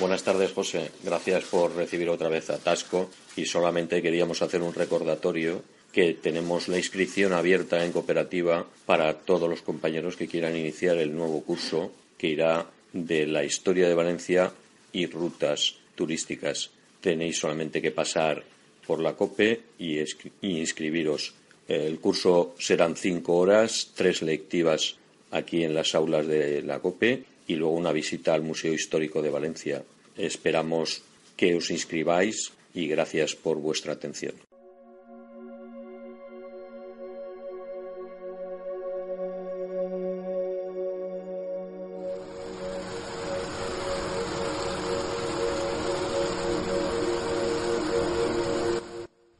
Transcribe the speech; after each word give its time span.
Buenas 0.00 0.22
tardes, 0.22 0.52
José. 0.52 0.92
Gracias 1.04 1.44
por 1.44 1.76
recibir 1.76 2.08
otra 2.08 2.30
vez 2.30 2.48
a 2.48 2.56
Tasco 2.56 3.10
y 3.36 3.44
solamente 3.44 4.00
queríamos 4.00 4.40
hacer 4.40 4.62
un 4.62 4.72
recordatorio 4.72 5.62
que 5.92 6.14
tenemos 6.14 6.68
la 6.68 6.78
inscripción 6.78 7.34
abierta 7.34 7.84
en 7.84 7.92
cooperativa 7.92 8.66
para 8.86 9.12
todos 9.18 9.46
los 9.46 9.60
compañeros 9.60 10.16
que 10.16 10.26
quieran 10.26 10.56
iniciar 10.56 10.96
el 10.96 11.14
nuevo 11.14 11.42
curso 11.42 11.92
que 12.16 12.28
irá 12.28 12.66
de 12.94 13.26
la 13.26 13.44
historia 13.44 13.88
de 13.88 13.94
Valencia 13.94 14.50
y 14.90 15.04
rutas 15.04 15.74
turísticas. 15.94 16.70
Tenéis 17.02 17.38
solamente 17.38 17.82
que 17.82 17.90
pasar 17.90 18.42
por 18.86 19.00
la 19.00 19.12
COPE 19.12 19.60
y, 19.78 19.98
inscribiros. 20.40 21.34
El 21.68 22.00
curso 22.00 22.54
serán 22.58 22.96
cinco 22.96 23.36
horas, 23.36 23.90
tres 23.94 24.22
lectivas 24.22 24.96
aquí 25.30 25.62
en 25.62 25.74
las 25.74 25.94
aulas 25.94 26.26
de 26.26 26.62
la 26.62 26.78
COPE 26.78 27.24
y 27.48 27.56
luego 27.56 27.74
una 27.74 27.92
visita 27.92 28.32
al 28.32 28.42
Museo 28.42 28.72
Histórico 28.72 29.20
de 29.20 29.30
Valencia. 29.30 29.82
Esperamos 30.20 31.02
que 31.34 31.56
os 31.56 31.70
inscribáis 31.70 32.52
y 32.74 32.86
gracias 32.88 33.34
por 33.34 33.56
vuestra 33.56 33.94
atención. 33.94 34.34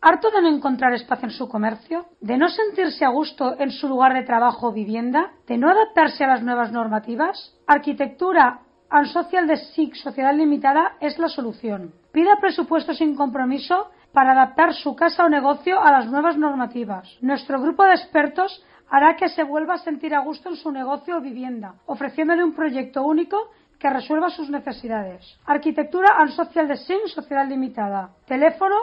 ¿Harto 0.03 0.31
de 0.31 0.41
no 0.41 0.49
encontrar 0.49 0.95
espacio 0.95 1.29
en 1.29 1.35
su 1.35 1.47
comercio? 1.47 2.07
¿De 2.23 2.39
no 2.39 2.49
sentirse 2.49 3.05
a 3.05 3.11
gusto 3.11 3.55
en 3.61 3.71
su 3.71 3.87
lugar 3.87 4.15
de 4.15 4.23
trabajo 4.23 4.69
o 4.69 4.73
vivienda? 4.73 5.35
¿De 5.47 5.59
no 5.59 5.69
adaptarse 5.71 6.25
a 6.25 6.29
las 6.29 6.43
nuevas 6.43 6.73
normativas? 6.73 7.55
Arquitectura 7.67 8.63
and 8.91 9.07
Social 9.07 9.47
de 9.47 9.57
SIC 9.57 9.95
Sociedad 9.95 10.35
Limitada 10.35 10.97
es 11.01 11.19
la 11.19 11.29
solución. 11.29 11.93
Pida 12.13 12.39
presupuesto 12.41 12.93
sin 12.93 13.15
compromiso 13.15 13.91
para 14.13 14.33
adaptar 14.33 14.75
su 14.75 14.97
casa 14.97 15.25
o 15.25 15.29
negocio 15.29 15.81
a 15.81 15.93
las 15.93 16.07
nuevas 16.07 16.37
normativas. 16.37 17.09
Nuestro 17.21 17.61
grupo 17.61 17.85
de 17.85 17.95
expertos 17.95 18.65
hará 18.89 19.15
que 19.17 19.29
se 19.29 19.45
vuelva 19.45 19.75
a 19.75 19.79
sentir 19.79 20.15
a 20.15 20.21
gusto 20.21 20.49
en 20.49 20.57
su 20.57 20.73
negocio 20.73 21.19
o 21.19 21.21
vivienda, 21.21 21.75
ofreciéndole 21.87 22.43
un 22.43 22.55
proyecto 22.55 23.05
único 23.05 23.51
que 23.79 23.89
resuelva 23.89 24.29
sus 24.31 24.51
necesidades. 24.51 25.39
Arquitectura 25.47 26.17
and 26.19 26.33
Social 26.33 26.67
Design 26.67 27.07
Sociedad 27.07 27.49
Limitada. 27.49 28.11
Teléfono 28.27 28.75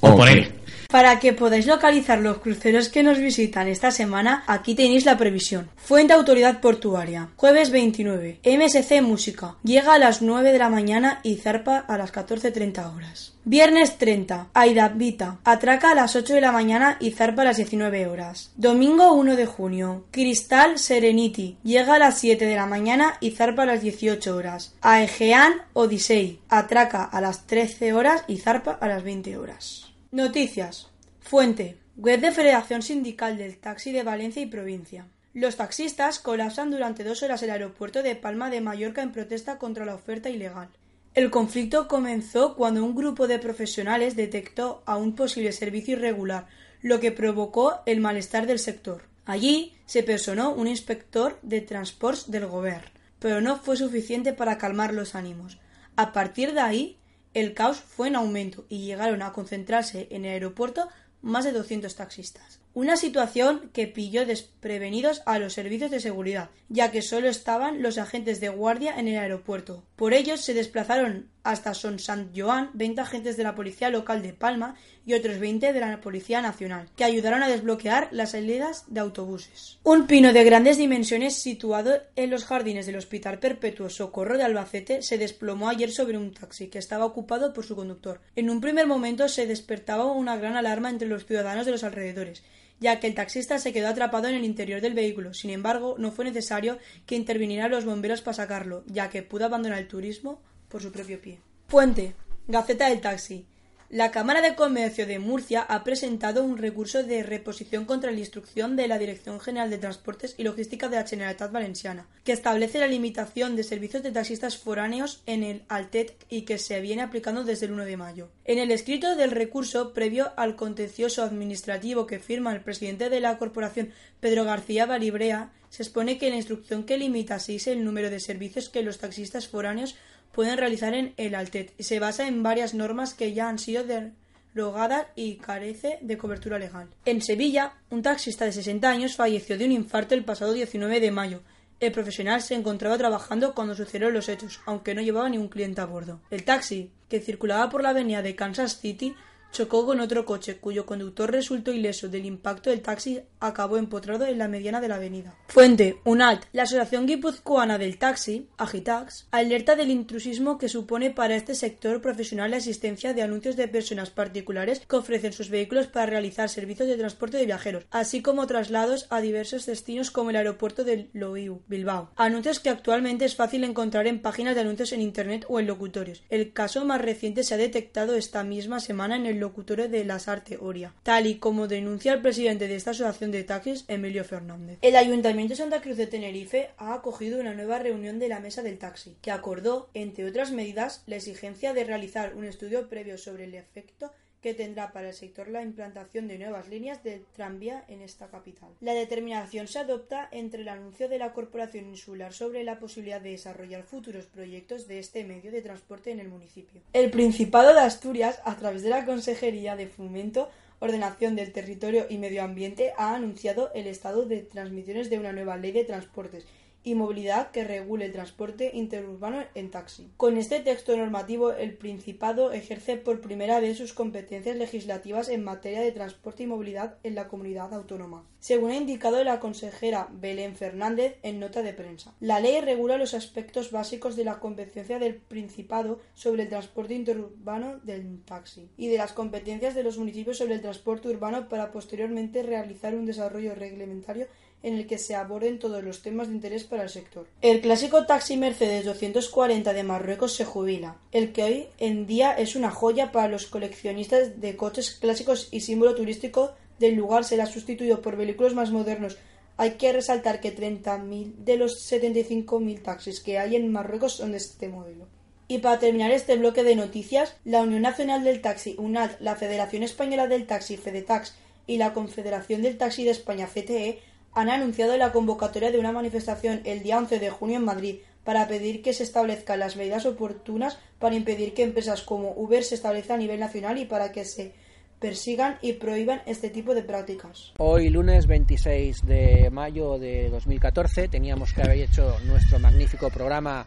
O 0.00 0.16
por 0.16 0.28
él. 0.28 0.48
Para 0.90 1.20
que 1.20 1.34
podáis 1.34 1.66
localizar 1.66 2.18
los 2.18 2.38
cruceros 2.38 2.88
que 2.88 3.02
nos 3.02 3.18
visitan 3.18 3.68
esta 3.68 3.90
semana, 3.90 4.42
aquí 4.46 4.74
tenéis 4.74 5.04
la 5.04 5.18
previsión. 5.18 5.68
Fuente 5.76 6.14
Autoridad 6.14 6.62
Portuaria, 6.62 7.28
jueves 7.36 7.70
29. 7.70 8.40
MSC 8.42 9.02
Música, 9.02 9.56
llega 9.62 9.92
a 9.92 9.98
las 9.98 10.22
9 10.22 10.50
de 10.50 10.58
la 10.58 10.70
mañana 10.70 11.20
y 11.22 11.36
zarpa 11.36 11.76
a 11.76 11.98
las 11.98 12.10
14.30 12.10 12.96
horas. 12.96 13.34
Viernes 13.44 13.98
30. 13.98 14.48
Airabita, 14.54 15.40
atraca 15.44 15.90
a 15.90 15.94
las 15.94 16.16
8 16.16 16.32
de 16.32 16.40
la 16.40 16.52
mañana 16.52 16.96
y 17.00 17.10
zarpa 17.10 17.42
a 17.42 17.44
las 17.44 17.58
19 17.58 18.06
horas. 18.06 18.52
Domingo 18.56 19.12
1 19.12 19.36
de 19.36 19.44
junio. 19.44 20.06
Cristal 20.10 20.78
Serenity, 20.78 21.58
llega 21.64 21.96
a 21.96 21.98
las 21.98 22.18
7 22.18 22.46
de 22.46 22.56
la 22.56 22.64
mañana 22.64 23.18
y 23.20 23.32
zarpa 23.32 23.64
a 23.64 23.66
las 23.66 23.82
18 23.82 24.34
horas. 24.34 24.74
Aegean 24.80 25.52
Odyssey, 25.74 26.40
atraca 26.48 27.04
a 27.04 27.20
las 27.20 27.46
13 27.46 27.92
horas 27.92 28.24
y 28.26 28.38
zarpa 28.38 28.78
a 28.80 28.88
las 28.88 29.02
20 29.02 29.36
horas. 29.36 29.88
Noticias. 30.10 30.87
Fuente. 31.28 31.76
Web 31.98 32.22
de 32.22 32.32
Federación 32.32 32.80
Sindical 32.80 33.36
del 33.36 33.58
Taxi 33.58 33.92
de 33.92 34.02
Valencia 34.02 34.40
y 34.40 34.46
Provincia. 34.46 35.08
Los 35.34 35.56
taxistas 35.56 36.20
colapsan 36.20 36.70
durante 36.70 37.04
dos 37.04 37.22
horas 37.22 37.42
el 37.42 37.50
aeropuerto 37.50 38.02
de 38.02 38.16
Palma 38.16 38.48
de 38.48 38.62
Mallorca 38.62 39.02
en 39.02 39.12
protesta 39.12 39.58
contra 39.58 39.84
la 39.84 39.94
oferta 39.94 40.30
ilegal. 40.30 40.70
El 41.12 41.30
conflicto 41.30 41.86
comenzó 41.86 42.56
cuando 42.56 42.82
un 42.82 42.94
grupo 42.94 43.28
de 43.28 43.38
profesionales 43.38 44.16
detectó 44.16 44.82
a 44.86 44.96
un 44.96 45.14
posible 45.14 45.52
servicio 45.52 45.98
irregular, 45.98 46.46
lo 46.80 46.98
que 46.98 47.12
provocó 47.12 47.82
el 47.84 48.00
malestar 48.00 48.46
del 48.46 48.58
sector. 48.58 49.02
Allí 49.26 49.76
se 49.84 50.02
personó 50.02 50.54
un 50.54 50.66
inspector 50.66 51.38
de 51.42 51.60
transportes 51.60 52.30
del 52.30 52.46
gobierno. 52.46 52.88
pero 53.18 53.42
no 53.42 53.58
fue 53.58 53.76
suficiente 53.76 54.32
para 54.32 54.56
calmar 54.56 54.94
los 54.94 55.14
ánimos. 55.14 55.58
A 55.94 56.14
partir 56.14 56.54
de 56.54 56.60
ahí, 56.60 56.98
el 57.34 57.52
caos 57.52 57.76
fue 57.76 58.08
en 58.08 58.16
aumento 58.16 58.64
y 58.70 58.86
llegaron 58.86 59.20
a 59.20 59.32
concentrarse 59.32 60.08
en 60.10 60.24
el 60.24 60.32
aeropuerto 60.32 60.88
más 61.22 61.44
de 61.44 61.52
200 61.52 61.94
taxistas. 61.94 62.60
Una 62.74 62.96
situación 62.96 63.70
que 63.72 63.88
pilló 63.88 64.24
desprevenidos 64.24 65.22
a 65.26 65.38
los 65.38 65.52
servicios 65.52 65.90
de 65.90 66.00
seguridad, 66.00 66.50
ya 66.68 66.90
que 66.90 67.02
solo 67.02 67.28
estaban 67.28 67.82
los 67.82 67.98
agentes 67.98 68.40
de 68.40 68.50
guardia 68.50 68.98
en 68.98 69.08
el 69.08 69.18
aeropuerto. 69.18 69.82
Por 69.96 70.14
ello 70.14 70.36
se 70.36 70.54
desplazaron 70.54 71.28
hasta 71.48 71.72
Son 71.72 71.98
Sant 71.98 72.36
Joan 72.36 72.68
20 72.74 73.00
agentes 73.00 73.38
de 73.38 73.42
la 73.42 73.54
Policía 73.54 73.88
Local 73.88 74.20
de 74.20 74.34
Palma 74.34 74.74
y 75.06 75.14
otros 75.14 75.38
20 75.38 75.72
de 75.72 75.80
la 75.80 75.98
Policía 75.98 76.42
Nacional, 76.42 76.90
que 76.94 77.04
ayudaron 77.04 77.42
a 77.42 77.48
desbloquear 77.48 78.08
las 78.10 78.32
salidas 78.32 78.84
de 78.88 79.00
autobuses. 79.00 79.78
Un 79.82 80.06
pino 80.06 80.34
de 80.34 80.44
grandes 80.44 80.76
dimensiones 80.76 81.36
situado 81.36 82.02
en 82.16 82.28
los 82.28 82.44
jardines 82.44 82.84
del 82.84 82.96
Hospital 82.96 83.38
Perpetuo 83.38 83.88
Socorro 83.88 84.36
de 84.36 84.44
Albacete 84.44 85.00
se 85.00 85.16
desplomó 85.16 85.70
ayer 85.70 85.90
sobre 85.90 86.18
un 86.18 86.34
taxi 86.34 86.68
que 86.68 86.78
estaba 86.78 87.06
ocupado 87.06 87.54
por 87.54 87.64
su 87.64 87.74
conductor. 87.74 88.20
En 88.36 88.50
un 88.50 88.60
primer 88.60 88.86
momento 88.86 89.26
se 89.26 89.46
despertaba 89.46 90.04
una 90.04 90.36
gran 90.36 90.54
alarma 90.54 90.90
entre 90.90 91.08
los 91.08 91.24
ciudadanos 91.24 91.64
de 91.64 91.72
los 91.72 91.82
alrededores, 91.82 92.42
ya 92.78 93.00
que 93.00 93.06
el 93.06 93.14
taxista 93.14 93.58
se 93.58 93.72
quedó 93.72 93.88
atrapado 93.88 94.28
en 94.28 94.34
el 94.34 94.44
interior 94.44 94.82
del 94.82 94.92
vehículo. 94.92 95.32
Sin 95.32 95.48
embargo, 95.48 95.94
no 95.96 96.12
fue 96.12 96.26
necesario 96.26 96.76
que 97.06 97.16
intervinieran 97.16 97.70
los 97.70 97.86
bomberos 97.86 98.20
para 98.20 98.34
sacarlo, 98.34 98.84
ya 98.86 99.08
que 99.08 99.22
pudo 99.22 99.46
abandonar 99.46 99.78
el 99.78 99.88
turismo 99.88 100.42
por 100.68 100.82
su 100.82 100.92
propio 100.92 101.20
pie. 101.20 101.38
Fuente. 101.68 102.14
Gaceta 102.46 102.88
del 102.88 103.00
Taxi. 103.00 103.46
La 103.90 104.10
Cámara 104.10 104.42
de 104.42 104.54
Comercio 104.54 105.06
de 105.06 105.18
Murcia 105.18 105.62
ha 105.62 105.82
presentado 105.82 106.44
un 106.44 106.58
recurso 106.58 107.02
de 107.04 107.22
reposición 107.22 107.86
contra 107.86 108.10
la 108.10 108.18
instrucción 108.18 108.76
de 108.76 108.86
la 108.86 108.98
Dirección 108.98 109.40
General 109.40 109.70
de 109.70 109.78
Transportes 109.78 110.34
y 110.36 110.42
Logística 110.42 110.90
de 110.90 110.96
la 110.96 111.06
Generalitat 111.06 111.50
Valenciana, 111.50 112.06
que 112.22 112.32
establece 112.32 112.80
la 112.80 112.86
limitación 112.86 113.56
de 113.56 113.64
servicios 113.64 114.02
de 114.02 114.12
taxistas 114.12 114.58
foráneos 114.58 115.22
en 115.24 115.42
el 115.42 115.62
Altet 115.68 116.22
y 116.28 116.42
que 116.42 116.58
se 116.58 116.82
viene 116.82 117.00
aplicando 117.00 117.44
desde 117.44 117.64
el 117.64 117.72
1 117.72 117.86
de 117.86 117.96
mayo. 117.96 118.28
En 118.44 118.58
el 118.58 118.72
escrito 118.72 119.16
del 119.16 119.30
recurso, 119.30 119.94
previo 119.94 120.32
al 120.36 120.54
contencioso 120.54 121.22
administrativo 121.22 122.06
que 122.06 122.18
firma 122.18 122.52
el 122.52 122.60
presidente 122.60 123.08
de 123.08 123.20
la 123.20 123.38
corporación, 123.38 123.92
Pedro 124.20 124.44
García 124.44 124.84
Balibrea, 124.84 125.50
se 125.70 125.82
expone 125.82 126.18
que 126.18 126.30
la 126.30 126.36
instrucción 126.36 126.84
que 126.84 126.98
limita 126.98 127.36
así 127.36 127.58
el 127.66 127.84
número 127.84 128.10
de 128.10 128.20
servicios 128.20 128.68
que 128.68 128.82
los 128.82 128.98
taxistas 128.98 129.48
foráneos 129.48 129.96
pueden 130.32 130.58
realizar 130.58 130.94
en 130.94 131.14
el 131.16 131.34
Altet 131.34 131.72
se 131.78 132.00
basa 132.00 132.28
en 132.28 132.42
varias 132.42 132.74
normas 132.74 133.14
que 133.14 133.32
ya 133.32 133.48
han 133.48 133.58
sido 133.58 133.84
derogadas 133.84 135.06
y 135.14 135.36
carece 135.36 135.98
de 136.00 136.18
cobertura 136.18 136.58
legal. 136.58 136.88
En 137.04 137.22
Sevilla, 137.22 137.74
un 137.90 138.02
taxista 138.02 138.44
de 138.44 138.52
60 138.52 138.88
años 138.88 139.16
falleció 139.16 139.58
de 139.58 139.64
un 139.64 139.72
infarto 139.72 140.14
el 140.14 140.24
pasado 140.24 140.52
19 140.52 141.00
de 141.00 141.10
mayo. 141.10 141.42
El 141.80 141.92
profesional 141.92 142.42
se 142.42 142.54
encontraba 142.54 142.98
trabajando 142.98 143.54
cuando 143.54 143.74
sucedieron 143.74 144.12
los 144.12 144.28
hechos, 144.28 144.60
aunque 144.66 144.94
no 144.94 145.00
llevaba 145.00 145.28
ningún 145.28 145.48
cliente 145.48 145.80
a 145.80 145.86
bordo. 145.86 146.20
El 146.30 146.44
taxi, 146.44 146.90
que 147.08 147.20
circulaba 147.20 147.70
por 147.70 147.82
la 147.82 147.90
avenida 147.90 148.20
de 148.20 148.34
Kansas 148.34 148.80
City, 148.80 149.14
chocó 149.52 149.86
con 149.86 150.00
otro 150.00 150.24
coche, 150.24 150.58
cuyo 150.58 150.86
conductor 150.86 151.30
resultó 151.30 151.72
ileso 151.72 152.08
del 152.08 152.26
impacto 152.26 152.70
del 152.70 152.82
taxi 152.82 153.20
acabó 153.40 153.76
empotrado 153.76 154.26
en 154.26 154.38
la 154.38 154.48
mediana 154.48 154.80
de 154.80 154.88
la 154.88 154.96
avenida. 154.96 155.36
Fuente, 155.48 156.00
UNALT. 156.04 156.44
La 156.52 156.64
Asociación 156.64 157.06
Guipuzcoana 157.06 157.78
del 157.78 157.98
Taxi, 157.98 158.48
Agitax, 158.56 159.28
alerta 159.30 159.76
del 159.76 159.90
intrusismo 159.90 160.58
que 160.58 160.68
supone 160.68 161.10
para 161.10 161.36
este 161.36 161.54
sector 161.54 162.00
profesional 162.00 162.50
la 162.50 162.56
existencia 162.58 163.14
de 163.14 163.22
anuncios 163.22 163.56
de 163.56 163.68
personas 163.68 164.10
particulares 164.10 164.80
que 164.80 164.96
ofrecen 164.96 165.32
sus 165.32 165.50
vehículos 165.50 165.86
para 165.86 166.06
realizar 166.06 166.48
servicios 166.48 166.88
de 166.88 166.96
transporte 166.96 167.36
de 167.36 167.46
viajeros, 167.46 167.86
así 167.90 168.22
como 168.22 168.46
traslados 168.46 169.06
a 169.10 169.20
diversos 169.20 169.66
destinos 169.66 170.10
como 170.10 170.30
el 170.30 170.36
aeropuerto 170.36 170.84
de 170.84 171.08
Loiu, 171.12 171.62
Bilbao. 171.68 172.10
Anuncios 172.16 172.60
que 172.60 172.70
actualmente 172.70 173.24
es 173.24 173.36
fácil 173.36 173.64
encontrar 173.64 174.06
en 174.06 174.20
páginas 174.20 174.54
de 174.54 174.62
anuncios 174.62 174.92
en 174.92 175.00
Internet 175.00 175.44
o 175.48 175.60
en 175.60 175.66
locutorios. 175.66 176.22
El 176.28 176.52
caso 176.52 176.84
más 176.84 177.00
reciente 177.00 177.42
se 177.42 177.54
ha 177.54 177.58
detectado 177.58 178.14
esta 178.14 178.44
misma 178.44 178.80
semana 178.80 179.16
en 179.16 179.26
el 179.26 179.37
locutorio 179.40 179.88
de 179.88 180.04
Las 180.04 180.28
Arte 180.28 180.58
Oria, 180.60 180.94
tal 181.02 181.26
y 181.26 181.38
como 181.38 181.68
denuncia 181.68 182.12
el 182.12 182.22
presidente 182.22 182.68
de 182.68 182.76
esta 182.76 182.90
asociación 182.90 183.30
de 183.30 183.44
taxis, 183.44 183.84
Emilio 183.88 184.24
Fernández. 184.24 184.78
El 184.82 184.96
Ayuntamiento 184.96 185.52
de 185.52 185.56
Santa 185.56 185.80
Cruz 185.80 185.96
de 185.96 186.06
Tenerife 186.06 186.70
ha 186.76 186.94
acogido 186.94 187.40
una 187.40 187.54
nueva 187.54 187.78
reunión 187.78 188.18
de 188.18 188.28
la 188.28 188.40
Mesa 188.40 188.62
del 188.62 188.78
Taxi, 188.78 189.16
que 189.22 189.30
acordó, 189.30 189.90
entre 189.94 190.26
otras 190.26 190.52
medidas, 190.52 191.02
la 191.06 191.16
exigencia 191.16 191.72
de 191.72 191.84
realizar 191.84 192.34
un 192.34 192.44
estudio 192.44 192.88
previo 192.88 193.18
sobre 193.18 193.44
el 193.44 193.54
efecto 193.54 194.12
que 194.40 194.54
tendrá 194.54 194.92
para 194.92 195.08
el 195.08 195.14
sector 195.14 195.48
la 195.48 195.62
implantación 195.62 196.28
de 196.28 196.38
nuevas 196.38 196.68
líneas 196.68 197.02
de 197.02 197.24
tranvía 197.34 197.84
en 197.88 198.02
esta 198.02 198.28
capital. 198.28 198.70
La 198.80 198.94
determinación 198.94 199.66
se 199.66 199.80
adopta 199.80 200.28
entre 200.30 200.62
el 200.62 200.68
anuncio 200.68 201.08
de 201.08 201.18
la 201.18 201.32
Corporación 201.32 201.86
Insular 201.86 202.32
sobre 202.32 202.64
la 202.64 202.78
posibilidad 202.78 203.20
de 203.20 203.30
desarrollar 203.30 203.82
futuros 203.82 204.26
proyectos 204.26 204.86
de 204.86 204.98
este 204.98 205.24
medio 205.24 205.50
de 205.50 205.62
transporte 205.62 206.10
en 206.10 206.20
el 206.20 206.28
municipio. 206.28 206.80
El 206.92 207.10
Principado 207.10 207.74
de 207.74 207.80
Asturias, 207.80 208.40
a 208.44 208.56
través 208.56 208.82
de 208.82 208.90
la 208.90 209.04
Consejería 209.04 209.76
de 209.76 209.88
Fomento, 209.88 210.50
Ordenación 210.80 211.34
del 211.34 211.52
Territorio 211.52 212.06
y 212.08 212.18
Medio 212.18 212.44
Ambiente, 212.44 212.92
ha 212.96 213.16
anunciado 213.16 213.72
el 213.74 213.88
estado 213.88 214.26
de 214.26 214.42
transmisiones 214.42 215.10
de 215.10 215.18
una 215.18 215.32
nueva 215.32 215.56
ley 215.56 215.72
de 215.72 215.84
transportes 215.84 216.46
y 216.84 216.94
movilidad 216.94 217.50
que 217.50 217.64
regule 217.64 218.06
el 218.06 218.12
transporte 218.12 218.70
interurbano 218.74 219.44
en 219.54 219.70
taxi. 219.70 220.10
Con 220.16 220.36
este 220.36 220.60
texto 220.60 220.96
normativo, 220.96 221.52
el 221.52 221.74
Principado 221.74 222.52
ejerce 222.52 222.96
por 222.96 223.20
primera 223.20 223.60
vez 223.60 223.78
sus 223.78 223.92
competencias 223.92 224.56
legislativas 224.56 225.28
en 225.28 225.44
materia 225.44 225.80
de 225.80 225.92
transporte 225.92 226.44
y 226.44 226.46
movilidad 226.46 226.98
en 227.02 227.14
la 227.14 227.28
comunidad 227.28 227.74
autónoma, 227.74 228.24
según 228.38 228.70
ha 228.70 228.76
indicado 228.76 229.22
la 229.24 229.40
consejera 229.40 230.08
Belén 230.12 230.56
Fernández 230.56 231.18
en 231.22 231.40
nota 231.40 231.62
de 231.62 231.74
prensa. 231.74 232.14
La 232.20 232.40
ley 232.40 232.60
regula 232.60 232.96
los 232.96 233.14
aspectos 233.14 233.70
básicos 233.70 234.16
de 234.16 234.24
la 234.24 234.40
competencia 234.40 234.98
del 234.98 235.16
Principado 235.16 236.00
sobre 236.14 236.44
el 236.44 236.48
transporte 236.48 236.94
interurbano 236.94 237.78
del 237.78 238.22
taxi 238.24 238.68
y 238.76 238.88
de 238.88 238.98
las 238.98 239.12
competencias 239.12 239.74
de 239.74 239.82
los 239.82 239.98
municipios 239.98 240.38
sobre 240.38 240.54
el 240.54 240.62
transporte 240.62 241.08
urbano 241.08 241.48
para 241.48 241.70
posteriormente 241.70 242.42
realizar 242.42 242.94
un 242.94 243.06
desarrollo 243.06 243.54
reglamentario 243.54 244.26
en 244.62 244.74
el 244.74 244.86
que 244.86 244.98
se 244.98 245.14
aborden 245.14 245.58
todos 245.58 245.82
los 245.82 246.02
temas 246.02 246.28
de 246.28 246.34
interés 246.34 246.64
para 246.64 246.82
el 246.82 246.88
sector. 246.88 247.26
El 247.42 247.60
clásico 247.60 248.06
taxi 248.06 248.36
Mercedes 248.36 248.84
240 248.84 249.72
de 249.72 249.82
Marruecos 249.82 250.34
se 250.34 250.44
jubila, 250.44 250.96
el 251.12 251.32
que 251.32 251.44
hoy 251.44 251.66
en 251.78 252.06
día 252.06 252.32
es 252.32 252.56
una 252.56 252.70
joya 252.70 253.12
para 253.12 253.28
los 253.28 253.46
coleccionistas 253.46 254.40
de 254.40 254.56
coches 254.56 254.92
clásicos 255.00 255.48
y 255.50 255.60
símbolo 255.60 255.94
turístico 255.94 256.52
del 256.78 256.94
lugar 256.94 257.24
será 257.24 257.46
sustituido 257.46 258.02
por 258.02 258.16
vehículos 258.16 258.54
más 258.54 258.70
modernos. 258.70 259.18
Hay 259.56 259.72
que 259.72 259.92
resaltar 259.92 260.40
que 260.40 260.56
30.000 260.56 261.34
de 261.38 261.56
los 261.56 261.90
75.000 261.90 262.82
taxis 262.82 263.20
que 263.20 263.38
hay 263.38 263.56
en 263.56 263.72
Marruecos 263.72 264.14
son 264.14 264.30
de 264.32 264.38
este 264.38 264.68
modelo. 264.68 265.06
Y 265.48 265.58
para 265.58 265.78
terminar 265.78 266.10
este 266.10 266.36
bloque 266.36 266.62
de 266.62 266.76
noticias, 266.76 267.34
la 267.44 267.62
Unión 267.62 267.82
Nacional 267.82 268.22
del 268.22 268.42
Taxi, 268.42 268.76
UNAD, 268.78 269.12
la 269.20 269.34
Federación 269.34 269.82
Española 269.82 270.26
del 270.28 270.46
Taxi, 270.46 270.76
FEDETAX, 270.76 271.34
y 271.66 271.76
la 271.76 271.92
Confederación 271.92 272.62
del 272.62 272.78
Taxi 272.78 273.04
de 273.04 273.10
España, 273.10 273.46
CTE, 273.46 274.00
han 274.32 274.50
anunciado 274.50 274.96
la 274.96 275.12
convocatoria 275.12 275.70
de 275.70 275.78
una 275.78 275.92
manifestación 275.92 276.60
el 276.64 276.82
día 276.82 276.98
11 276.98 277.18
de 277.18 277.30
junio 277.30 277.56
en 277.56 277.64
Madrid 277.64 277.96
para 278.24 278.46
pedir 278.46 278.82
que 278.82 278.92
se 278.92 279.04
establezcan 279.04 279.58
las 279.58 279.76
medidas 279.76 280.04
oportunas 280.06 280.78
para 280.98 281.14
impedir 281.14 281.54
que 281.54 281.62
empresas 281.62 282.02
como 282.02 282.32
Uber 282.32 282.62
se 282.62 282.74
establezcan 282.74 283.16
a 283.16 283.22
nivel 283.22 283.40
nacional 283.40 283.78
y 283.78 283.86
para 283.86 284.12
que 284.12 284.24
se 284.24 284.52
persigan 284.98 285.58
y 285.62 285.74
prohíban 285.74 286.22
este 286.26 286.50
tipo 286.50 286.74
de 286.74 286.82
prácticas. 286.82 287.52
Hoy 287.58 287.88
lunes 287.88 288.26
26 288.26 289.06
de 289.06 289.48
mayo 289.50 289.98
de 289.98 290.28
2014 290.30 291.08
teníamos 291.08 291.52
que 291.52 291.62
haber 291.62 291.78
hecho 291.78 292.18
nuestro 292.26 292.58
magnífico 292.58 293.08
programa 293.10 293.66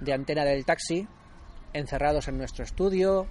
de 0.00 0.12
antena 0.12 0.44
del 0.44 0.64
taxi 0.64 1.06
encerrados 1.72 2.28
en 2.28 2.38
nuestro 2.38 2.64
estudio 2.64 3.26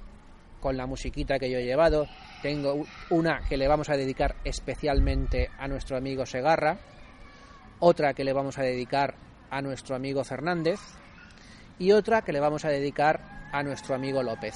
con 0.60 0.78
la 0.78 0.86
musiquita 0.86 1.40
que 1.40 1.50
yo 1.50 1.58
he 1.58 1.66
llevado 1.66 2.08
tengo 2.42 2.86
una 3.10 3.40
que 3.48 3.58
le 3.58 3.68
vamos 3.68 3.90
a 3.90 3.98
dedicar 3.98 4.36
especialmente 4.44 5.50
a 5.58 5.68
nuestro 5.68 5.98
amigo 5.98 6.26
Segarra, 6.26 6.78
otra 7.80 8.14
que 8.14 8.24
le 8.24 8.34
vamos 8.34 8.58
a 8.58 8.64
dedicar 8.64 9.16
a 9.50 9.62
nuestro 9.62 9.96
amigo 9.96 10.24
Fernández 10.24 10.80
y 11.80 11.92
otra 11.92 12.22
que 12.22 12.32
le 12.32 12.40
vamos 12.40 12.66
a 12.66 12.70
dedicar 12.70 13.50
a 13.52 13.64
nuestro 13.64 13.96
amigo 13.96 14.24
López. 14.24 14.56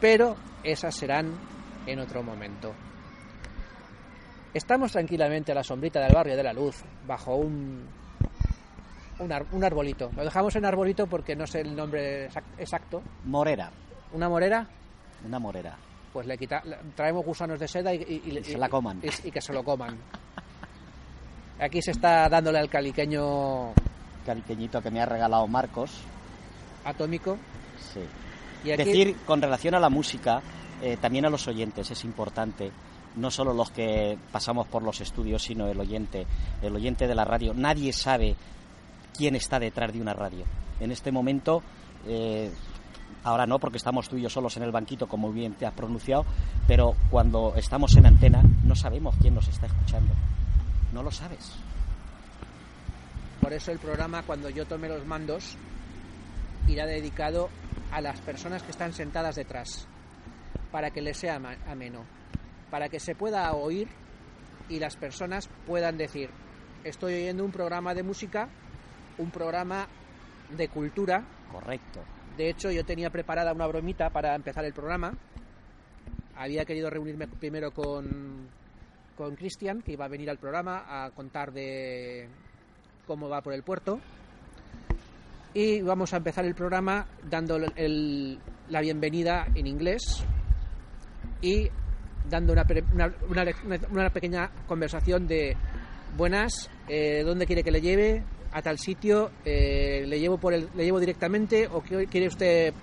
Pero 0.00 0.36
esas 0.62 0.94
serán 0.94 1.38
en 1.86 1.98
otro 1.98 2.22
momento. 2.22 2.74
Estamos 4.52 4.92
tranquilamente 4.92 5.52
a 5.52 5.54
la 5.54 5.62
sombrita 5.62 6.00
del 6.00 6.14
barrio 6.14 6.36
de 6.36 6.42
la 6.42 6.52
luz, 6.52 6.82
bajo 7.06 7.36
un, 7.36 7.86
un, 9.20 9.64
arbolito. 9.64 10.10
Lo 10.16 10.24
dejamos 10.24 10.56
en 10.56 10.64
arbolito 10.64 11.06
porque 11.06 11.36
no 11.36 11.46
sé 11.46 11.60
el 11.60 11.76
nombre 11.76 12.26
exacto. 12.58 13.02
Morera. 13.24 13.70
¿Una 14.12 14.28
morera? 14.28 14.66
Una 15.24 15.38
morera 15.38 15.76
pues 16.12 16.26
le 16.26 16.36
quita, 16.36 16.62
traemos 16.94 17.24
gusanos 17.24 17.58
de 17.58 17.68
seda 17.68 17.94
y, 17.94 18.40
se 18.42 18.58
la 18.58 18.68
coman. 18.68 19.00
Y, 19.24 19.30
que 19.30 19.40
se 19.40 19.52
lo 19.52 19.62
coman. 19.62 19.96
Aquí 21.60 21.82
se 21.82 21.92
está 21.92 22.28
dándole 22.28 22.58
al 22.58 22.68
caliqueño. 22.68 23.72
Caliqueñito 24.26 24.82
que 24.82 24.90
me 24.90 25.00
ha 25.00 25.06
regalado 25.06 25.46
Marcos. 25.46 26.02
Atómico. 26.84 27.36
Sí. 27.92 28.00
Y 28.64 28.76
Decir 28.76 29.16
con 29.26 29.40
relación 29.40 29.74
a 29.74 29.80
la 29.80 29.88
música, 29.88 30.42
eh, 30.82 30.96
también 31.00 31.26
a 31.26 31.30
los 31.30 31.46
oyentes 31.48 31.90
es 31.90 32.04
importante. 32.04 32.70
No 33.16 33.30
solo 33.30 33.52
los 33.52 33.70
que 33.70 34.18
pasamos 34.32 34.66
por 34.68 34.82
los 34.82 35.00
estudios, 35.00 35.42
sino 35.42 35.66
el 35.68 35.78
oyente, 35.78 36.26
el 36.62 36.74
oyente 36.74 37.06
de 37.06 37.14
la 37.14 37.24
radio. 37.24 37.54
Nadie 37.54 37.92
sabe 37.92 38.36
quién 39.16 39.36
está 39.36 39.58
detrás 39.58 39.92
de 39.92 40.00
una 40.00 40.14
radio. 40.14 40.44
En 40.80 40.92
este 40.92 41.12
momento, 41.12 41.62
eh, 42.06 42.50
ahora 43.24 43.46
no 43.46 43.58
porque 43.58 43.78
estamos 43.78 44.08
tú 44.08 44.16
y 44.16 44.22
yo 44.22 44.30
solos 44.30 44.56
en 44.56 44.62
el 44.62 44.72
banquito, 44.72 45.06
como 45.06 45.32
bien 45.32 45.54
te 45.54 45.66
has 45.66 45.74
pronunciado, 45.74 46.24
pero 46.66 46.94
cuando 47.10 47.54
estamos 47.56 47.96
en 47.96 48.06
antena 48.06 48.42
no 48.64 48.74
sabemos 48.74 49.14
quién 49.20 49.34
nos 49.34 49.48
está 49.48 49.66
escuchando. 49.66 50.14
No 50.92 51.02
lo 51.02 51.10
sabes. 51.10 51.52
Por 53.40 53.52
eso 53.52 53.72
el 53.72 53.78
programa, 53.78 54.22
cuando 54.22 54.50
yo 54.50 54.66
tome 54.66 54.88
los 54.88 55.06
mandos, 55.06 55.56
irá 56.68 56.86
dedicado 56.86 57.48
a 57.90 58.00
las 58.00 58.20
personas 58.20 58.62
que 58.62 58.70
están 58.70 58.92
sentadas 58.92 59.36
detrás, 59.36 59.86
para 60.70 60.90
que 60.90 61.00
les 61.00 61.16
sea 61.16 61.40
ameno, 61.68 62.04
para 62.70 62.88
que 62.88 63.00
se 63.00 63.14
pueda 63.14 63.52
oír 63.52 63.88
y 64.68 64.78
las 64.78 64.96
personas 64.96 65.48
puedan 65.66 65.96
decir, 65.98 66.30
estoy 66.84 67.14
oyendo 67.14 67.44
un 67.44 67.50
programa 67.50 67.94
de 67.94 68.02
música, 68.02 68.48
un 69.18 69.30
programa 69.30 69.88
de 70.56 70.68
cultura. 70.68 71.24
Correcto. 71.50 72.00
De 72.36 72.48
hecho, 72.48 72.70
yo 72.70 72.84
tenía 72.84 73.10
preparada 73.10 73.52
una 73.52 73.66
bromita 73.66 74.10
para 74.10 74.34
empezar 74.34 74.64
el 74.64 74.72
programa. 74.72 75.12
Había 76.36 76.64
querido 76.64 76.88
reunirme 76.88 77.26
primero 77.26 77.70
con 77.72 78.48
con 79.20 79.36
Cristian, 79.36 79.82
que 79.82 79.92
iba 79.92 80.06
a 80.06 80.08
venir 80.08 80.30
al 80.30 80.38
programa 80.38 80.82
a 80.88 81.10
contar 81.10 81.52
de 81.52 82.26
cómo 83.06 83.28
va 83.28 83.42
por 83.42 83.52
el 83.52 83.62
puerto. 83.62 84.00
Y 85.52 85.82
vamos 85.82 86.14
a 86.14 86.16
empezar 86.16 86.46
el 86.46 86.54
programa 86.54 87.06
dando 87.28 87.58
la 87.58 88.80
bienvenida 88.80 89.46
en 89.54 89.66
inglés 89.66 90.24
y 91.42 91.68
dando 92.30 92.54
una, 92.54 92.64
una, 93.90 94.08
pequeña 94.08 94.50
conversación 94.66 95.26
de 95.26 95.54
buenas, 96.16 96.70
eh, 96.88 97.22
dónde 97.22 97.44
quiere 97.44 97.62
que 97.62 97.72
le 97.72 97.82
lleve, 97.82 98.24
a 98.52 98.62
tal 98.62 98.78
sitio, 98.78 99.30
eh, 99.44 100.04
le 100.06 100.18
llevo 100.18 100.38
por 100.38 100.54
el, 100.54 100.68
le 100.74 100.84
llevo 100.84 100.98
directamente 100.98 101.68
o 101.68 101.80
quiere 101.80 102.26
usted 102.26 102.74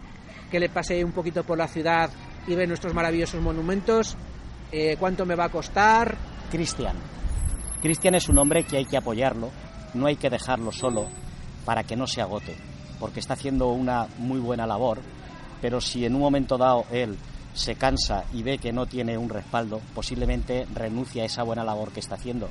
que 0.50 0.60
le 0.60 0.70
pase 0.70 1.04
un 1.04 1.12
poquito 1.12 1.44
por 1.44 1.58
la 1.58 1.68
ciudad 1.68 2.10
y 2.48 2.56
ver 2.56 2.68
nuestros 2.68 2.94
maravillosos 2.94 3.42
monumentos, 3.42 4.16
eh, 4.72 4.96
cuánto 5.00 5.26
me 5.26 5.36
va 5.36 5.46
a 5.46 5.50
costar. 5.50 6.16
Cristian. 6.50 6.96
Cristian 7.82 8.16
es 8.16 8.30
un 8.30 8.38
hombre 8.38 8.64
que 8.64 8.78
hay 8.78 8.86
que 8.86 8.98
apoyarlo, 8.98 9.50
no 9.94 10.08
hay 10.08 10.16
que 10.16 10.30
dejarlo 10.30 10.72
solo 10.72 11.08
para 11.66 11.84
que 11.84 11.96
no 11.96 12.08
se 12.08 12.22
agote, 12.22 12.56
porque 13.00 13.20
está 13.20 13.34
haciendo 13.34 13.70
una 13.70 14.08
muy 14.18 14.40
buena 14.40 14.66
labor, 14.66 15.00
pero 15.62 15.82
si 15.82 16.06
en 16.06 16.16
un 16.16 16.22
momento 16.22 16.58
dado 16.58 16.86
él 16.92 17.18
se 17.54 17.76
cansa 17.76 18.24
y 18.34 18.44
ve 18.44 18.58
que 18.58 18.72
no 18.72 18.86
tiene 18.86 19.18
un 19.18 19.30
respaldo, 19.30 19.82
posiblemente 19.94 20.66
renuncia 20.74 21.24
a 21.24 21.26
esa 21.26 21.44
buena 21.44 21.64
labor 21.64 21.92
que 21.92 22.00
está 22.00 22.16
haciendo. 22.16 22.50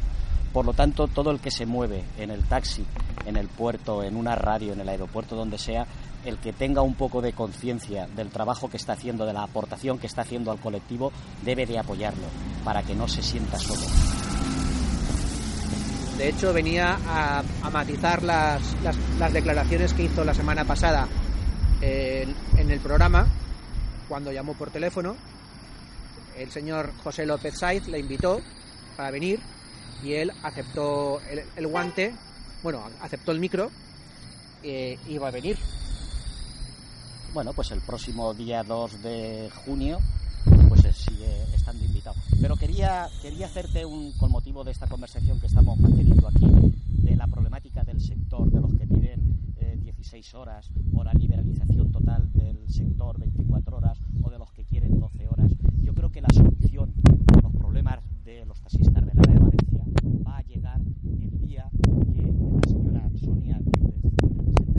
Por 0.56 0.64
lo 0.64 0.72
tanto, 0.72 1.06
todo 1.06 1.32
el 1.32 1.38
que 1.38 1.50
se 1.50 1.66
mueve 1.66 2.02
en 2.16 2.30
el 2.30 2.42
taxi, 2.44 2.82
en 3.26 3.36
el 3.36 3.46
puerto, 3.46 4.02
en 4.02 4.16
una 4.16 4.34
radio, 4.36 4.72
en 4.72 4.80
el 4.80 4.88
aeropuerto, 4.88 5.36
donde 5.36 5.58
sea, 5.58 5.86
el 6.25 6.38
que 6.38 6.54
tenga 6.54 6.80
un 6.80 6.94
poco 6.94 7.20
de 7.20 7.34
conciencia 7.34 8.06
del 8.16 8.30
trabajo 8.30 8.70
que 8.70 8.78
está 8.78 8.94
haciendo, 8.94 9.26
de 9.26 9.34
la 9.34 9.42
aportación 9.42 9.98
que 9.98 10.06
está 10.06 10.22
haciendo 10.22 10.50
al 10.50 10.58
colectivo, 10.58 11.12
debe 11.44 11.66
de 11.66 11.78
apoyarlo 11.78 12.25
para 12.64 12.82
que 12.82 12.94
no 12.94 13.06
se 13.06 13.22
sienta 13.22 13.58
solo. 13.58 13.82
De 16.16 16.30
hecho, 16.30 16.54
venía 16.54 17.00
a, 17.06 17.42
matizar 17.70 18.22
las, 18.22 18.62
declaraciones 19.34 19.92
que 19.92 20.04
hizo 20.04 20.25
la 20.25 20.32
semana 20.32 20.64
pasada 20.64 21.06
eh, 21.82 22.26
en 22.56 22.70
el 22.70 22.80
programa, 22.80 23.26
cuando 24.08 24.32
llamó 24.32 24.54
por 24.54 24.70
teléfono. 24.70 25.16
El 26.34 26.50
señor 26.50 26.94
José 27.04 27.26
López 27.26 27.58
Saiz 27.58 27.86
le 27.88 27.98
invitó 27.98 28.40
para 28.96 29.10
venir 29.10 29.38
y 30.03 30.12
él 30.12 30.33
aceptó 30.43 31.21
el, 31.57 31.67
guante, 31.67 32.15
bueno, 32.62 32.83
aceptó 33.00 33.33
el 33.33 33.41
micro 33.41 33.71
e 34.62 34.99
iba 35.09 35.29
a 35.29 35.31
venir. 35.31 35.59
Bueno, 37.35 37.53
pues 37.53 37.71
el 37.71 37.81
próximo 37.81 38.33
día 38.35 38.62
2 38.62 39.03
de 39.03 39.50
junio 39.65 39.99
pues 40.69 40.83
sigue 40.97 41.43
estando 41.55 41.85
invitado. 41.85 42.17
Pero 42.41 42.57
quería, 42.57 43.09
quería 43.21 43.47
hacerte 43.47 43.85
un, 43.85 44.12
con 44.12 44.31
motivo 44.31 44.65
de 44.65 44.71
esta 44.71 44.87
conversación 44.87 45.41
que 45.41 45.47
estamos 45.47 45.79
manteniendo 45.79 46.29
aquí, 46.29 46.47
de 46.87 47.17
la 47.17 47.26
problemática 47.26 47.83
del 47.83 48.00
sector, 48.00 48.50
de 48.50 48.61
los 48.61 48.73
que 48.75 48.87
piden 48.87 49.37
16 49.83 50.26
eh, 50.33 50.37
horas 50.37 50.71
o 50.95 51.05
la 51.05 51.12
liberalización 51.12 51.91
total 51.93 52.33
del 52.33 52.69
sector 52.69 53.19
24 53.19 53.76
horas 53.76 53.99
o 54.23 54.31
de 54.31 54.38
los 54.38 54.50
que 54.53 54.65
quieren 54.65 54.99
12 54.99 55.29
horas. 55.29 55.53
Yo 55.83 55.95
creo 55.95 56.11
que 56.11 56.21
la 56.21 56.29
solución 56.33 56.93
a 57.37 57.41
los 57.43 57.53
problemas 57.53 58.00
de 58.25 58.45
los 58.45 58.61
taxistas 58.61 59.07
de 59.07 59.15
la 59.15 59.23
de 59.33 59.38
Valencia 59.38 59.85
va 60.26 60.38
a 60.38 60.43
llegar 60.43 60.81
el 61.05 61.38
día 61.38 61.71
que 62.12 62.23
la 62.23 62.69
señora 62.69 63.11
Sonia 63.17 63.59
Viudes, 63.61 64.12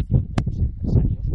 en 0.10 0.28
representación 0.36 1.08
de 1.08 1.16
los 1.16 1.24
empresarios, 1.24 1.26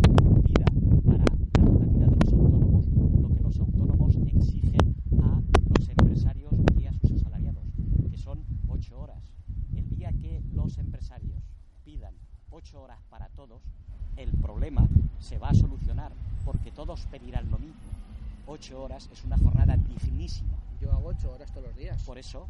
pida 0.45 0.65
para 1.05 1.25
la 1.25 1.63
totalidad 1.63 2.09
de 2.09 2.17
los 2.17 2.33
autónomos 2.33 2.87
lo 3.21 3.29
que 3.35 3.43
los 3.43 3.61
autónomos 3.61 4.17
exigen 4.27 4.95
a 5.23 5.41
los 5.79 5.89
empresarios 5.89 6.53
y 6.79 6.87
a 6.87 6.93
sus 6.93 7.13
asalariados, 7.13 7.65
que 8.11 8.19
son 8.19 8.45
8 8.69 9.01
horas. 9.01 9.23
El 9.75 9.89
día 9.89 10.13
que 10.13 10.43
los 10.53 10.79
empresarios 10.79 11.43
pidan 11.85 12.15
8 12.51 12.83
horas 12.83 12.99
para 13.09 13.29
todos, 13.29 13.63
el 14.17 14.31
problema 14.33 14.87
se 15.19 15.39
va 15.39 15.49
a 15.49 15.55
solucionar 15.55 16.13
porque 16.45 16.71
todos 16.71 17.07
pedirán 17.07 17.51
lo 17.51 17.59
mismo. 17.59 17.81
8 18.47 18.83
horas 19.07 19.19
es 19.19 19.25
una 19.25 19.39
jornada 19.39 19.77
dignísima 19.77 20.63
yo 20.83 20.91
hago 20.91 21.09
ocho 21.09 21.33
horas 21.33 21.51
todos 21.53 21.69
los 21.69 21.77
días. 21.77 22.03
Por 22.03 22.19
eso, 22.19 22.49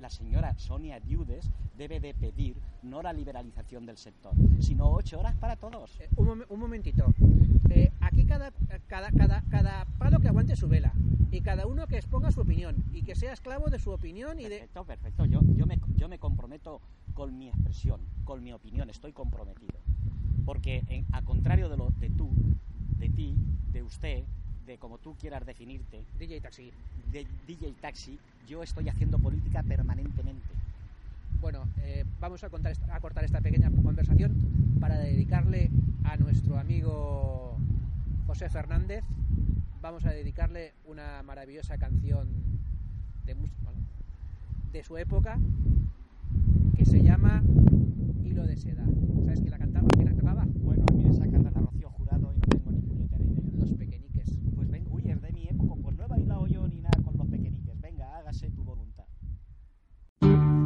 la 0.00 0.08
señora 0.08 0.54
Sonia 0.56 0.98
Diudes 0.98 1.50
debe 1.76 2.00
de 2.00 2.14
pedir 2.14 2.56
no 2.82 3.02
la 3.02 3.12
liberalización 3.12 3.84
del 3.84 3.98
sector, 3.98 4.32
sino 4.60 4.90
ocho 4.90 5.20
horas 5.20 5.36
para 5.36 5.56
todos. 5.56 6.00
Eh, 6.00 6.08
un, 6.16 6.58
momentito. 6.58 7.04
Eh, 7.68 7.92
aquí 8.00 8.24
cada, 8.24 8.50
cada, 8.86 9.10
cada, 9.10 9.42
cada 9.50 9.84
palo 9.98 10.20
que 10.20 10.28
aguante 10.28 10.56
su 10.56 10.68
vela 10.68 10.92
y 11.30 11.42
cada 11.42 11.66
uno 11.66 11.86
que 11.86 11.96
exponga 11.96 12.32
su 12.32 12.40
opinión 12.40 12.82
y 12.94 13.02
que 13.02 13.14
sea 13.14 13.34
esclavo 13.34 13.68
de 13.68 13.78
su 13.78 13.90
opinión 13.90 14.40
y 14.40 14.44
perfecto, 14.44 14.80
de... 14.80 14.86
Perfecto, 14.86 15.24
Yo, 15.26 15.40
yo, 15.54 15.66
me, 15.66 15.78
yo 15.96 16.08
me 16.08 16.18
comprometo 16.18 16.80
con 17.12 17.36
mi 17.36 17.48
expresión, 17.48 18.00
con 18.24 18.42
mi 18.42 18.54
opinión, 18.54 18.88
estoy 18.88 19.12
comprometido. 19.12 19.78
Porque 20.46 21.04
a 21.12 21.22
contrario 21.22 21.68
de, 21.68 21.76
lo, 21.76 21.90
de 21.90 22.08
tú, 22.08 22.30
de 22.96 23.10
ti, 23.10 23.36
de 23.72 23.82
usted, 23.82 24.24
de 24.66 24.78
como 24.78 24.98
tú 24.98 25.14
quieras 25.14 25.46
definirte, 25.46 26.04
DJ 26.18 26.40
Taxi, 26.40 26.70
de 27.12 27.26
DJ 27.46 27.74
Taxi, 27.80 28.18
yo 28.48 28.62
estoy 28.62 28.88
haciendo 28.88 29.18
política 29.18 29.62
permanentemente. 29.62 30.48
Bueno, 31.40 31.68
eh, 31.78 32.04
vamos 32.20 32.42
a, 32.44 32.50
contar, 32.50 32.72
a 32.90 33.00
cortar 33.00 33.24
esta 33.24 33.40
pequeña 33.40 33.70
conversación 33.70 34.34
para 34.80 34.98
dedicarle 34.98 35.70
a 36.04 36.16
nuestro 36.16 36.58
amigo 36.58 37.56
José 38.26 38.48
Fernández. 38.48 39.04
Vamos 39.80 40.04
a 40.04 40.10
dedicarle 40.10 40.72
una 40.86 41.22
maravillosa 41.22 41.78
canción 41.78 42.28
de, 43.24 43.36
de 44.72 44.82
su 44.82 44.96
época 44.98 45.38
que 46.76 46.84
se 46.84 47.02
llama 47.02 47.42
Hilo 48.24 48.46
de 48.46 48.56
Seda. 48.56 48.84
¿Sabes 49.24 49.40
quién 49.40 49.50
la 49.50 49.58
cantaba? 49.58 49.88
¿Quién 49.94 50.06
la 50.06 50.14
cantaba? 50.14 50.44
Bueno, 50.62 50.84
a 50.90 50.92
mí 50.94 51.04
me 51.04 51.12
sacan 51.14 51.44
la 51.44 51.50
Rocío 51.50 51.90
Jurado 51.90 52.32
y 52.34 52.38
no 52.38 52.46
tengo 52.46 52.70
ni 52.72 52.80
puñetera 52.80 53.22
idea. 53.22 53.40
Los 53.58 53.72
pequeñiques. 53.72 54.38
Pues 54.54 54.70
ven, 54.70 54.86
uy, 54.90 55.10
es 55.10 55.20
de 55.22 55.32
mi 55.32 55.48
época, 55.48 55.74
pues 55.82 55.96
no 55.96 56.04
he 56.04 56.08
bailado 56.08 56.46
yo 56.46 56.66
ni 56.68 56.80
nada 56.80 57.02
con 57.02 57.16
los 57.16 57.26
pequeñiques. 57.28 57.80
Venga, 57.80 58.16
hágase 58.18 58.50
tu 58.50 58.64
voluntad. 58.64 59.06
De 60.20 60.65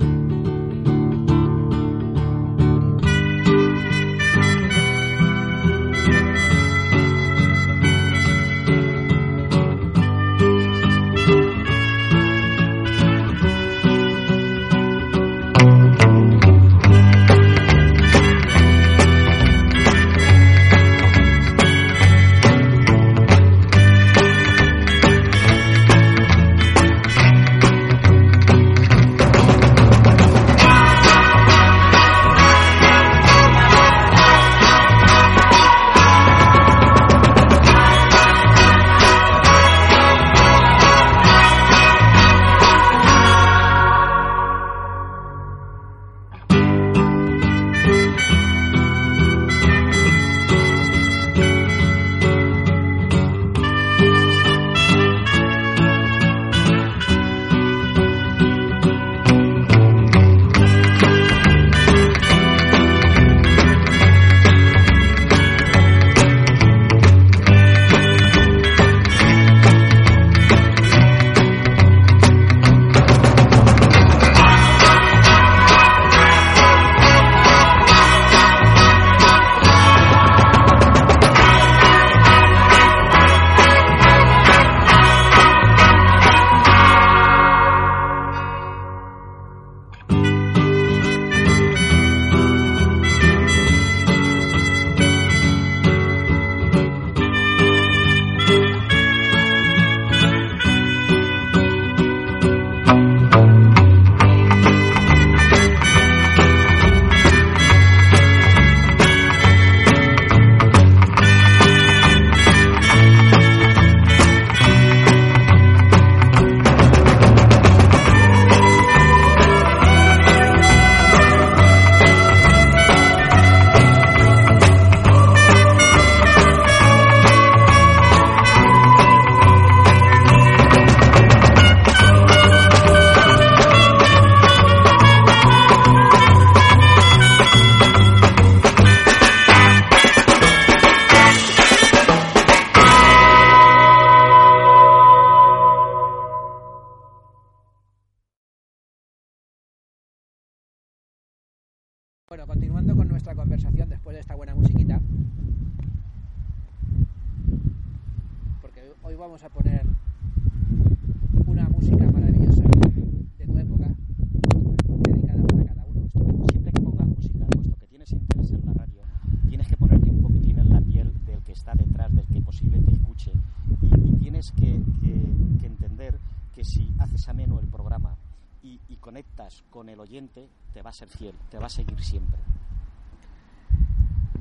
te 180.28 180.82
va 180.82 180.90
a 180.90 180.92
ser 180.92 181.08
fiel, 181.08 181.34
te 181.50 181.58
va 181.58 181.66
a 181.66 181.70
seguir 181.70 182.00
siempre. 182.02 182.38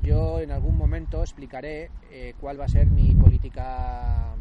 Yo 0.02 0.40
en 0.40 0.50
algún 0.50 0.76
momento 0.76 1.20
explicaré 1.22 1.90
eh, 2.10 2.34
cuál 2.40 2.58
va 2.58 2.64
a 2.64 2.68
ser 2.68 2.86
mi 2.90 3.14
política. 3.14 4.34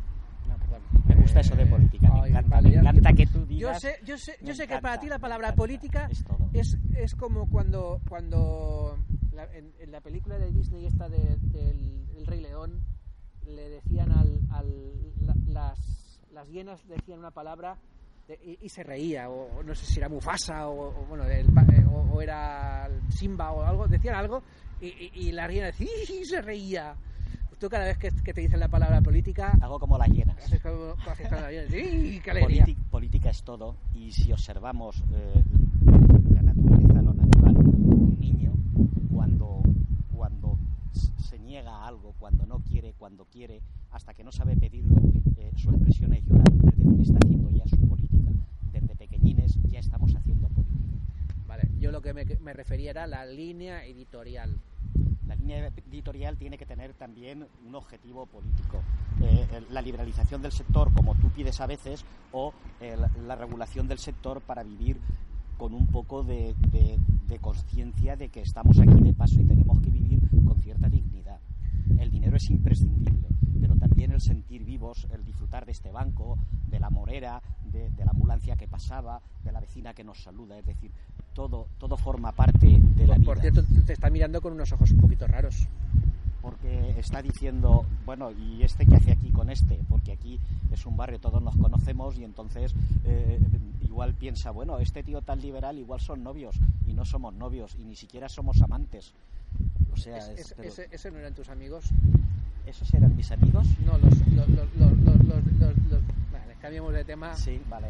No, 0.48 0.58
perdón. 0.58 0.82
Me 1.08 1.16
gusta 1.16 1.42
eso 1.42 1.56
de 1.56 1.64
Eh, 1.64 1.66
política, 1.68 2.10
me 2.14 2.22
ay, 2.22 2.30
encanta, 2.32 2.56
vale, 2.56 2.70
me 2.70 2.76
encanta 2.78 3.10
yo- 3.12 3.16
que 3.18 3.26
tú 3.28 3.40
Yo 3.40 3.46
digas. 3.46 3.82
sé, 3.82 3.96
yo 4.06 4.18
sé, 4.18 4.36
yo 4.42 4.48
me 4.48 4.54
sé 4.56 4.68
que 4.68 4.74
encanta, 4.76 4.82
para 4.90 5.00
ti 5.02 5.08
la 5.08 5.18
me 5.18 5.22
palabra 5.22 5.54
política 5.56 6.08
es 6.10 6.24
es, 6.54 6.78
es 6.96 7.16
como 7.16 7.48
cuando 7.50 8.00
cuando 8.08 8.98
la- 9.34 9.54
en, 9.54 9.74
en 9.80 9.92
la 9.92 10.02
película 10.02 10.38
de 10.40 10.52
Disney 10.52 10.86
esta 10.86 11.10
de- 11.10 11.38
del 11.38 12.08
El 12.16 12.26
Rey 12.26 12.42
León 12.42 12.82
le 13.46 13.70
decían 13.70 14.12
al, 14.12 14.40
al- 14.52 15.14
la- 15.22 15.36
las, 15.48 16.22
las 16.32 16.48
hienas 16.50 16.88
decían 16.88 17.20
una 17.20 17.32
palabra 17.32 17.76
de- 17.76 17.80
y, 18.46 18.58
y 18.62 18.70
se 18.70 18.84
reía 18.84 19.30
o 19.30 19.64
no 19.64 19.74
sé 19.76 19.86
si 19.86 20.00
era 20.00 20.10
Mufasa 20.10 20.68
o, 20.68 20.90
o, 21.02 21.06
bueno 21.08 21.24
el 21.26 21.48
eh, 21.48 21.86
o, 21.92 22.02
o 22.14 22.22
era 22.22 22.90
Simba 23.10 23.52
o 23.52 23.64
algo 23.64 23.88
decían 23.88 24.16
algo 24.16 24.44
y, 24.82 25.12
y, 25.14 25.32
la 25.32 25.48
hiena 25.50 25.68
decía 25.68 25.88
y 26.10 26.24
se 26.26 26.42
reía 26.42 26.96
tú 27.60 27.68
cada 27.68 27.86
vez 27.86 27.98
que, 27.98 28.10
que 28.24 28.34
te 28.34 28.42
dicen 28.42 28.60
la 28.60 28.70
palabra 28.70 29.02
política 29.02 29.52
Hago 29.62 29.80
como 29.80 29.98
las 29.98 30.08
hienas. 30.10 30.38
haces 30.38 30.62
como, 30.62 30.94
haces 31.12 31.28
como 31.28 31.42
la 31.42 31.52
hiena 31.52 31.76
¡y 31.78 32.20
qué 32.22 32.32
alegría! 32.32 32.66
Politi- 32.66 32.76
política 32.90 33.30
es 33.32 33.44
todo 33.44 33.76
y 33.94 34.12
si 34.12 34.32
observamos 34.32 35.04
eh, 35.12 35.44
la 36.30 36.42
naturaleza, 36.42 37.02
lo 37.02 37.14
natural, 37.14 37.58
un 37.58 38.18
niño 38.20 38.54
cuando, 39.14 39.62
cuando 40.16 40.58
se 40.94 41.38
niega 41.40 41.72
a 41.72 41.88
algo, 41.88 42.14
cuando 42.20 42.46
no 42.46 42.60
quiere, 42.60 42.94
cuando 42.98 43.26
quiere, 43.26 43.62
hasta 43.92 44.14
que 44.14 44.24
no 44.24 44.32
sabe 44.32 44.56
pedirlo, 44.56 44.96
eh, 45.38 45.52
su 45.56 45.70
expresión 45.72 46.14
es 46.14 46.24
llorar, 46.26 46.48
es 46.52 46.78
decir, 46.78 47.02
está 47.02 47.18
haciendo 47.24 47.52
ya 47.52 47.66
su 47.68 47.78
política. 47.88 48.32
Desde 48.72 48.96
pequeñines 48.96 49.58
ya 49.70 49.80
estamos 49.80 50.16
haciendo 50.16 50.48
política. 50.50 50.98
Vale, 51.48 51.70
yo 51.80 51.92
lo 51.92 51.99
que 52.14 52.26
me, 52.26 52.42
me 52.42 52.54
refería 52.54 52.92
era 52.92 53.08
la 53.08 53.26
línea 53.26 53.86
editorial 53.86 54.60
La 55.28 55.36
línea 55.36 55.68
editorial 55.68 56.38
tiene 56.38 56.58
que 56.58 56.66
tener 56.66 56.94
también 56.94 57.48
un 57.66 57.76
objetivo 57.76 58.26
político. 58.26 58.82
Eh, 59.22 59.62
la 59.70 59.82
liberalización 59.82 60.42
del 60.42 60.52
sector, 60.52 60.92
como 60.94 61.14
tú 61.16 61.30
pides 61.30 61.62
a 61.62 61.68
veces, 61.68 62.04
o 62.32 62.54
eh, 62.80 62.98
la, 62.98 63.12
la 63.28 63.36
regulación 63.36 63.88
del 63.88 64.00
sector 64.00 64.42
para 64.42 64.64
vivir 64.64 64.98
con 65.58 65.74
un 65.74 65.88
poco 65.88 66.24
de, 66.24 66.56
conciencia 67.42 68.16
de 68.16 68.30
que 68.30 68.42
estamos 68.42 68.80
aquí 68.80 69.02
de 69.02 69.14
paso 69.14 69.40
y 69.40 69.46
tenemos 69.46 69.80
que 69.82 69.90
vivir 69.92 70.22
con 70.46 70.60
cierta 70.62 70.90
dignidad. 70.90 71.40
El 72.00 72.10
dinero 72.10 72.38
es 72.38 72.50
imprescindible, 72.50 73.28
pero 73.62 73.76
también 73.76 74.12
el 74.12 74.22
sentir 74.22 74.64
vivos, 74.64 75.08
el 75.12 75.24
disfrutar 75.24 75.66
de 75.66 75.74
este 75.74 75.92
banco, 75.92 76.38
de 76.68 76.80
la 76.80 76.90
morera, 76.90 77.42
de 77.64 78.06
la 78.06 78.12
ambulancia 78.12 78.56
que 78.56 78.68
pasaba, 78.68 79.22
de 79.44 79.52
la 79.52 79.60
vecina 79.60 79.94
que 79.94 80.04
nos 80.04 80.24
saluda, 80.24 80.58
es 80.58 80.66
decir, 80.66 80.92
todo, 81.40 81.68
todo 81.78 81.96
forma 81.96 82.34
parte 82.34 82.68
de 82.68 83.08
la 83.08 83.16
vida 83.16 83.26
por 83.26 83.40
cierto 83.40 83.64
te 83.86 83.94
está 83.94 84.10
mirando 84.10 84.42
con 84.42 84.52
unos 84.52 84.74
ojos 84.74 84.92
un 84.92 85.00
poquito 85.00 85.26
raros 85.26 85.70
porque 86.42 86.96
está 87.00 87.22
diciendo, 87.22 87.86
bueno, 88.06 88.32
¿y 88.32 88.64
este 88.64 88.86
qué 88.86 88.96
hace 88.96 89.12
aquí 89.14 89.30
con 89.32 89.50
este? 89.50 89.80
Porque 89.90 90.12
aquí 90.14 90.38
es 90.72 90.86
un 90.86 90.98
barrio, 90.98 91.18
todos 91.20 91.42
nos 91.42 91.56
conocemos 91.56 92.18
y 92.18 92.26
entonces 92.26 92.74
eh, 93.06 93.40
igual 93.82 94.14
piensa, 94.16 94.52
bueno, 94.52 94.80
este 94.80 95.02
tío 95.04 95.22
tan 95.22 95.40
liberal 95.42 95.78
igual 95.78 96.02
son 96.02 96.24
novios 96.24 96.56
y 96.86 96.94
no 96.94 97.06
somos 97.06 97.34
novios 97.34 97.76
y 97.80 97.86
ni 97.86 97.96
siquiera 97.96 98.28
somos 98.28 98.62
amantes. 98.62 99.14
O 99.94 99.98
sea, 99.98 100.18
Es- 100.18 100.28
es- 100.30 100.40
es- 100.40 100.54
pero- 100.58 100.68
ese, 100.70 100.88
ese 100.92 101.10
no 101.12 101.20
eran 101.20 101.34
tus 101.34 101.48
amigos 101.50 101.86
¿esos 102.66 102.94
eran 102.94 103.16
mis 103.16 103.32
amigos? 103.32 103.66
no 103.86 103.98
los 103.98 104.14
los, 104.28 104.50
los, 104.50 104.68
los, 104.78 106.02
vale 106.32 106.56
cambiemos 106.62 106.94
de 106.94 107.04
tema 107.06 107.34
Sí, 107.36 107.62
vale. 107.70 107.88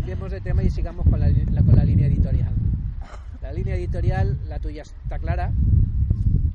Cambiemos 0.00 0.32
de 0.32 0.40
tema 0.40 0.62
y 0.62 0.70
sigamos 0.70 1.04
con 1.10 1.20
la, 1.20 1.28
la- 1.28 1.62
con 1.62 1.76
la 1.76 1.84
línea 1.84 2.06
editorial. 2.06 2.54
La 3.42 3.52
línea 3.52 3.74
editorial 3.76 4.38
la 4.48 4.58
tuya 4.58 4.80
está 4.80 5.18
clara 5.18 5.52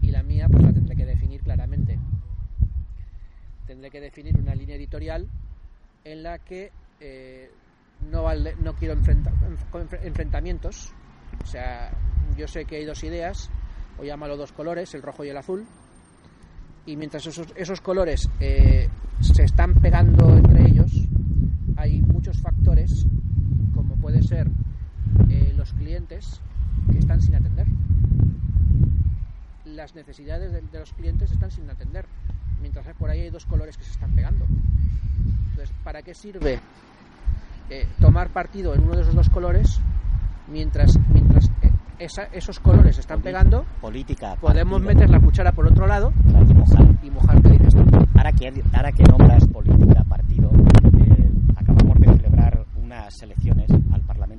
y 0.02 0.10
la 0.10 0.24
mía 0.24 0.48
pues 0.50 0.64
la 0.64 0.74
tendré 0.74 0.96
que 0.96 1.06
definir 1.06 1.42
claramente. 1.44 2.00
Tendré 3.68 3.92
que 3.92 4.02
definir 4.02 4.36
una 4.40 4.56
línea 4.56 4.76
editorial 4.76 5.28
en 6.06 6.24
la 6.24 6.40
que 6.40 6.72
eh, 7.00 7.52
no, 8.12 8.24
vale- 8.24 8.56
no 8.64 8.74
quiero 8.74 8.96
enfrenta- 8.96 9.32
enf- 9.42 10.00
enfrentamientos. 10.02 10.92
O 11.44 11.46
sea 11.46 11.92
yo 12.36 12.48
sé 12.48 12.66
que 12.66 12.78
hay 12.78 12.86
dos 12.86 13.04
ideas 13.04 13.52
o 14.00 14.04
llámalo 14.04 14.38
dos 14.38 14.52
colores 14.54 14.92
el 14.96 15.04
rojo 15.04 15.24
y 15.24 15.30
el 15.30 15.38
azul 15.38 15.66
y 16.88 16.98
mientras 16.98 17.28
esos, 17.28 17.48
esos 17.56 17.80
colores 17.80 18.28
eh, 18.40 18.90
se 19.22 19.44
están 19.44 19.76
pegando 19.76 20.36
entre 20.36 20.66
ellos 20.66 20.92
hay 21.78 22.02
muchos 22.02 22.42
factores 22.42 23.06
puede 24.16 24.28
ser 24.28 24.48
eh, 25.30 25.54
los 25.58 25.74
clientes 25.74 26.40
que 26.90 27.00
están 27.00 27.22
sin 27.22 27.36
atender 27.36 27.68
las 29.66 29.94
necesidades 29.94 30.54
de, 30.54 30.62
de 30.62 30.80
los 30.80 30.94
clientes 30.94 31.32
están 31.32 31.52
sin 31.52 31.70
atender 31.70 32.06
mientras 32.62 32.86
por 32.96 33.10
ahí 33.10 33.22
hay 33.22 33.30
dos 33.30 33.46
colores 33.46 33.76
que 33.78 33.84
se 33.84 33.92
están 33.92 34.12
pegando 34.12 34.46
entonces 35.50 35.76
para 35.84 36.02
qué 36.02 36.14
sirve 36.14 36.60
eh, 37.70 37.88
tomar 38.00 38.30
partido 38.30 38.74
en 38.74 38.84
uno 38.84 38.96
de 38.96 39.02
esos 39.02 39.16
dos 39.16 39.30
colores 39.30 39.82
mientras 40.50 40.98
mientras 41.12 41.50
eh, 41.62 41.72
esa- 42.00 42.30
esos 42.32 42.60
colores 42.62 42.96
se 42.96 43.02
están 43.02 43.22
pegando 43.22 43.66
Política. 43.82 44.36
podemos 44.40 44.82
partido, 44.82 44.94
meter 44.96 45.10
la 45.10 45.20
cuchara 45.20 45.52
por 45.52 45.68
otro 45.68 45.88
lado 45.88 46.14
claro, 46.30 46.46
y 46.50 46.54
mojar. 46.54 46.86
y 47.04 47.10
mojar 47.10 47.42
¿qué 47.42 47.50
dices 47.50 47.74
tú? 47.76 47.84
Ahora 48.16 48.32
que, 48.32 48.64
ahora 48.74 48.92
que 48.94 49.04
nombras 49.04 49.46
política, 49.48 50.04
partido, 50.06 50.50
eh, 51.00 51.32
acabamos 51.58 52.00
de 52.00 52.08
celebrar 52.16 52.66
unas 52.82 53.14
elecciones 53.22 53.68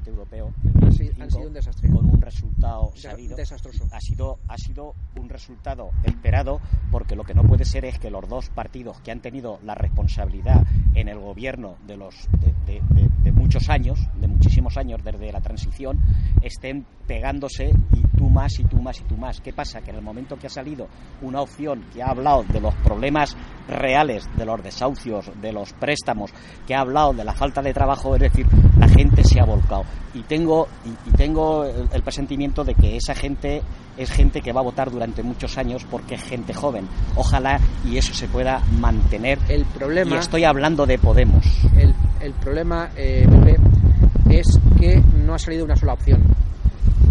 Parlamento 0.07 0.11
Europeo 0.11 0.53
Han 0.85 0.93
sido- 0.93 1.13
25, 1.13 1.23
han 1.23 1.31
sido 1.31 1.47
un 1.49 1.53
desastre. 1.53 1.91
con 1.91 2.05
un 2.11 2.21
resultado 2.23 2.93
sabido. 2.95 3.37
desastroso 3.37 3.87
Ha 3.91 4.01
sido, 4.01 4.39
ha 4.49 4.57
sido 4.59 4.95
un 5.17 5.29
resultado 5.29 5.91
esperado 6.05 6.61
porque 6.91 7.17
lo 7.17 7.25
que 7.25 7.35
no 7.35 7.43
puede 7.43 7.65
ser 7.65 7.85
es 7.85 7.99
que 7.99 8.11
los 8.11 8.29
dos 8.29 8.49
partidos 8.51 9.01
que 9.01 9.11
han 9.11 9.21
tenido 9.21 9.59
la 9.65 9.75
responsabilidad 9.75 10.63
en 10.95 11.09
el 11.09 11.19
gobierno 11.19 11.77
de, 11.87 11.97
los, 11.97 12.15
de, 12.41 12.53
de- 12.73 12.83
de- 12.95 13.09
de 13.23 13.33
muchos 13.47 13.69
años, 13.69 14.01
de 14.21 14.27
muchísimos 14.27 14.77
años 14.77 15.01
desde 15.05 15.31
la 15.31 15.41
transición, 15.41 16.01
estén 16.43 16.85
pegándose 17.07 17.71
y 17.93 18.17
tú 18.19 18.29
más 18.29 18.59
y 18.59 18.65
tú 18.65 18.83
más 18.83 19.01
y 19.01 19.05
tú 19.05 19.17
más. 19.17 19.41
¿Qué 19.41 19.53
pasa? 19.53 19.81
Que 19.83 19.91
en 19.91 19.99
el 19.99 20.03
momento 20.03 20.37
que 20.37 20.49
ha 20.49 20.51
salido 20.51 20.89
una 21.23 21.43
opción 21.43 21.85
que 21.95 22.03
ha 22.03 22.09
hablado 22.09 22.43
de 22.43 22.61
los 22.61 22.75
problemas 22.75 23.37
reales, 23.69 24.29
de 24.37 24.45
los 24.45 24.61
desahucios, 24.65 25.31
de 25.41 25.53
los 25.53 25.73
préstamos, 25.75 26.33
que 26.67 26.75
ha 26.75 26.81
hablado 26.81 27.13
de 27.13 27.25
la 27.25 27.35
falta 27.35 27.63
de 27.63 27.73
trabajo, 27.73 28.17
es 28.17 28.23
decir, 28.23 28.47
la 28.79 28.89
gente 28.89 29.23
se 29.23 29.39
ha 29.39 29.45
volcado. 29.45 29.85
Y 30.13 30.23
tengo, 30.23 30.67
y, 30.85 31.11
tengo 31.13 31.65
el 31.65 32.03
presentimiento 32.03 32.65
de 32.65 32.75
que 32.75 32.97
esa 32.97 33.15
gente 33.15 33.63
es 33.97 34.11
gente 34.11 34.41
que 34.41 34.53
va 34.53 34.61
a 34.61 34.65
votar 34.65 34.91
durante 34.91 35.23
muchos 35.23 35.57
años 35.59 35.85
porque 35.91 36.17
es 36.17 36.23
gente 36.23 36.53
joven. 36.55 36.87
Ojalá 37.15 37.59
y 37.85 37.97
eso 37.97 38.15
se 38.15 38.29
pueda 38.29 38.63
mantener. 38.81 39.39
el 39.49 39.63
Y 39.63 39.65
problema 39.65 40.19
estoy 40.19 40.45
hablando 40.45 40.87
de 40.87 40.99
Podemos. 40.99 41.45
el, 41.77 41.95
el 42.21 42.33
problema 42.35 42.91
eh, 42.97 43.27
Pepe, 43.29 43.57
es 44.31 44.59
que 44.79 45.03
no 45.25 45.35
ha 45.35 45.39
salido 45.39 45.65
una 45.65 45.77
sola 45.77 45.93
opción 45.95 46.23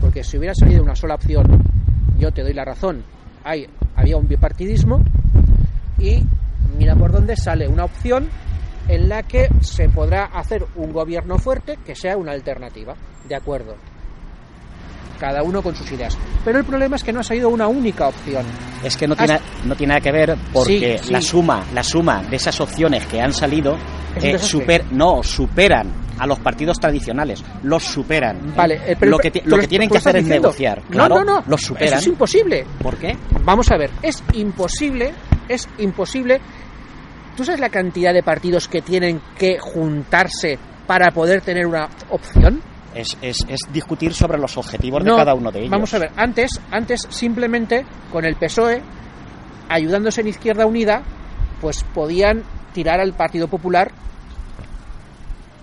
porque 0.02 0.24
si 0.24 0.38
hubiera 0.38 0.54
salido 0.54 0.84
una 0.84 0.96
sola 0.96 1.16
opción 1.16 1.46
yo 2.18 2.32
te 2.32 2.44
doy 2.44 2.54
la 2.54 2.66
razón 2.66 3.04
hay 3.44 3.68
había 3.96 4.18
un 4.18 4.28
bipartidismo 4.28 5.04
y 5.98 6.24
mira 6.78 6.96
por 6.96 7.12
dónde 7.12 7.36
sale 7.38 7.68
una 7.68 7.86
opción 7.86 8.28
en 8.88 9.10
la 9.10 9.24
que 9.24 9.48
se 9.62 9.90
podrá 9.90 10.26
hacer 10.26 10.66
un 10.76 10.92
gobierno 10.92 11.38
fuerte 11.38 11.78
que 11.86 11.96
sea 11.96 12.18
una 12.18 12.34
alternativa 12.34 12.96
de 13.28 13.36
acuerdo 13.36 13.76
cada 15.16 15.44
uno 15.44 15.62
con 15.62 15.76
sus 15.76 15.92
ideas 15.92 16.18
pero 16.44 16.60
el 16.60 16.66
problema 16.66 16.96
es 16.96 17.04
que 17.04 17.12
no 17.14 17.20
ha 17.22 17.24
salido 17.24 17.50
una 17.50 17.68
única 17.68 18.08
opción 18.08 18.46
Es 18.84 18.96
que 18.98 19.08
no 19.08 19.16
tiene, 19.16 19.40
no 19.66 19.76
tiene 19.76 19.92
nada 19.94 20.02
que 20.02 20.12
ver 20.12 20.38
porque 20.54 20.98
Sí, 21.00 21.06
sí. 21.08 21.12
la 21.14 21.22
suma 21.22 21.64
la 21.74 21.84
suma 21.84 22.22
de 22.24 22.36
esas 22.36 22.60
opciones 22.62 23.06
que 23.08 23.20
han 23.22 23.34
salido 23.34 23.78
eh, 24.22 24.38
super, 24.40 24.86
no 24.92 25.22
superan 25.24 26.06
a 26.18 26.26
los 26.26 26.40
partidos 26.40 26.80
tradicionales, 26.80 27.44
los 27.64 27.84
superan. 27.84 28.56
Vale, 28.56 28.76
eh, 28.88 28.96
pero 28.98 29.12
lo 29.12 29.18
que, 29.18 29.42
lo 29.44 29.58
que 29.58 29.68
tienen 29.68 29.90
que 29.90 29.98
hacer 29.98 30.16
es 30.16 30.26
negociar. 30.26 30.82
No, 30.84 30.90
Claro, 30.90 31.16
no, 31.16 31.24
no. 31.26 31.44
Los 31.48 31.60
superan. 31.60 31.90
Eso 31.90 31.98
es 31.98 32.08
imposible. 32.08 32.66
¿Por 32.82 32.96
qué? 32.96 33.18
Vamos 33.44 33.70
a 33.72 33.78
ver, 33.78 33.90
es 34.02 34.24
imposible, 34.32 35.14
es 35.50 35.68
imposible. 35.80 36.40
¿Tú 37.36 37.44
sabes 37.44 37.60
la 37.60 37.68
cantidad 37.68 38.14
de 38.14 38.24
partidos 38.24 38.70
que 38.70 38.82
tienen 38.82 39.20
que 39.38 39.58
juntarse 39.60 40.58
para 40.88 41.12
poder 41.12 41.42
tener 41.42 41.66
una 41.66 41.90
opción? 42.10 42.62
Es, 42.96 43.18
es, 43.22 43.46
es 43.48 43.60
discutir 43.72 44.14
sobre 44.14 44.38
los 44.38 44.58
objetivos 44.58 45.04
No, 45.04 45.12
de 45.14 45.18
cada 45.18 45.36
uno 45.36 45.52
de 45.52 45.60
ellos. 45.60 45.72
Vamos 45.72 45.94
a 45.94 46.00
ver, 46.00 46.12
antes, 46.16 46.62
antes 46.72 47.02
simplemente 47.10 47.86
con 48.12 48.26
el 48.26 48.36
PSOE, 48.36 48.82
ayudándose 49.70 50.22
en 50.22 50.28
Izquierda 50.28 50.66
Unida, 50.66 51.04
pues 51.62 51.84
podían 51.94 52.44
tirar 52.74 53.00
al 53.00 53.14
Partido 53.14 53.48
Popular 53.48 53.92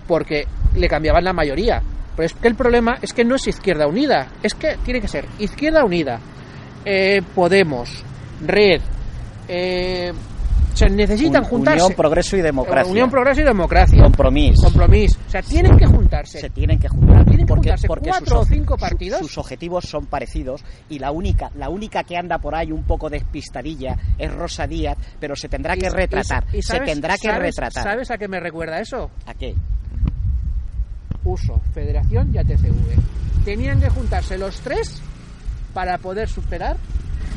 porque 0.07 0.45
le 0.75 0.87
cambiaban 0.87 1.23
la 1.23 1.33
mayoría. 1.33 1.81
Pero 2.15 2.25
es 2.25 2.33
que 2.33 2.47
el 2.47 2.55
problema 2.55 2.97
es 3.01 3.13
que 3.13 3.25
no 3.25 3.35
es 3.35 3.47
Izquierda 3.47 3.87
Unida, 3.87 4.27
es 4.43 4.53
que 4.53 4.77
tiene 4.83 5.01
que 5.01 5.07
ser 5.07 5.25
Izquierda 5.39 5.83
Unida, 5.83 6.19
eh, 6.85 7.21
Podemos, 7.33 8.03
Red, 8.41 8.81
eh, 9.47 10.13
se 10.73 10.89
necesitan 10.89 11.43
Un- 11.43 11.49
juntarse. 11.49 11.83
Unión, 11.83 11.95
Progreso 11.97 12.37
y 12.37 12.41
Democracia. 12.41 12.91
Unión, 12.91 13.09
Progreso 13.09 13.41
y 13.41 13.43
Democracia. 13.43 14.01
Compromiso. 14.03 14.63
Compromiso. 14.63 15.19
O 15.27 15.29
sea, 15.29 15.41
tienen 15.41 15.77
que 15.77 15.85
juntarse. 15.85 16.39
Se 16.39 16.49
tienen 16.49 16.79
que 16.79 16.87
juntar. 16.87 17.25
Tienen 17.25 17.45
que 17.45 17.53
porque, 17.53 17.69
juntarse 17.69 17.87
porque 17.87 18.09
cuatro 18.09 18.37
sus, 18.39 18.45
o 18.51 18.53
cinco 18.53 18.77
partidos. 18.77 19.19
sus 19.19 19.37
objetivos 19.37 19.85
son 19.85 20.05
parecidos 20.07 20.63
y 20.89 20.99
la 20.99 21.11
única, 21.11 21.51
la 21.55 21.69
única 21.69 22.03
que 22.03 22.17
anda 22.17 22.37
por 22.39 22.55
ahí 22.55 22.71
un 22.71 22.83
poco 22.83 23.09
despistadilla 23.09 23.97
es 24.17 24.31
Rosa 24.33 24.67
Díaz, 24.67 24.97
pero 25.19 25.35
se 25.35 25.47
tendrá 25.49 25.75
que 25.75 25.89
retratar. 25.89 26.45
y- 26.53 26.57
y 26.57 26.61
se 26.61 26.79
tendrá 26.79 27.15
que 27.17 27.27
sabes- 27.27 27.41
retratar. 27.41 27.83
¿Sabes 27.83 28.11
a 28.11 28.17
qué 28.17 28.27
me 28.27 28.39
recuerda 28.39 28.79
eso? 28.79 29.09
¿A 29.25 29.33
qué? 29.33 29.55
Uso, 31.23 31.59
Federación 31.73 32.31
y 32.33 32.37
ATCV. 32.37 32.95
Tenían 33.45 33.79
que 33.79 33.89
juntarse 33.89 34.37
los 34.37 34.59
tres 34.59 35.01
para 35.73 35.97
poder 35.97 36.27
superar 36.29 36.77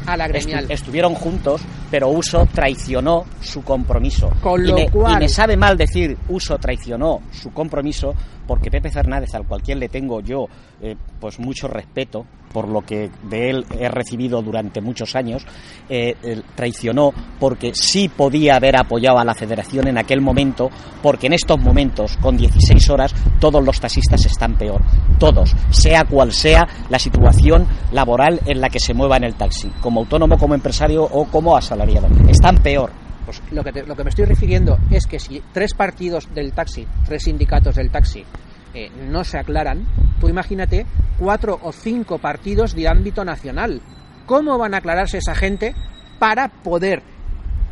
a 0.07 0.17
la 0.17 0.27
Estu- 0.27 0.29
gremial. 0.29 0.71
estuvieron 0.71 1.15
juntos, 1.15 1.63
pero 1.91 2.09
Uso 2.09 2.47
traicionó 2.53 3.25
su 3.41 3.63
compromiso. 3.63 4.31
Con 4.43 4.63
y, 4.65 4.69
lo 4.69 4.75
me, 4.77 4.89
cual- 4.91 5.13
y 5.15 5.17
me 5.19 5.29
sabe 5.29 5.57
mal 5.57 5.77
decir 5.77 6.17
Uso 6.29 6.59
traicionó 6.59 7.21
su 7.33 7.51
compromiso, 7.53 8.15
porque 8.47 8.71
Pepe 8.71 8.91
Fernández, 8.91 9.35
al 9.35 9.47
cualquier 9.47 9.79
le 9.79 9.89
tengo 9.89 10.21
yo 10.21 10.47
eh, 10.81 10.97
pues 11.21 11.39
mucho 11.39 11.69
respeto 11.69 12.27
por 12.53 12.69
lo 12.69 12.81
que 12.81 13.11
de 13.29 13.51
él 13.51 13.67
he 13.79 13.89
recibido 13.89 14.41
durante 14.41 14.81
muchos 14.81 15.15
años, 15.15 15.45
eh, 15.91 16.15
traicionó 16.55 17.13
porque 17.39 17.73
sí 17.75 18.09
podía 18.09 18.57
haber 18.57 18.79
apoyado 18.79 19.19
a 19.19 19.25
la 19.25 19.35
federación 19.35 19.89
en 19.89 19.99
aquel 19.99 20.23
momento, 20.23 20.71
porque 21.03 21.27
en 21.27 21.35
estos 21.35 21.61
momentos, 21.61 22.17
con 22.17 22.37
16 22.37 22.89
horas, 22.89 23.15
todos 23.41 23.63
los 23.63 23.79
taxistas 23.79 24.25
están 24.25 24.57
peor. 24.57 24.81
Todos, 25.19 25.55
sea 25.71 26.05
cual 26.05 26.33
sea 26.33 26.67
la 26.89 26.99
situación 26.99 27.67
laboral 27.93 28.41
en 28.47 28.61
la 28.61 28.71
que 28.71 28.81
se 28.81 28.95
mueva 28.95 29.19
en 29.19 29.25
el 29.25 29.35
taxi, 29.35 29.71
como 29.83 30.01
autónomo, 30.01 30.39
como 30.39 30.55
empresario 30.55 31.05
o 31.05 31.27
como 31.27 31.57
asalariado. 31.57 32.09
Están 32.29 32.57
peor. 32.63 33.06
Pues 33.27 33.43
lo 33.51 33.65
que, 33.65 33.73
me 33.73 34.09
estoy 34.09 34.25
refiriendo 34.25 34.79
es 34.89 35.07
que 35.07 35.19
si 35.19 35.43
tres 35.53 35.75
partidos 35.75 36.33
del 36.33 36.53
taxi, 36.53 36.87
tres 37.05 37.25
sindicatos 37.25 37.75
del 37.75 37.91
taxi, 37.91 38.25
eh, 38.73 38.89
no 39.11 39.25
se 39.25 39.39
aclaran, 39.39 39.85
tú 40.21 40.29
imagínate 40.29 40.87
cuatro 41.19 41.59
o 41.61 41.73
cinco 41.73 42.19
partidos 42.19 42.77
de 42.77 42.87
ámbito 42.87 43.25
nacional. 43.25 43.83
¿Cómo 44.27 44.57
van 44.59 44.75
a 44.75 44.79
aclararse 44.79 45.19
esa 45.19 45.35
gente 45.35 45.75
para 46.21 46.49
poder 46.49 47.03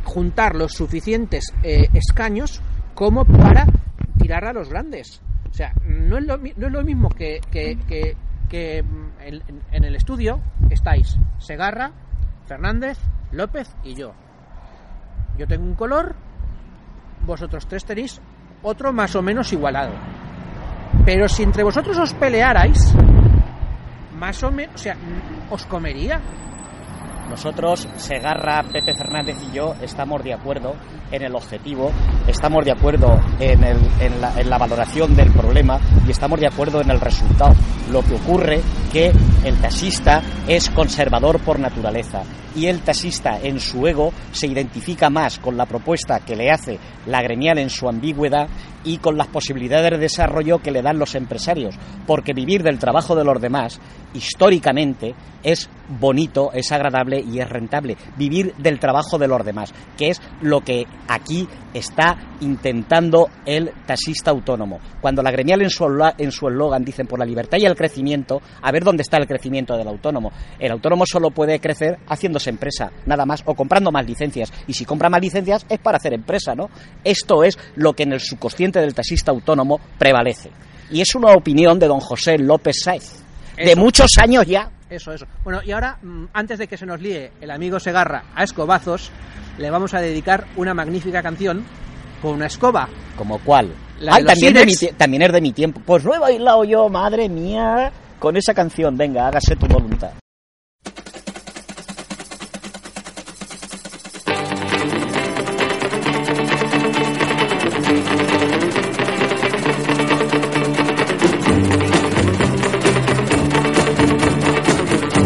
juntar 0.03 0.55
los 0.55 0.73
suficientes 0.73 1.53
eh, 1.63 1.87
escaños 1.93 2.61
como 2.93 3.23
para 3.23 3.65
tirar 4.19 4.43
a 4.43 4.53
los 4.53 4.69
grandes? 4.69 5.21
O 5.49 5.53
sea, 5.53 5.73
no 5.85 6.17
es 6.17 6.25
lo, 6.25 6.37
mismo 6.83 7.07
que, 7.07 7.39
mm, 8.51 9.71
en 9.71 9.83
el 9.85 9.95
estudio 9.95 10.41
estáis 10.69 11.17
Segarra, 11.37 11.93
Fernández, 12.45 12.97
López 13.31 13.73
y 13.83 13.95
yo. 13.95 14.13
Yo 15.37 15.47
tengo 15.47 15.65
un 15.65 15.75
color, 15.75 16.15
vosotros 17.25 17.67
tres 17.67 17.83
tenéis 17.83 18.21
otro 18.63 18.93
más 18.93 19.15
o 19.15 19.21
menos 19.21 19.51
igualado. 19.51 19.93
Pero 21.05 21.27
si 21.27 21.43
entre 21.43 21.63
vosotros 21.63 21.97
os 21.97 22.13
pelearais, 22.13 22.95
más 24.17 24.41
o 24.43 24.51
menos, 24.51 24.75
o 24.75 24.77
sea, 24.77 24.95
os 25.49 25.65
comería. 25.65 26.19
Nosotros, 27.29 27.87
Segarra, 27.97 28.63
Pepe 28.63 28.93
Fernández 28.93 29.35
y 29.49 29.55
yo, 29.55 29.73
estamos 29.81 30.23
de 30.23 30.33
acuerdo 30.33 30.75
en 31.11 31.23
el 31.23 31.35
objetivo, 31.35 31.91
estamos 32.27 32.63
de 32.63 32.71
acuerdo 32.71 33.19
en, 33.39 33.63
en 33.63 34.49
la 34.49 34.57
valoración 34.59 35.15
del 35.15 35.31
problema 35.31 35.79
y 36.07 36.11
estamos 36.11 36.39
de 36.39 36.47
acuerdo 36.47 36.81
en 36.81 36.91
el 36.91 37.01
resultado. 37.01 37.55
Lo 37.91 38.01
que 38.01 38.15
ocurre 38.15 38.61
que 38.91 39.11
el 39.43 39.59
taxista 39.61 40.21
es 40.47 40.69
conservador 40.69 41.39
por 41.39 41.59
naturaleza 41.59 42.23
y 42.55 42.67
el 42.67 42.81
taxista 42.81 43.39
en 43.41 43.59
su 43.59 43.85
ego 43.85 44.11
se 44.31 44.47
identifica 44.47 45.09
más 45.09 45.39
con 45.39 45.57
la 45.57 45.65
propuesta 45.65 46.21
que 46.21 46.35
le 46.35 46.49
hace 46.49 46.79
la 47.05 47.21
gremial 47.21 47.59
en 47.59 47.69
su 47.69 47.87
ambigüedad 47.87 48.47
y 48.83 48.97
con 48.99 49.17
las 49.17 49.27
posibilidades 49.27 49.91
de 49.91 49.97
desarrollo 49.97 50.59
que 50.59 50.71
le 50.71 50.81
dan 50.81 50.99
los 50.99 51.15
empresarios, 51.15 51.75
porque 52.05 52.33
vivir 52.33 52.63
del 52.63 52.79
trabajo 52.79 53.15
de 53.15 53.25
los 53.25 53.41
demás 53.41 53.79
históricamente 54.13 55.13
es 55.43 55.69
bonito, 55.87 56.51
es 56.53 56.71
agradable 56.71 57.19
y 57.21 57.39
es 57.39 57.49
rentable. 57.49 57.97
Vivir 58.15 58.55
del 58.57 58.79
trabajo 58.79 59.17
de 59.17 59.27
los 59.27 59.43
demás, 59.43 59.73
que 59.97 60.09
es 60.09 60.21
lo 60.41 60.61
que 60.61 60.85
aquí 61.07 61.47
está 61.73 62.15
intentando 62.39 63.27
el 63.45 63.71
taxista 63.85 64.31
autónomo. 64.31 64.79
Cuando 65.01 65.21
la 65.21 65.31
gremial 65.31 65.61
en 65.61 65.69
su 65.69 66.47
eslogan 66.47 66.85
dicen 66.85 67.07
por 67.07 67.19
la 67.19 67.25
libertad 67.25 67.57
y 67.59 67.65
el 67.65 67.74
crecimiento, 67.75 68.41
a 68.61 68.71
ver 68.71 68.83
dónde 68.83 69.03
está 69.03 69.17
el 69.17 69.27
crecimiento 69.27 69.77
del 69.77 69.87
autónomo. 69.87 70.31
El 70.59 70.71
autónomo 70.71 71.05
solo 71.05 71.31
puede 71.31 71.59
crecer 71.59 71.97
haciéndose 72.07 72.49
empresa, 72.49 72.91
nada 73.05 73.25
más, 73.25 73.43
o 73.45 73.55
comprando 73.55 73.91
más 73.91 74.05
licencias. 74.05 74.51
Y 74.67 74.73
si 74.73 74.85
compra 74.85 75.09
más 75.09 75.21
licencias 75.21 75.65
es 75.69 75.79
para 75.79 75.97
hacer 75.97 76.13
empresa, 76.13 76.55
¿no? 76.55 76.69
Esto 77.03 77.43
es 77.43 77.57
lo 77.75 77.93
que 77.93 78.03
en 78.03 78.13
el 78.13 78.19
subconsciente 78.19 78.79
del 78.79 78.93
taxista 78.93 79.31
autónomo 79.31 79.79
prevalece. 79.97 80.51
Y 80.91 81.01
es 81.01 81.15
una 81.15 81.33
opinión 81.33 81.79
de 81.79 81.87
don 81.87 81.99
José 81.99 82.37
López 82.37 82.77
Sáez, 82.83 83.23
de 83.57 83.71
Eso. 83.71 83.79
muchos 83.79 84.11
años 84.21 84.45
ya. 84.45 84.69
Eso, 84.89 85.11
eso. 85.11 85.25
Bueno, 85.43 85.61
y 85.63 85.71
ahora, 85.71 85.97
mm, 86.01 86.25
antes 86.33 86.59
de 86.59 86.67
que 86.67 86.77
se 86.77 86.85
nos 86.85 87.01
líe 87.01 87.31
el 87.41 87.49
amigo 87.49 87.79
Segarra 87.79 88.25
a 88.35 88.43
escobazos, 88.43 89.11
le 89.57 89.69
vamos 89.71 89.93
a 89.93 90.01
dedicar 90.01 90.45
una 90.55 90.73
magnífica 90.73 91.23
canción 91.23 91.65
con 92.21 92.35
una 92.35 92.45
escoba. 92.45 92.87
¿Como 93.17 93.39
cuál? 93.39 93.73
La 93.99 94.15
Ay, 94.15 94.25
también, 94.25 94.53
de 94.53 94.65
mi 94.65 94.75
también 94.97 95.21
es 95.23 95.31
de 95.31 95.41
mi 95.41 95.51
tiempo. 95.53 95.81
Pues 95.85 96.03
no 96.03 96.13
he 96.13 96.19
bailado 96.19 96.63
yo, 96.65 96.89
madre 96.89 97.29
mía, 97.29 97.91
con 98.19 98.35
esa 98.35 98.53
canción. 98.53 98.97
Venga, 98.97 99.27
hágase 99.27 99.55
tu 99.55 99.67
voluntad. 99.67 100.11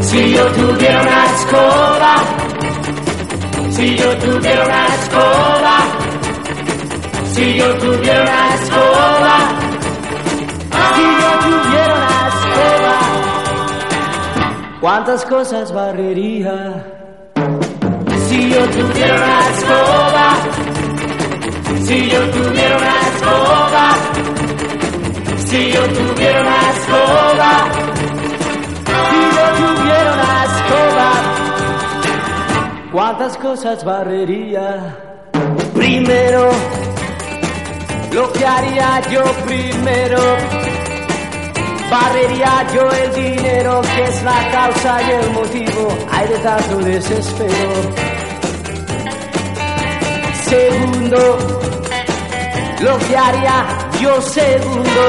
Si 0.01 0.33
yo 0.33 0.45
tuviera 0.51 1.01
una 1.01 1.25
escoba, 1.25 2.15
si 3.69 3.95
yo 3.95 4.17
tuviera 4.17 4.65
una 4.65 4.87
escoba, 4.95 5.88
si 7.39 7.55
yo 7.55 7.73
tuviera 7.77 8.21
una 8.21 8.53
escoba, 8.55 9.35
si 10.95 11.05
yo 11.21 11.31
tuviera 11.45 11.93
una 11.95 12.17
escoba, 12.33 12.95
¿cuántas 14.81 15.25
cosas 15.25 15.71
barrería? 15.71 16.83
Si 18.27 18.49
yo 18.49 18.61
tuviera 18.75 19.15
una 19.15 19.39
escoba, 19.53 20.25
si 21.85 22.09
yo 22.09 22.21
tuviera 22.29 22.77
una 22.77 22.95
escoba, 23.09 23.85
si 25.45 25.71
yo 25.71 25.83
tuviera 25.97 26.41
una 26.41 26.59
escoba. 26.75 27.51
Si 29.09 29.19
yo 29.35 29.45
tuviera 29.59 30.11
una 30.13 30.35
escoba, 30.49 31.09
¿cuántas 32.91 33.37
cosas 33.37 33.83
barrería? 33.85 34.97
Primero, 35.73 36.49
lo 38.19 38.33
que 38.33 38.45
haría 38.45 39.01
yo 39.09 39.23
primero, 39.45 40.21
barrería 41.89 42.67
yo 42.73 42.91
el 42.91 43.15
dinero 43.15 43.79
que 43.79 44.03
es 44.03 44.23
la 44.23 44.51
causa 44.51 45.01
y 45.03 45.11
el 45.11 45.31
motivo, 45.31 45.87
hay 46.11 46.27
de 46.27 46.37
tanto 46.39 46.75
desespero. 46.79 47.71
Segundo, 50.49 51.21
lo 52.81 52.97
que 53.07 53.17
haría 53.17 53.57
yo 54.01 54.21
segundo. 54.21 55.03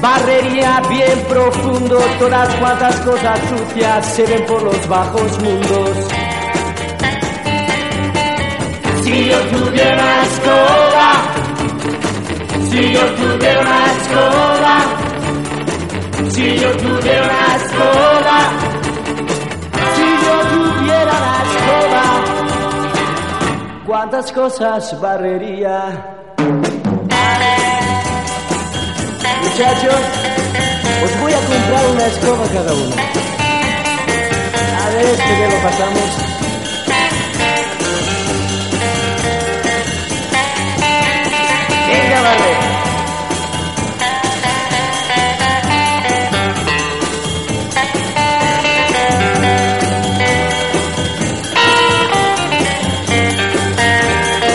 Barrería 0.00 0.80
bien 0.88 1.18
profundo, 1.28 1.98
todas 2.20 2.54
cuantas 2.56 2.94
cosas 3.00 3.40
sucias 3.48 4.06
se 4.14 4.24
ven 4.24 4.46
por 4.46 4.62
los 4.62 4.88
bajos 4.88 5.42
mundos. 5.42 5.90
Si 9.02 9.24
yo 9.24 9.38
tuviera 9.50 10.22
escoba, 10.22 11.35
si 12.76 12.92
yo 12.92 13.00
tuviera 13.14 13.60
una 13.62 13.86
escoba, 13.96 14.74
si 16.28 16.58
yo 16.58 16.70
tuviera 16.76 17.24
una 17.24 17.56
escoba, 17.56 18.38
si 19.96 20.06
yo 20.24 20.34
tuviera 20.52 21.12
una 21.22 21.36
escoba, 21.48 22.04
¿cuántas 23.86 24.30
cosas 24.32 25.00
barrería? 25.00 25.74
Muchachos. 29.42 30.02
Os 31.04 31.20
voy 31.20 31.32
a 31.32 31.38
comprar 31.38 31.86
una 31.94 32.06
escoba 32.06 32.44
cada 32.52 32.72
uno. 32.74 32.96
A 34.82 34.90
ver 34.90 35.06
este 35.06 35.34
que 35.36 35.48
lo 35.48 35.62
pasamos. 35.62 36.35
Venga, 42.26 42.38
vale. 42.38 42.56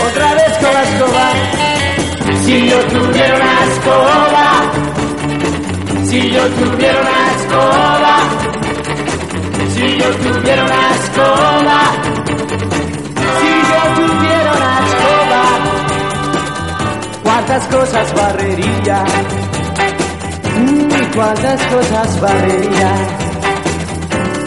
Otra 0.07 0.33
vez 0.33 0.57
con 0.57 0.73
la 0.73 0.83
escoba. 0.83 1.25
Si 2.45 2.67
yo 2.69 2.79
tuviera 2.87 3.35
una 3.35 3.63
escoba, 3.65 4.45
si 6.03 6.31
yo 6.31 6.43
tuviera 6.49 7.01
una 7.01 7.19
escoba, 7.37 8.15
si 9.73 9.97
yo 9.97 10.09
tuviera 10.17 10.63
una 10.65 10.83
escoba, 10.95 12.10
cuántas 17.51 17.75
cosas 17.75 18.13
barrería, 18.13 19.03
Mm, 20.57 21.13
cuántas 21.13 21.61
cosas 21.65 22.21
barrería, 22.21 22.93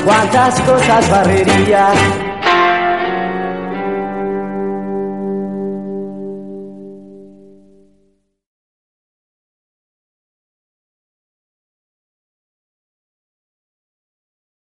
cuántas 0.05 0.61
cosas 0.62 1.11
barrería. 1.11 1.93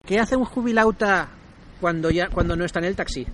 ¿Qué 0.03 0.19
hace 0.19 0.35
un 0.35 0.45
jubilauta 0.45 1.29
cuando 1.79 2.09
ya 2.09 2.29
cuando 2.29 2.55
no 2.55 2.65
está 2.65 2.79
en 2.79 2.85
el 2.85 2.95
taxi? 2.95 3.27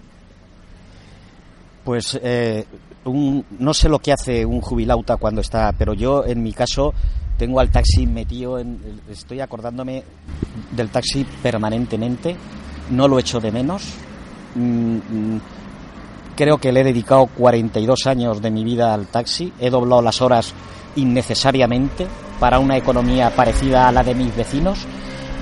Pues 1.83 2.19
eh, 2.21 2.65
un- 3.05 3.45
no 3.59 3.73
sé 3.73 3.89
lo 3.89 3.99
que 3.99 4.13
hace 4.13 4.45
un 4.45 4.61
jubilauta 4.61 5.17
cuando 5.17 5.41
está, 5.41 5.71
pero 5.77 5.93
yo 5.93 6.25
en 6.25 6.43
mi 6.43 6.53
caso 6.53 6.93
tengo 7.37 7.59
al 7.59 7.71
taxi 7.71 8.05
metido 8.05 8.59
en. 8.59 9.01
Estoy 9.09 9.39
acordándome 9.39 10.03
del 10.71 10.89
taxi 10.89 11.25
permanentemente, 11.41 12.35
no 12.91 13.07
lo 13.07 13.17
echo 13.17 13.39
de 13.39 13.51
menos. 13.51 13.83
Mm, 14.55 14.95
mm, 14.97 15.41
creo 16.35 16.57
que 16.59 16.71
le 16.71 16.81
he 16.81 16.83
dedicado 16.83 17.25
42 17.27 18.05
años 18.05 18.41
de 18.41 18.51
mi 18.51 18.63
vida 18.63 18.93
al 18.93 19.07
taxi, 19.07 19.51
he 19.59 19.69
doblado 19.69 20.01
las 20.03 20.21
horas 20.21 20.53
innecesariamente 20.95 22.05
para 22.39 22.59
una 22.59 22.77
economía 22.77 23.29
parecida 23.35 23.87
a 23.87 23.91
la 23.91 24.03
de 24.03 24.13
mis 24.15 24.35
vecinos. 24.35 24.85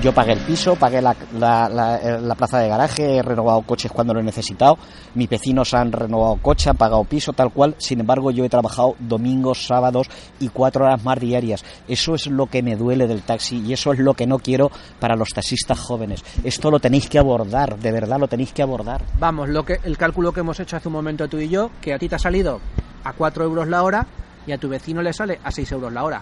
Yo 0.01 0.13
pagué 0.13 0.31
el 0.31 0.39
piso, 0.39 0.77
pagué 0.77 1.01
la, 1.01 1.13
la- 1.37 1.97
eh, 2.01 2.21
la 2.21 2.35
plaza 2.35 2.59
de 2.59 2.69
garaje, 2.69 3.17
he 3.17 3.21
renovado 3.21 3.61
coches 3.63 3.91
cuando 3.91 4.13
lo 4.13 4.21
he 4.21 4.23
necesitado, 4.23 4.77
mis 5.15 5.27
vecinos 5.27 5.73
han 5.73 5.91
renovado 5.91 6.37
coche, 6.41 6.69
han 6.69 6.77
pagado 6.77 7.03
piso, 7.03 7.33
tal 7.33 7.51
cual. 7.51 7.75
Sin 7.79 7.99
embargo, 7.99 8.31
yo 8.31 8.45
he 8.45 8.49
trabajado 8.49 8.95
domingos, 8.99 9.65
sábados 9.67 10.07
y 10.39 10.47
cuatro 10.47 10.85
horas 10.85 11.03
más 11.03 11.19
diarias. 11.19 11.65
Eso 11.85 12.15
es 12.15 12.27
lo 12.27 12.45
que 12.45 12.63
me 12.63 12.77
duele 12.77 13.07
del 13.07 13.23
taxi 13.23 13.57
y 13.57 13.73
eso 13.73 13.91
es 13.91 13.99
lo 13.99 14.13
que 14.13 14.25
no 14.25 14.39
quiero 14.39 14.71
para 15.01 15.17
los 15.17 15.29
taxistas 15.33 15.77
jóvenes. 15.77 16.23
Esto 16.45 16.71
lo 16.71 16.79
tenéis 16.79 17.09
que 17.09 17.19
abordar, 17.19 17.77
de 17.77 17.91
verdad 17.91 18.19
lo 18.19 18.29
tenéis 18.29 18.53
que 18.53 18.61
abordar. 18.61 19.01
Vamos, 19.19 19.49
lo 19.49 19.65
que 19.65 19.79
el 19.83 19.97
cálculo 19.97 20.31
que 20.31 20.39
hemos 20.39 20.61
hecho 20.61 20.77
hace 20.77 20.87
un 20.87 20.93
momento 20.93 21.27
tú 21.27 21.39
y 21.39 21.49
yo, 21.49 21.71
que 21.81 21.93
a 21.93 21.99
ti 21.99 22.07
te 22.07 22.15
ha 22.15 22.19
salido 22.19 22.61
a 23.03 23.11
4 23.11 23.43
euros 23.43 23.67
la 23.67 23.83
hora 23.83 24.07
y 24.47 24.53
a 24.53 24.57
tu 24.57 24.69
vecino 24.69 25.01
le 25.01 25.11
sale 25.11 25.39
a 25.43 25.51
6 25.51 25.69
euros 25.73 25.91
la 25.91 26.03
hora. 26.05 26.21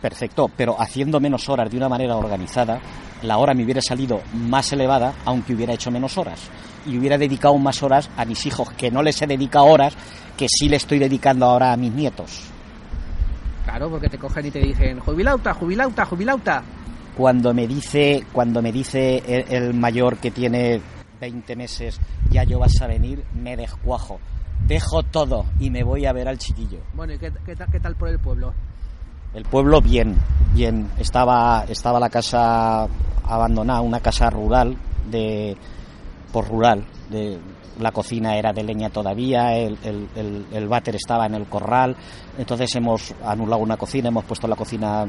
Perfecto, 0.00 0.48
pero 0.56 0.80
haciendo 0.80 1.18
menos 1.18 1.48
horas 1.48 1.70
de 1.70 1.76
una 1.76 1.88
manera 1.88 2.16
organizada, 2.16 2.80
la 3.22 3.38
hora 3.38 3.52
me 3.52 3.64
hubiera 3.64 3.82
salido 3.82 4.20
más 4.32 4.72
elevada, 4.72 5.14
aunque 5.24 5.54
hubiera 5.54 5.74
hecho 5.74 5.90
menos 5.90 6.16
horas. 6.16 6.48
Y 6.86 6.96
hubiera 6.96 7.18
dedicado 7.18 7.58
más 7.58 7.82
horas 7.82 8.08
a 8.16 8.24
mis 8.24 8.46
hijos, 8.46 8.70
que 8.72 8.90
no 8.90 9.02
les 9.02 9.20
he 9.20 9.26
dedicado 9.26 9.66
horas, 9.66 9.94
que 10.36 10.46
sí 10.48 10.68
le 10.68 10.76
estoy 10.76 11.00
dedicando 11.00 11.46
ahora 11.46 11.72
a 11.72 11.76
mis 11.76 11.92
nietos. 11.92 12.44
Claro, 13.64 13.90
porque 13.90 14.08
te 14.08 14.18
cogen 14.18 14.46
y 14.46 14.50
te 14.50 14.60
dicen, 14.60 15.00
jubilauta, 15.00 15.52
jubilauta, 15.52 16.04
jubilauta. 16.04 16.62
Cuando 17.16 17.52
me 17.52 17.66
dice, 17.66 18.24
cuando 18.32 18.62
me 18.62 18.70
dice 18.70 19.22
el, 19.26 19.52
el 19.52 19.74
mayor 19.74 20.18
que 20.18 20.30
tiene 20.30 20.80
20 21.20 21.56
meses, 21.56 22.00
ya 22.30 22.44
yo 22.44 22.60
vas 22.60 22.80
a 22.80 22.86
venir, 22.86 23.24
me 23.34 23.56
descuajo. 23.56 24.20
Dejo 24.66 25.02
todo 25.02 25.46
y 25.58 25.70
me 25.70 25.82
voy 25.82 26.06
a 26.06 26.12
ver 26.12 26.28
al 26.28 26.38
chiquillo. 26.38 26.78
Bueno, 26.94 27.14
¿y 27.14 27.18
qué, 27.18 27.32
qué 27.44 27.54
qué 27.70 27.80
tal 27.80 27.96
por 27.96 28.08
el 28.08 28.18
pueblo? 28.20 28.54
El 29.34 29.44
pueblo 29.44 29.80
bien, 29.80 30.16
bien. 30.54 30.90
Estaba, 30.98 31.64
estaba 31.68 32.00
la 32.00 32.08
casa 32.08 32.88
abandonada, 33.24 33.82
una 33.82 34.00
casa 34.00 34.30
rural 34.30 34.76
de 35.10 35.56
por 36.32 36.48
rural. 36.48 36.86
De, 37.10 37.38
la 37.78 37.92
cocina 37.92 38.36
era 38.36 38.52
de 38.52 38.64
leña 38.64 38.90
todavía, 38.90 39.56
el, 39.56 39.78
el, 39.84 40.08
el, 40.16 40.46
el 40.52 40.68
váter 40.68 40.96
estaba 40.96 41.26
en 41.26 41.34
el 41.34 41.46
corral. 41.46 41.94
Entonces 42.36 42.74
hemos 42.74 43.14
anulado 43.24 43.62
una 43.62 43.76
cocina, 43.76 44.08
hemos 44.08 44.24
puesto 44.24 44.48
la 44.48 44.56
cocina 44.56 45.06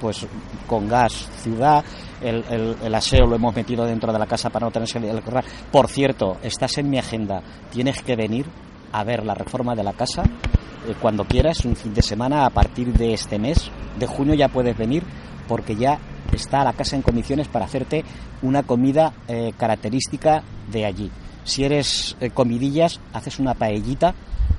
pues 0.00 0.26
con 0.66 0.88
gas 0.88 1.12
ciudad. 1.42 1.84
El, 2.22 2.44
el, 2.50 2.76
el 2.82 2.94
aseo 2.94 3.26
lo 3.26 3.36
hemos 3.36 3.54
metido 3.54 3.84
dentro 3.84 4.12
de 4.12 4.18
la 4.18 4.26
casa 4.26 4.48
para 4.48 4.66
no 4.66 4.72
tener 4.72 4.86
que 4.86 4.94
salir 4.94 5.12
del 5.12 5.22
corral. 5.22 5.44
Por 5.70 5.88
cierto, 5.88 6.38
estás 6.42 6.78
en 6.78 6.88
mi 6.88 6.98
agenda. 6.98 7.42
Tienes 7.70 8.00
que 8.02 8.16
venir 8.16 8.46
a 8.92 9.04
ver 9.04 9.24
la 9.24 9.34
reforma 9.34 9.74
de 9.74 9.84
la 9.84 9.92
casa 9.92 10.22
eh, 10.24 10.94
cuando 11.00 11.24
quieras, 11.24 11.64
un 11.64 11.76
fin 11.76 11.92
de 11.94 12.02
semana, 12.02 12.46
a 12.46 12.50
partir 12.50 12.92
de 12.92 13.12
este 13.14 13.38
mes, 13.38 13.70
de 13.98 14.06
junio 14.06 14.34
ya 14.34 14.48
puedes 14.48 14.76
venir 14.76 15.02
porque 15.48 15.76
ya 15.76 15.98
está 16.32 16.62
la 16.64 16.72
casa 16.72 16.96
en 16.96 17.02
condiciones 17.02 17.48
para 17.48 17.64
hacerte 17.64 18.04
una 18.42 18.62
comida 18.62 19.12
eh, 19.28 19.52
característica 19.58 20.42
de 20.70 20.86
allí. 20.86 21.10
Si 21.44 21.64
eres 21.64 22.16
eh, 22.20 22.30
comidillas, 22.30 23.00
haces 23.12 23.38
una 23.38 23.54
paellita 23.54 24.14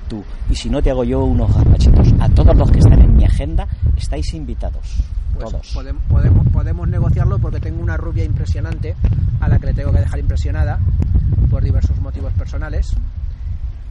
tú. 0.08 0.22
Y 0.50 0.54
si 0.54 0.68
no, 0.68 0.82
te 0.82 0.90
hago 0.90 1.04
yo 1.04 1.24
unos 1.24 1.54
gazpachitos. 1.54 2.12
A 2.20 2.28
todos 2.28 2.54
los 2.56 2.70
que 2.70 2.78
están 2.80 3.00
en 3.00 3.16
mi 3.16 3.24
agenda, 3.24 3.66
estáis 3.96 4.34
invitados. 4.34 4.98
Pues 5.34 5.50
todos. 5.50 5.74
podem- 5.74 5.98
podemos, 6.08 6.46
podemos 6.52 6.88
negociarlo 6.88 7.38
porque 7.38 7.60
tengo 7.60 7.82
una 7.82 7.96
rubia 7.96 8.24
impresionante 8.24 8.94
a 9.40 9.48
la 9.48 9.58
que 9.58 9.66
le 9.66 9.74
tengo 9.74 9.92
que 9.92 10.00
dejar 10.00 10.18
impresionada 10.18 10.78
por 11.50 11.62
diversos 11.64 11.98
motivos 12.00 12.32
personales. 12.34 12.94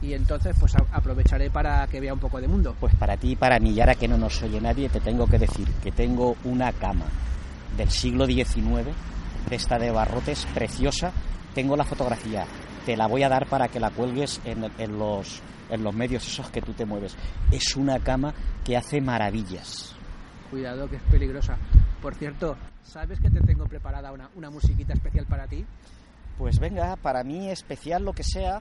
Y 0.02 0.14
entonces 0.14 0.56
pues 0.58 0.74
aprovecharé 0.90 1.48
para 1.48 1.86
que 1.86 2.00
vea 2.00 2.12
un 2.12 2.18
poco 2.18 2.40
de 2.40 2.48
mundo. 2.48 2.74
Pues 2.78 2.94
para 2.96 3.16
ti 3.16 3.30
y 3.32 3.36
para 3.36 3.60
mí, 3.60 3.70
y 3.70 3.80
ahora 3.80 3.94
que 3.94 4.08
no 4.08 4.18
nos 4.18 4.42
oye 4.42 4.60
nadie, 4.60 4.88
te 4.88 5.00
tengo 5.00 5.26
que 5.28 5.38
decir 5.38 5.68
que 5.82 5.92
tengo 5.92 6.36
una 6.44 6.72
cama 6.72 7.06
del 7.76 7.88
siglo 7.88 8.26
XIX, 8.26 8.86
de 9.48 9.56
esta 9.56 9.78
de 9.78 9.92
barrotes, 9.92 10.44
preciosa. 10.52 11.12
Tengo 11.54 11.76
la 11.76 11.84
fotografía, 11.84 12.46
te 12.84 12.96
la 12.96 13.06
voy 13.06 13.22
a 13.22 13.28
dar 13.28 13.46
para 13.46 13.68
que 13.68 13.78
la 13.78 13.90
cuelgues 13.90 14.40
en, 14.44 14.70
en 14.76 14.98
los, 14.98 15.40
en 15.70 15.84
los 15.84 15.94
medios 15.94 16.26
esos 16.26 16.50
que 16.50 16.62
tú 16.62 16.72
te 16.72 16.84
mueves. 16.84 17.16
Es 17.52 17.76
una 17.76 18.00
cama 18.00 18.34
que 18.64 18.76
hace 18.76 19.00
maravillas. 19.00 19.94
Cuidado 20.50 20.88
que 20.88 20.96
es 20.96 21.02
peligrosa. 21.02 21.56
Por 22.00 22.16
cierto, 22.16 22.56
¿sabes 22.82 23.20
que 23.20 23.30
te 23.30 23.40
tengo 23.40 23.66
preparada 23.66 24.10
una, 24.10 24.28
una 24.34 24.50
musiquita 24.50 24.94
especial 24.94 25.26
para 25.26 25.46
ti? 25.46 25.64
Pues 26.38 26.58
venga, 26.58 26.96
para 26.96 27.22
mí 27.22 27.50
especial 27.50 28.02
lo 28.04 28.12
que 28.12 28.24
sea, 28.24 28.58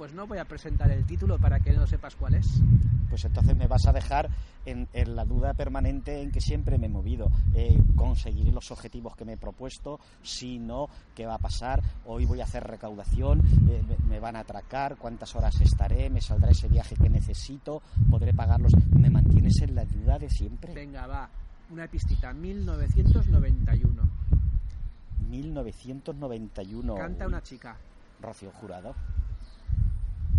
Pues 0.00 0.14
no 0.14 0.26
voy 0.26 0.38
a 0.38 0.46
presentar 0.46 0.90
el 0.90 1.04
título 1.04 1.38
para 1.38 1.60
que 1.60 1.72
no 1.72 1.86
sepas 1.86 2.16
cuál 2.16 2.36
es. 2.36 2.62
pues 3.10 3.22
entonces 3.26 3.54
me 3.54 3.66
vas 3.66 3.86
a 3.86 3.92
dejar 3.92 4.30
en, 4.64 4.88
en 4.94 5.14
la 5.14 5.26
duda 5.26 5.52
permanente 5.52 6.22
en 6.22 6.30
que 6.30 6.40
siempre 6.40 6.78
me 6.78 6.86
he 6.86 6.88
movido. 6.88 7.28
Eh, 7.54 7.78
conseguiré 7.96 8.50
los 8.50 8.70
objetivos 8.70 9.14
que 9.14 9.26
me 9.26 9.34
he 9.34 9.36
propuesto, 9.36 10.00
si 10.22 10.58
no, 10.58 10.88
¿qué 11.14 11.26
va 11.26 11.34
a 11.34 11.38
pasar? 11.38 11.82
Hoy 12.06 12.24
voy 12.24 12.40
a 12.40 12.44
hacer 12.44 12.64
recaudación, 12.64 13.40
eh, 13.68 13.82
me, 13.86 14.08
me 14.08 14.20
van 14.20 14.36
a 14.36 14.38
atracar, 14.40 14.96
cuántas 14.96 15.36
horas 15.36 15.60
estaré, 15.60 16.08
me 16.08 16.22
saldrá 16.22 16.50
ese 16.50 16.68
viaje 16.68 16.96
que 16.96 17.10
necesito, 17.10 17.82
podré 18.08 18.32
pagarlos. 18.32 18.72
¿Me 18.98 19.10
mantienes 19.10 19.60
en 19.60 19.74
la 19.74 19.84
duda 19.84 20.18
de 20.18 20.30
siempre? 20.30 20.72
Venga, 20.72 21.06
va. 21.06 21.28
Una 21.68 21.86
pistita. 21.88 22.32
1991. 22.32 24.02
1991. 25.28 26.94
Canta 26.94 27.26
una 27.26 27.42
chica. 27.42 27.76
Rocío 28.22 28.50
Jurado. 28.52 28.94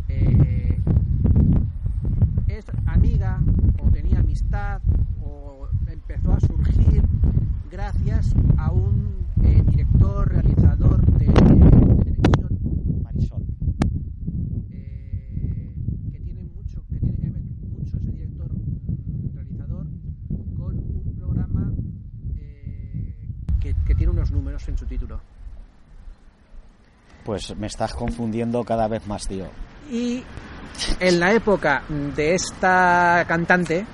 Eh, 0.08 0.82
es 2.62 2.88
amiga 2.88 3.40
o 3.82 3.90
tenía 3.90 4.20
amistad 4.20 4.82
o 5.24 5.68
empezó 5.88 6.34
a 6.34 6.40
surgir 6.40 7.02
gracias 7.72 8.34
a 8.58 8.72
un 8.72 9.26
eh, 9.44 9.64
director, 9.66 10.30
realizador 10.30 11.02
de 11.18 11.26
televisión 11.26 13.02
Marisol. 13.04 13.44
eh, 14.72 15.74
que 16.12 16.20
tiene 16.20 16.44
mucho 16.56 16.82
que 16.90 17.00
tiene 17.00 17.18
que 17.18 17.30
ver 17.30 17.42
mucho 17.72 17.98
ese 17.98 18.12
director 18.12 18.48
mm, 18.54 19.36
realizador 19.36 19.86
con 20.58 20.76
un 20.78 21.16
programa 21.18 21.72
eh, 22.40 23.14
que, 23.60 23.76
que 23.86 23.96
tiene 23.96 24.12
unos 24.12 24.32
números 24.32 24.68
en 24.70 24.78
su 24.78 24.86
título 24.86 25.20
Pues 27.26 27.56
me 27.58 27.68
estás 27.68 27.94
confundiendo 27.94 28.64
cada 28.64 28.88
vez 28.88 29.08
más, 29.08 29.28
tío. 29.28 29.46
y 29.92 30.24
en 31.00 31.20
la 31.20 31.32
época 31.34 31.84
de 32.16 32.36
esta 32.36 33.24
cantante 33.28 33.86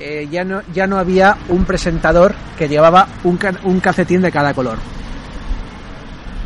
eh, 0.00 0.28
ya, 0.30 0.44
no, 0.44 0.60
ya 0.72 0.86
no 0.86 0.96
había 0.98 1.36
un 1.48 1.64
presentador 1.64 2.34
que 2.56 2.68
llevaba 2.68 3.08
un, 3.24 3.38
un 3.64 3.80
calcetín 3.80 4.22
de 4.22 4.30
cada 4.30 4.54
color. 4.54 4.78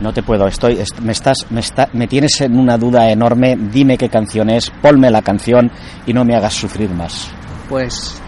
No 0.00 0.12
te 0.12 0.22
puedo, 0.22 0.46
estoy, 0.48 0.78
est- 0.78 0.98
me 1.00 1.12
estás, 1.12 1.36
me 1.50 1.60
está, 1.60 1.88
me 1.92 2.06
tienes 2.08 2.40
en 2.40 2.58
una 2.58 2.76
duda 2.78 3.08
enorme. 3.10 3.56
Dime 3.56 3.96
qué 3.98 4.08
canción 4.08 4.50
es, 4.50 4.70
ponme 4.82 5.10
la 5.10 5.22
canción 5.22 5.70
y 6.06 6.12
no 6.12 6.24
me 6.24 6.34
hagas 6.34 6.54
sufrir 6.54 6.90
más. 6.90 7.30
Pues 7.68 8.20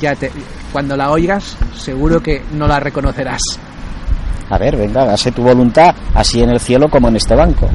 ya 0.00 0.14
te, 0.16 0.32
cuando 0.72 0.96
la 0.96 1.10
oigas, 1.10 1.56
seguro 1.76 2.20
que 2.22 2.42
no 2.54 2.66
la 2.66 2.80
reconocerás. 2.80 3.40
A 4.48 4.58
ver, 4.58 4.76
venga, 4.76 5.02
hágase 5.02 5.32
tu 5.32 5.42
voluntad, 5.42 5.94
así 6.14 6.42
en 6.42 6.50
el 6.50 6.60
cielo 6.60 6.88
como 6.88 7.08
en 7.08 7.16
este 7.16 7.34
banco. 7.34 7.68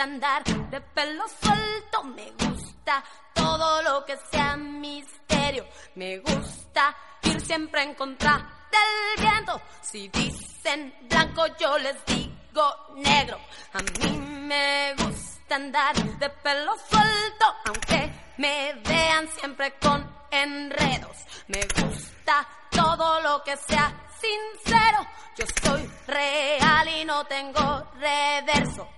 Gusta 0.00 0.02
andar 0.02 0.44
de 0.70 0.80
pelo 0.80 1.24
suelto, 1.28 2.04
me 2.04 2.30
gusta 2.30 3.04
todo 3.34 3.82
lo 3.82 4.04
que 4.06 4.16
sea 4.30 4.56
misterio, 4.56 5.66
me 5.94 6.18
gusta 6.20 6.96
ir 7.22 7.40
siempre 7.40 7.82
en 7.82 7.94
contra 7.94 8.38
del 8.70 9.26
viento. 9.26 9.60
Si 9.82 10.08
dicen 10.08 10.94
blanco, 11.02 11.44
yo 11.58 11.76
les 11.78 12.02
digo 12.06 12.94
negro. 12.96 13.38
A 13.74 13.82
mí 13.82 14.18
me 14.18 14.94
gusta 14.94 15.56
andar 15.56 15.94
de 15.94 16.30
pelo 16.30 16.72
suelto, 16.88 17.54
aunque 17.66 18.10
me 18.38 18.72
vean 18.82 19.28
siempre 19.28 19.74
con 19.82 20.10
enredos. 20.30 21.16
Me 21.48 21.60
gusta 21.78 22.48
todo 22.70 23.20
lo 23.20 23.44
que 23.44 23.54
sea 23.56 23.92
sincero. 24.18 25.06
Yo 25.36 25.44
soy 25.62 25.90
real 26.06 26.88
y 26.88 27.04
no 27.04 27.26
tengo 27.26 27.86
reverso. 27.98 28.88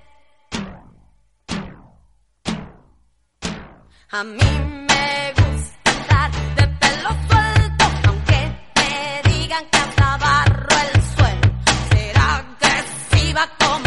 A 4.15 4.23
mí 4.25 4.37
me 4.37 5.33
gusta 5.39 5.91
andar 5.91 6.31
de 6.57 6.69
pelo 6.83 7.11
suelto, 7.29 7.85
aunque 8.09 8.41
me 8.77 9.31
digan 9.31 9.65
que 9.71 9.79
hasta 9.79 10.19
barro 10.19 10.77
el 10.85 11.03
suelo. 11.15 11.49
Ser 11.89 12.19
agresiva 12.19 13.49
como 13.59 13.73
gata 13.73 13.82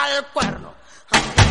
mucho 0.00 0.16
al 0.16 0.26
cuerno. 0.32 1.49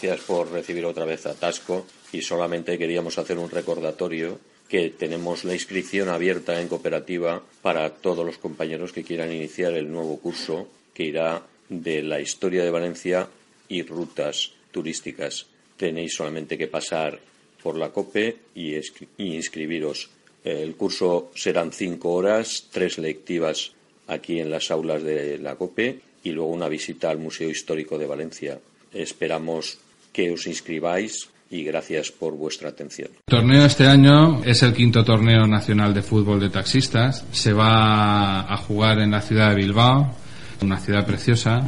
Gracias 0.00 0.26
por 0.26 0.52
recibir 0.52 0.84
otra 0.86 1.04
vez 1.04 1.26
a 1.26 1.34
Tasco 1.34 1.84
y 2.12 2.22
solamente 2.22 2.78
queríamos 2.78 3.18
hacer 3.18 3.36
un 3.36 3.50
recordatorio 3.50 4.38
que 4.68 4.90
tenemos 4.90 5.42
la 5.42 5.54
inscripción 5.54 6.08
abierta 6.08 6.60
en 6.60 6.68
cooperativa 6.68 7.42
para 7.62 7.90
todos 7.94 8.24
los 8.24 8.38
compañeros 8.38 8.92
que 8.92 9.02
quieran 9.02 9.32
iniciar 9.32 9.72
el 9.72 9.90
nuevo 9.90 10.20
curso 10.20 10.68
que 10.94 11.02
irá 11.02 11.42
de 11.68 12.04
la 12.04 12.20
historia 12.20 12.62
de 12.62 12.70
Valencia 12.70 13.28
y 13.66 13.82
rutas 13.82 14.52
turísticas. 14.70 15.46
Tenéis 15.76 16.14
solamente 16.14 16.56
que 16.56 16.68
pasar 16.68 17.18
por 17.60 17.76
la 17.76 17.90
COPE 17.90 18.36
y, 18.54 18.76
inscribiros. 19.18 20.10
El 20.44 20.76
curso 20.76 21.32
serán 21.34 21.72
cinco 21.72 22.12
horas, 22.12 22.68
tres 22.70 22.98
lectivas 22.98 23.72
aquí 24.06 24.38
en 24.38 24.48
las 24.52 24.70
aulas 24.70 25.02
de 25.02 25.38
la 25.38 25.56
COPE 25.56 25.98
y 26.22 26.30
luego 26.30 26.52
una 26.52 26.68
visita 26.68 27.10
al 27.10 27.18
Museo 27.18 27.50
Histórico 27.50 27.98
de 27.98 28.06
Valencia. 28.06 28.60
Esperamos 28.92 29.78
que 30.12 30.30
os 30.30 30.46
inscribáis 30.46 31.28
y 31.50 31.64
gracias 31.64 32.10
por 32.10 32.36
vuestra 32.36 32.68
atención. 32.68 33.08
El 33.26 33.36
torneo 33.38 33.64
este 33.64 33.86
año 33.86 34.42
es 34.44 34.62
el 34.62 34.74
quinto 34.74 35.04
torneo 35.04 35.46
nacional 35.46 35.94
de 35.94 36.02
fútbol 36.02 36.40
de 36.40 36.50
taxistas. 36.50 37.24
Se 37.32 37.52
va 37.52 38.40
a 38.52 38.56
jugar 38.58 38.98
en 38.98 39.10
la 39.10 39.20
ciudad 39.20 39.50
de 39.50 39.56
Bilbao, 39.56 40.14
una 40.62 40.78
ciudad 40.78 41.06
preciosa. 41.06 41.66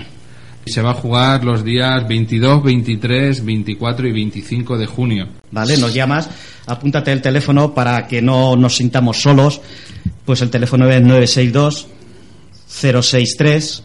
Y 0.65 0.73
se 0.73 0.83
va 0.83 0.91
a 0.91 0.95
jugar 0.95 1.43
los 1.43 1.65
días 1.65 2.07
22, 2.07 2.63
23, 2.63 3.45
24 3.45 4.09
y 4.09 4.13
25 4.13 4.77
de 4.77 4.87
junio. 4.87 5.29
¿Vale? 5.51 5.79
Nos 5.79 5.95
llamas, 5.95 6.29
apúntate 6.67 7.13
el 7.13 7.23
teléfono 7.23 7.75
para 7.75 8.07
que 8.07 8.21
no 8.21 8.57
nos 8.57 8.77
sintamos 8.77 9.23
solos. 9.23 9.63
Pues 10.27 10.43
el 10.43 10.51
teléfono 10.51 10.89
es 10.91 11.01
962 11.01 11.89
063 12.69 13.83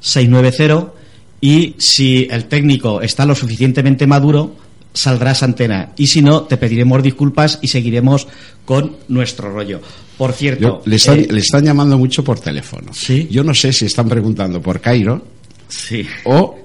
690 0.00 0.97
y 1.40 1.74
si 1.78 2.26
el 2.30 2.46
técnico 2.46 3.00
está 3.00 3.24
lo 3.26 3.34
suficientemente 3.34 4.06
maduro, 4.06 4.56
saldrás 4.92 5.42
antena. 5.42 5.92
Y 5.96 6.08
si 6.08 6.22
no, 6.22 6.42
te 6.42 6.56
pediremos 6.56 7.02
disculpas 7.02 7.58
y 7.62 7.68
seguiremos 7.68 8.26
con 8.64 8.96
nuestro 9.08 9.52
rollo. 9.52 9.80
Por 10.16 10.32
cierto, 10.32 10.60
Yo- 10.62 10.82
le, 10.84 10.96
están, 10.96 11.20
eh, 11.20 11.28
le 11.30 11.38
están 11.40 11.64
llamando 11.64 11.96
mucho 11.96 12.24
por 12.24 12.40
teléfono. 12.40 12.92
¿Sí? 12.92 13.28
Yo 13.30 13.44
no 13.44 13.54
sé 13.54 13.72
si 13.72 13.86
están 13.86 14.08
preguntando 14.08 14.60
por 14.60 14.80
Cairo 14.80 15.22
sí. 15.68 16.04
o, 16.24 16.58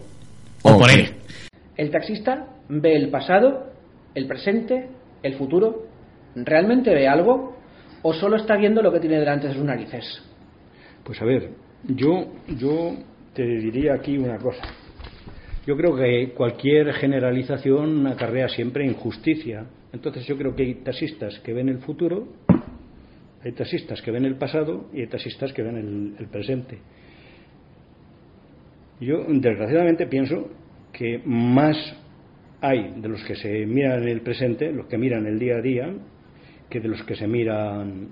O 0.64 0.78
por 0.80 0.90
él. 0.90 1.14
El 1.78 1.92
taxista 1.92 2.48
ve 2.70 2.96
el 2.96 3.10
pasado, 3.10 3.72
el 4.16 4.26
presente, 4.28 4.88
el 5.22 5.38
futuro. 5.38 5.88
¿Realmente 6.36 6.90
ve 6.92 7.08
algo? 7.08 7.58
¿O 8.02 8.14
solo 8.14 8.38
está 8.38 8.58
viendo 8.58 8.82
lo 8.82 8.92
que 8.92 9.00
tiene 9.00 9.20
delante 9.20 9.48
de 9.48 9.54
sus 9.54 9.64
narices? 9.64 10.04
Pues 11.04 11.22
a 11.22 11.26
ver, 11.26 11.52
yo, 11.88 12.26
yo 12.58 12.96
te 13.34 13.46
diría 13.46 13.96
aquí 13.96 14.18
una 14.18 14.38
cosa. 14.38 14.64
Yo 15.66 15.78
creo 15.78 15.96
que 15.96 16.34
cualquier 16.36 16.94
generalización 16.94 18.06
acarrea 18.08 18.50
siempre 18.50 18.86
injusticia. 18.86 19.66
Entonces 19.92 20.26
yo 20.26 20.38
creo 20.38 20.56
que 20.56 20.64
hay 20.64 20.76
taxistas 20.76 21.40
que 21.40 21.54
ven 21.54 21.70
el 21.70 21.80
futuro, 21.80 22.28
hay 23.44 23.52
taxistas 23.54 24.02
que 24.02 24.12
ven 24.12 24.26
el 24.26 24.36
pasado 24.36 24.90
y 24.94 25.02
hay 25.02 25.08
taxistas 25.08 25.54
que 25.54 25.62
ven 25.62 25.78
el, 25.78 26.16
el 26.20 26.28
presente. 26.28 26.80
Yo 29.00 29.26
desgraciadamente 29.28 30.08
pienso 30.08 30.50
que 30.92 31.22
más 31.26 31.78
hay 32.62 32.94
de 32.98 33.10
los 33.10 33.24
que 33.24 33.36
se 33.36 33.66
miran 33.66 34.08
el 34.08 34.22
presente, 34.22 34.72
los 34.72 34.88
que 34.88 34.98
miran 34.98 35.26
el 35.26 35.40
día 35.40 35.58
a 35.58 35.62
día, 35.62 35.94
que 36.70 36.80
de 36.80 36.88
los 36.88 37.04
que 37.04 37.16
se 37.16 37.28
miran 37.28 38.10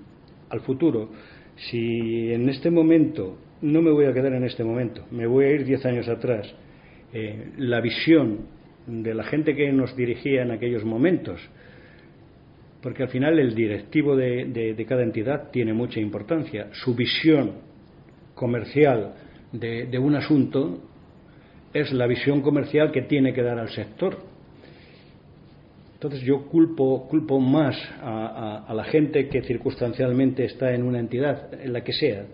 al 0.50 0.60
futuro. 0.60 1.10
Si 1.56 2.32
en 2.32 2.48
este 2.48 2.70
momento, 2.70 3.38
no 3.62 3.80
me 3.80 3.90
voy 3.90 4.04
a 4.06 4.12
quedar 4.12 4.32
en 4.34 4.44
este 4.44 4.64
momento, 4.64 5.04
me 5.10 5.26
voy 5.26 5.44
a 5.46 5.50
ir 5.52 5.64
diez 5.64 5.84
años 5.86 6.08
atrás, 6.08 6.52
eh, 7.12 7.52
la 7.58 7.80
visión 7.80 8.40
de 8.86 9.14
la 9.14 9.24
gente 9.24 9.54
que 9.54 9.72
nos 9.72 9.94
dirigía 9.96 10.42
en 10.42 10.50
aquellos 10.50 10.84
momentos, 10.84 11.40
porque 12.82 13.04
al 13.04 13.08
final 13.10 13.38
el 13.38 13.54
directivo 13.54 14.16
de, 14.16 14.74
cada 14.88 15.02
entidad 15.04 15.50
tiene 15.50 15.72
mucha 15.72 16.00
importancia, 16.00 16.68
su 16.72 16.94
visión 16.94 17.52
comercial 18.34 19.14
de, 19.52 19.98
un 19.98 20.16
asunto 20.16 20.80
es 21.72 21.92
la 21.92 22.06
visión 22.06 22.40
comercial 22.42 22.90
que 22.90 23.02
tiene 23.02 23.32
que 23.32 23.42
dar 23.42 23.58
al 23.58 23.68
sector. 23.70 24.18
Entonces 25.94 26.22
yo 26.22 26.46
culpo, 26.46 27.06
culpo 27.08 27.38
más 27.38 27.76
a, 28.02 28.26
a- 28.26 28.64
a 28.66 28.74
la 28.74 28.84
gente 28.84 29.28
que 29.28 29.42
circunstancialmente 29.42 30.44
está 30.44 30.74
en 30.74 30.82
una 30.82 30.98
entidad, 30.98 31.54
en 31.62 31.72
la 31.72 31.84
que 31.84 31.92
sea, 31.92 32.24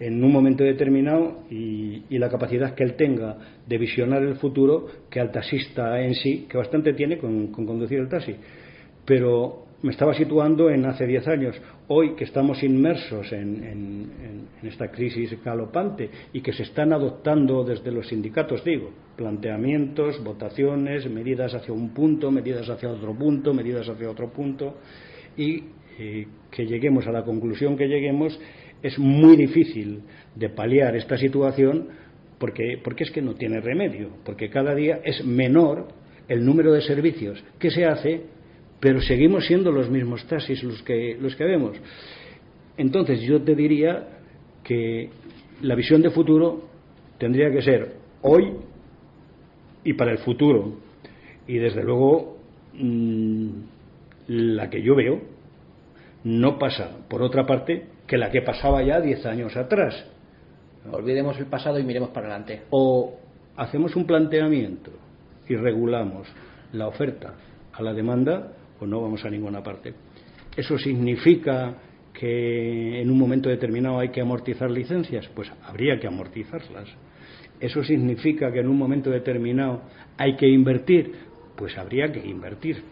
en 0.00 0.24
un 0.24 0.32
momento 0.32 0.64
determinado 0.64 1.44
y, 1.50 2.02
y 2.08 2.18
la 2.18 2.28
capacidad 2.28 2.74
que 2.74 2.82
él 2.82 2.94
tenga 2.94 3.36
de 3.66 3.78
visionar 3.78 4.22
el 4.22 4.36
futuro 4.36 4.86
que 5.10 5.20
al 5.20 5.30
taxista 5.30 6.00
en 6.02 6.14
sí, 6.14 6.46
que 6.48 6.56
bastante 6.56 6.94
tiene 6.94 7.18
con, 7.18 7.48
con 7.48 7.66
conducir 7.66 7.98
el 8.00 8.08
taxi. 8.08 8.34
Pero 9.04 9.66
me 9.82 9.92
estaba 9.92 10.12
situando 10.14 10.68
en 10.70 10.84
hace 10.86 11.06
10 11.06 11.28
años. 11.28 11.60
Hoy 11.88 12.14
que 12.14 12.24
estamos 12.24 12.62
inmersos 12.62 13.30
en- 13.32 13.62
en 14.62 14.68
esta 14.68 14.90
crisis 14.90 15.42
galopante 15.42 16.10
y 16.32 16.40
que 16.40 16.52
se 16.52 16.64
están 16.64 16.92
adoptando 16.92 17.64
desde 17.64 17.90
los 17.90 18.08
sindicatos, 18.08 18.62
digo, 18.64 18.90
planteamientos, 19.16 20.22
votaciones, 20.22 21.08
medidas 21.10 21.54
hacia 21.54 21.72
un 21.72 21.90
punto, 21.94 22.30
medidas 22.30 22.68
hacia 22.68 22.90
otro 22.90 23.14
punto, 23.14 23.54
medidas 23.54 23.88
hacia 23.88 24.10
otro 24.10 24.30
punto, 24.30 24.76
y 25.36 25.64
eh, 25.98 26.26
que 26.50 26.66
lleguemos 26.66 27.06
a 27.06 27.12
la 27.12 27.24
conclusión 27.24 27.76
que 27.76 27.86
lleguemos, 27.88 28.38
es 28.82 28.98
muy 28.98 29.36
difícil 29.36 30.02
de 30.34 30.48
paliar 30.48 30.96
esta 30.96 31.16
situación 31.16 31.88
porque, 32.38 32.78
porque 32.82 33.04
es 33.04 33.10
que 33.10 33.20
no 33.20 33.34
tiene 33.34 33.60
remedio, 33.60 34.10
porque 34.24 34.48
cada 34.48 34.74
día 34.74 35.00
es 35.04 35.24
menor 35.24 35.88
el 36.28 36.44
número 36.44 36.72
de 36.72 36.80
servicios 36.80 37.42
que 37.58 37.70
se 37.70 37.84
hace, 37.84 38.22
pero 38.80 39.00
seguimos 39.00 39.46
siendo 39.46 39.70
los 39.70 39.90
mismos 39.90 40.26
taxis 40.26 40.62
los 40.62 40.82
que, 40.82 41.16
los 41.20 41.36
que 41.36 41.44
vemos. 41.44 41.76
Entonces 42.76 43.20
yo 43.20 43.42
te 43.42 43.54
diría 43.54 44.08
que 44.64 45.10
la 45.60 45.74
visión 45.74 46.00
de 46.00 46.10
futuro 46.10 46.68
tendría 47.18 47.50
que 47.50 47.60
ser 47.60 47.96
hoy 48.22 48.52
y 49.84 49.92
para 49.92 50.12
el 50.12 50.18
futuro. 50.18 50.78
Y 51.46 51.58
desde 51.58 51.82
luego 51.82 52.38
mm, 52.74 53.48
la 54.28 54.70
que 54.70 54.82
yo 54.82 54.94
veo 54.94 55.20
no 56.24 56.58
pasa, 56.58 56.98
por 57.08 57.22
otra 57.22 57.44
parte, 57.44 57.86
que 58.10 58.18
la 58.18 58.28
que 58.28 58.42
pasaba 58.42 58.82
ya 58.82 59.00
10 59.00 59.24
años 59.26 59.56
atrás. 59.56 59.94
Olvidemos 60.90 61.38
el 61.38 61.46
pasado 61.46 61.78
y 61.78 61.84
miremos 61.84 62.08
para 62.08 62.26
adelante. 62.26 62.62
O 62.70 63.14
hacemos 63.56 63.94
un 63.94 64.04
planteamiento 64.04 64.90
y 65.48 65.54
regulamos 65.54 66.26
la 66.72 66.88
oferta 66.88 67.34
a 67.72 67.80
la 67.80 67.94
demanda 67.94 68.50
o 68.80 68.86
no 68.86 69.00
vamos 69.00 69.24
a 69.24 69.30
ninguna 69.30 69.62
parte. 69.62 69.94
¿Eso 70.56 70.76
significa 70.76 71.76
que 72.12 73.00
en 73.00 73.08
un 73.12 73.16
momento 73.16 73.48
determinado 73.48 74.00
hay 74.00 74.08
que 74.08 74.22
amortizar 74.22 74.72
licencias? 74.72 75.28
Pues 75.28 75.48
habría 75.62 76.00
que 76.00 76.08
amortizarlas. 76.08 76.88
¿Eso 77.60 77.84
significa 77.84 78.50
que 78.50 78.58
en 78.58 78.66
un 78.66 78.76
momento 78.76 79.10
determinado 79.10 79.82
hay 80.18 80.34
que 80.34 80.48
invertir? 80.48 81.12
Pues 81.54 81.78
habría 81.78 82.10
que 82.10 82.26
invertir. 82.26 82.82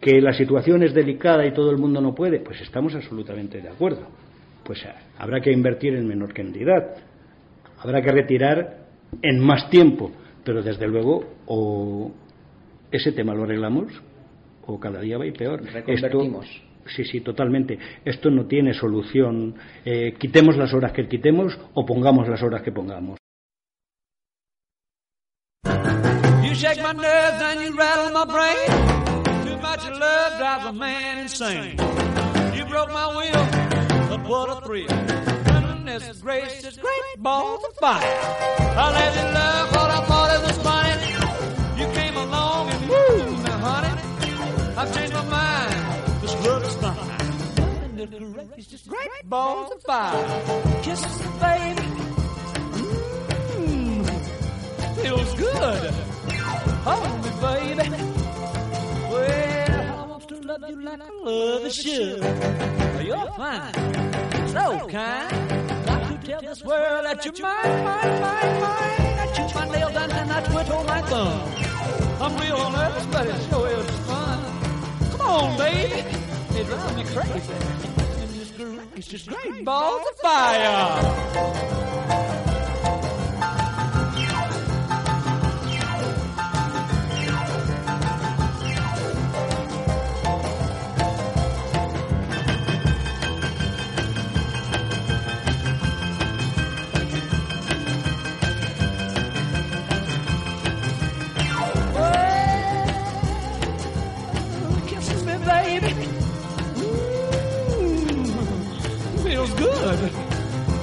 ¿Que 0.00 0.20
la 0.20 0.32
situación 0.34 0.84
es 0.84 0.94
delicada 0.94 1.44
y 1.44 1.52
todo 1.52 1.72
el 1.72 1.78
mundo 1.78 2.00
no 2.00 2.14
puede? 2.14 2.38
Pues 2.38 2.60
estamos 2.60 2.94
absolutamente 2.94 3.60
de 3.60 3.70
acuerdo. 3.70 4.06
Pues 4.66 4.82
eh, 4.84 4.92
habrá 5.18 5.40
que 5.40 5.52
invertir 5.52 5.94
en 5.94 6.06
menor 6.06 6.34
cantidad. 6.34 6.96
Habrá 7.78 8.02
que 8.02 8.10
retirar 8.12 8.78
en 9.22 9.38
más 9.40 9.70
tiempo. 9.70 10.10
Pero 10.44 10.62
desde 10.62 10.86
luego, 10.86 11.24
o 11.46 12.12
ese 12.90 13.12
tema 13.12 13.34
lo 13.34 13.44
arreglamos, 13.44 13.92
o 14.66 14.78
cada 14.78 15.00
día 15.00 15.18
va 15.18 15.24
a 15.24 15.26
ir 15.28 15.32
peor. 15.34 15.62
Esto- 15.94 16.08
sí, 16.94 17.04
sí, 17.04 17.20
totalmente. 17.20 17.78
Esto 18.04 18.30
no 18.30 18.46
tiene 18.46 18.72
solución. 18.74 19.54
Eh, 19.84 20.14
quitemos 20.18 20.56
las 20.56 20.72
horas 20.72 20.92
que 20.92 21.08
quitemos 21.08 21.58
o 21.74 21.84
pongamos 21.84 22.28
las 22.28 22.42
horas 22.42 22.62
que 22.62 22.72
pongamos. 22.72 23.18
You 26.44 26.54
shake 26.54 26.80
my 26.82 26.92
nerves 26.92 27.42
and 27.42 27.60
you 27.62 27.76
rattle 27.76 28.12
my 28.12 28.24
brain. 28.24 29.44
Too 29.44 29.56
much 29.60 29.84
love 29.90 30.38
drives 30.38 30.64
a 30.66 30.72
man 30.72 31.18
insane. 31.22 31.76
You 32.56 32.64
broke 32.66 32.90
my 32.92 33.08
will, 33.16 33.65
but 34.16 34.28
what 34.28 34.48
a 34.50 34.66
thrill. 34.66 34.86
Goodness 34.86 36.20
gracious, 36.22 36.76
great 36.76 37.18
balls 37.18 37.64
of 37.64 37.74
fire. 37.76 38.00
I 38.02 38.92
let 38.92 39.14
you 39.14 39.22
love 39.34 39.70
what 39.72 39.90
I 39.90 40.00
thought 40.06 40.30
it 40.36 40.42
was 40.46 40.58
funny. 40.58 41.80
You 41.80 41.86
came 41.94 42.16
along 42.16 42.70
and 42.70 42.88
woo, 42.88 43.42
now 43.42 43.58
honey, 43.58 43.94
I've 44.76 44.94
changed 44.94 45.14
my 45.14 45.24
mind. 45.24 46.22
This 46.22 46.34
love 46.46 46.64
is 46.64 46.74
fine. 46.76 47.96
Goodness 47.96 48.48
gracious, 48.54 48.82
great 48.86 49.24
balls 49.24 49.72
of 49.72 49.82
fire. 49.82 50.82
Kisses, 50.82 51.22
baby. 51.40 51.86
Mmm, 53.56 54.06
feels 55.02 55.34
good. 55.34 55.94
Hold 56.86 57.24
me, 57.24 57.30
baby. 57.40 57.90
Well, 59.10 59.45
love 60.46 60.64
you 60.68 60.80
like 60.82 61.00
I 61.00 61.10
love 61.24 61.64
a 61.64 61.70
should. 61.70 62.22
You're 63.04 63.30
fine, 63.36 63.74
so 64.48 64.88
kind. 64.88 65.86
Got 65.86 66.08
to 66.08 66.26
tell 66.26 66.40
this 66.40 66.62
world 66.62 67.04
that 67.04 67.24
you're 67.24 67.34
mine, 67.42 67.84
mine, 67.84 68.20
mine, 68.20 68.60
mine. 68.60 69.18
I 69.18 69.32
chew 69.34 69.58
my 69.58 69.68
nails 69.68 69.96
and 69.96 70.32
I 70.32 70.40
twiddle 70.44 70.84
my 70.84 71.02
thumb. 71.02 71.40
I'm 72.22 72.36
real 72.40 72.70
nervous, 72.70 73.06
but 73.06 73.26
it 73.26 73.42
sure 73.48 73.68
is 73.68 73.90
fun. 74.06 74.38
Come 75.10 75.20
on, 75.20 75.58
baby. 75.58 76.00
It 76.58 76.66
drives 76.66 76.96
me 76.96 77.04
crazy. 77.04 77.54
It's 78.94 79.08
just 79.08 79.28
great 79.28 79.64
balls 79.64 80.06
of 80.10 80.16
fire. 80.20 82.05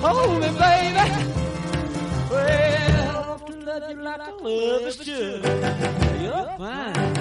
Hold 0.04 0.42
me, 0.42 0.50
baby. 0.60 1.06
Well, 2.30 3.40
to 3.40 3.54
love 3.54 3.90
you 3.90 4.02
like 4.04 4.20
I 4.20 4.32
love 4.32 4.82
is 4.82 4.96
should. 4.98 5.44
You're 6.22 6.50
fine, 6.58 7.16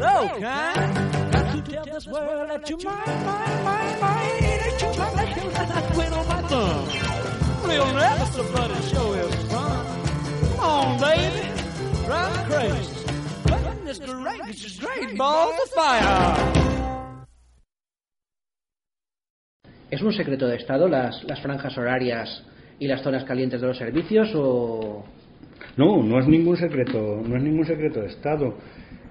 so 0.00 0.40
kind. 0.40 1.32
Got 1.32 1.54
to 1.54 1.62
tell 1.70 1.84
this 1.84 2.06
world 2.08 2.50
that 2.50 2.68
you're 2.68 2.80
mine, 2.82 3.24
mine, 3.24 3.64
mine, 3.64 4.00
mine. 4.00 4.40
That 4.42 4.82
you 4.82 4.88
my 4.98 5.24
nails 5.24 5.54
and 5.54 5.72
I 5.72 5.80
quit 5.92 6.12
on 6.12 6.26
my 6.26 6.42
thumb. 6.48 7.68
Real 7.68 7.92
but 8.52 8.70
it 8.72 8.82
sure 8.90 9.18
is 9.18 9.34
fun. 9.52 9.86
Come 10.56 10.60
on, 10.60 11.00
baby. 11.00 11.48
Drive 12.06 12.36
me 12.36 12.54
crazy. 12.54 12.94
Goodness 13.46 13.98
is 14.00 14.10
great. 14.10 14.44
This 14.46 14.64
is 14.64 14.78
great. 14.80 15.16
Balls 15.16 15.54
of 15.62 15.70
fire. 15.70 16.65
¿Es 19.90 20.02
un 20.02 20.12
secreto 20.12 20.48
de 20.48 20.56
Estado 20.56 20.88
las, 20.88 21.22
las 21.24 21.40
franjas 21.40 21.76
horarias 21.78 22.44
y 22.78 22.88
las 22.88 23.02
zonas 23.02 23.24
calientes 23.24 23.60
de 23.60 23.66
los 23.66 23.78
servicios 23.78 24.30
o...? 24.34 25.04
No, 25.76 26.02
no 26.02 26.18
es 26.18 26.26
ningún 26.26 26.56
secreto, 26.56 27.22
no 27.24 27.36
es 27.36 27.42
ningún 27.42 27.66
secreto 27.66 28.00
de 28.00 28.08
Estado. 28.08 28.56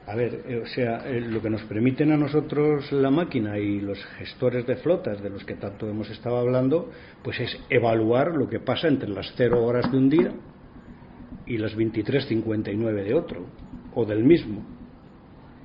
A 0.07 0.15
ver, 0.15 0.41
eh, 0.47 0.61
o 0.63 0.67
sea, 0.67 1.07
eh, 1.07 1.21
lo 1.21 1.41
que 1.41 1.49
nos 1.49 1.63
permiten 1.63 2.11
a 2.11 2.17
nosotros 2.17 2.91
la 2.91 3.09
máquina 3.09 3.57
y 3.57 3.79
los 3.79 4.03
gestores 4.17 4.67
de 4.67 4.75
flotas 4.75 5.21
de 5.23 5.29
los 5.29 5.43
que 5.45 5.55
tanto 5.55 5.89
hemos 5.89 6.09
estado 6.09 6.37
hablando, 6.37 6.91
pues 7.23 7.39
es 7.39 7.57
evaluar 7.69 8.35
lo 8.35 8.47
que 8.47 8.59
pasa 8.59 8.87
entre 8.87 9.09
las 9.09 9.33
cero 9.35 9.63
horas 9.63 9.91
de 9.91 9.97
un 9.97 10.09
día 10.09 10.31
y 11.47 11.57
las 11.57 11.75
23.59 11.75 13.03
de 13.03 13.13
otro, 13.15 13.45
o 13.95 14.05
del 14.05 14.23
mismo. 14.23 14.63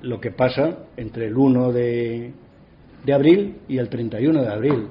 Lo 0.01 0.19
que 0.19 0.31
pasa 0.31 0.85
entre 0.97 1.27
el 1.27 1.37
1 1.37 1.71
de, 1.71 2.33
de 3.05 3.13
abril 3.13 3.55
y 3.67 3.77
el 3.77 3.89
31 3.89 4.41
de 4.41 4.47
abril. 4.47 4.87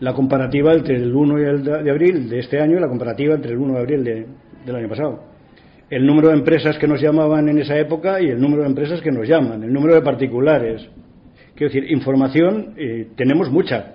La 0.00 0.12
comparativa 0.12 0.74
entre 0.74 0.96
el 0.96 1.14
1 1.14 1.38
y 1.40 1.42
el 1.44 1.64
de 1.64 1.90
abril 1.90 2.28
de 2.28 2.38
este 2.40 2.60
año 2.60 2.76
y 2.76 2.80
la 2.80 2.88
comparativa 2.88 3.34
entre 3.34 3.52
el 3.52 3.58
1 3.58 3.74
de 3.74 3.80
abril 3.80 4.04
de- 4.04 4.26
del 4.66 4.76
año 4.76 4.88
pasado. 4.88 5.22
El 5.88 6.04
número 6.06 6.28
de 6.28 6.34
empresas 6.34 6.76
que 6.78 6.86
nos 6.88 7.00
llamaban 7.00 7.48
en 7.48 7.58
esa 7.58 7.78
época 7.78 8.20
y 8.20 8.26
el 8.28 8.40
número 8.40 8.62
de 8.62 8.68
empresas 8.68 9.00
que 9.00 9.10
nos 9.12 9.26
llaman, 9.26 9.62
el 9.62 9.72
número 9.72 9.94
de 9.94 10.02
particulares. 10.02 10.86
Quiero 11.54 11.72
decir, 11.72 11.90
información 11.90 12.74
eh, 12.76 13.08
tenemos 13.16 13.50
mucha. 13.50 13.92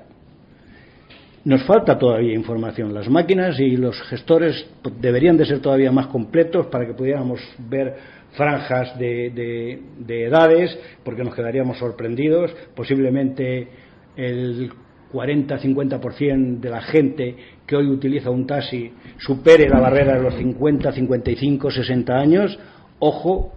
Nos 1.44 1.64
falta 1.64 1.98
todavía 2.00 2.34
información. 2.34 2.94
Las 2.94 3.10
máquinas 3.10 3.60
y 3.60 3.76
los 3.76 4.00
gestores 4.04 4.68
deberían 5.00 5.38
de 5.38 5.46
ser 5.46 5.60
todavía 5.60 5.92
más 5.92 6.08
completos 6.08 6.68
para 6.68 6.86
que 6.88 6.94
pudiéramos 6.94 7.40
ver 7.70 7.96
franjas 8.34 8.98
de, 8.98 9.30
de- 9.32 9.80
de 10.00 10.26
edades, 10.26 10.78
porque 11.04 11.24
nos 11.24 11.36
quedaríamos 11.36 11.78
sorprendidos. 11.78 12.52
Posiblemente 12.76 13.68
el 14.16 14.72
40-50% 15.14 16.60
de 16.60 16.70
la 16.70 16.82
gente 16.82 17.36
que 17.66 17.76
hoy 17.76 17.88
utiliza 17.88 18.30
un 18.30 18.48
taxi 18.48 18.92
supere 19.18 19.68
la 19.70 19.80
barrera 19.80 20.16
de 20.18 20.24
los 20.24 20.36
50, 20.36 20.92
55, 20.92 21.72
60 21.72 22.14
años. 22.14 22.58
Ojo, 23.00 23.54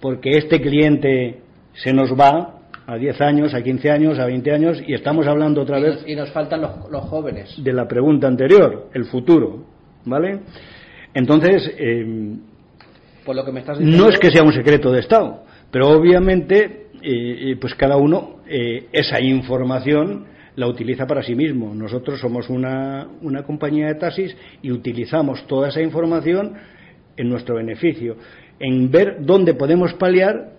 porque 0.00 0.30
este 0.38 0.60
cliente 0.60 1.40
se 1.74 1.92
nos 1.92 2.12
va 2.18 2.60
a 2.86 2.96
10 2.96 3.20
años, 3.22 3.54
a 3.54 3.62
15 3.62 3.90
años, 3.90 4.18
a 4.18 4.26
20 4.26 4.52
años 4.52 4.82
y 4.86 4.92
estamos 4.94 5.26
hablando 5.26 5.62
otra 5.62 5.78
Y 5.78 5.82
vez 5.82 5.94
nos, 5.96 6.08
y 6.08 6.14
nos 6.14 6.30
faltan 6.32 6.60
los, 6.60 6.90
los 6.90 7.04
jóvenes. 7.04 7.54
de 7.62 7.72
la 7.72 7.88
pregunta 7.88 8.26
anterior, 8.28 8.88
el 8.92 9.04
futuro, 9.06 9.64
¿vale? 10.04 10.40
Entonces, 11.14 11.72
eh, 11.78 12.36
Por 13.24 13.36
lo 13.36 13.44
que 13.44 13.52
me 13.52 13.60
estás 13.60 13.78
diciendo... 13.78 14.04
no 14.04 14.10
es 14.10 14.18
que 14.18 14.30
sea 14.30 14.42
un 14.42 14.52
secreto 14.52 14.90
de 14.90 15.00
Estado, 15.00 15.44
pero 15.70 15.88
obviamente, 15.88 16.88
eh, 17.02 17.50
eh, 17.50 17.56
pues 17.60 17.74
cada 17.74 17.96
uno 17.96 18.40
eh, 18.46 18.86
esa 18.92 19.20
información 19.20 20.26
la 20.56 20.68
utiliza 20.68 21.06
para 21.06 21.22
sí 21.22 21.34
mismo. 21.34 21.74
Nosotros 21.74 22.20
somos 22.20 22.48
una, 22.48 23.08
una 23.22 23.42
compañía 23.42 23.88
de 23.88 23.94
taxis 23.96 24.36
y 24.62 24.70
utilizamos 24.70 25.46
toda 25.46 25.68
esa 25.68 25.80
información 25.80 26.54
en 27.16 27.28
nuestro 27.28 27.56
beneficio, 27.56 28.16
en 28.58 28.90
ver 28.90 29.18
dónde 29.20 29.54
podemos 29.54 29.94
paliar 29.94 30.52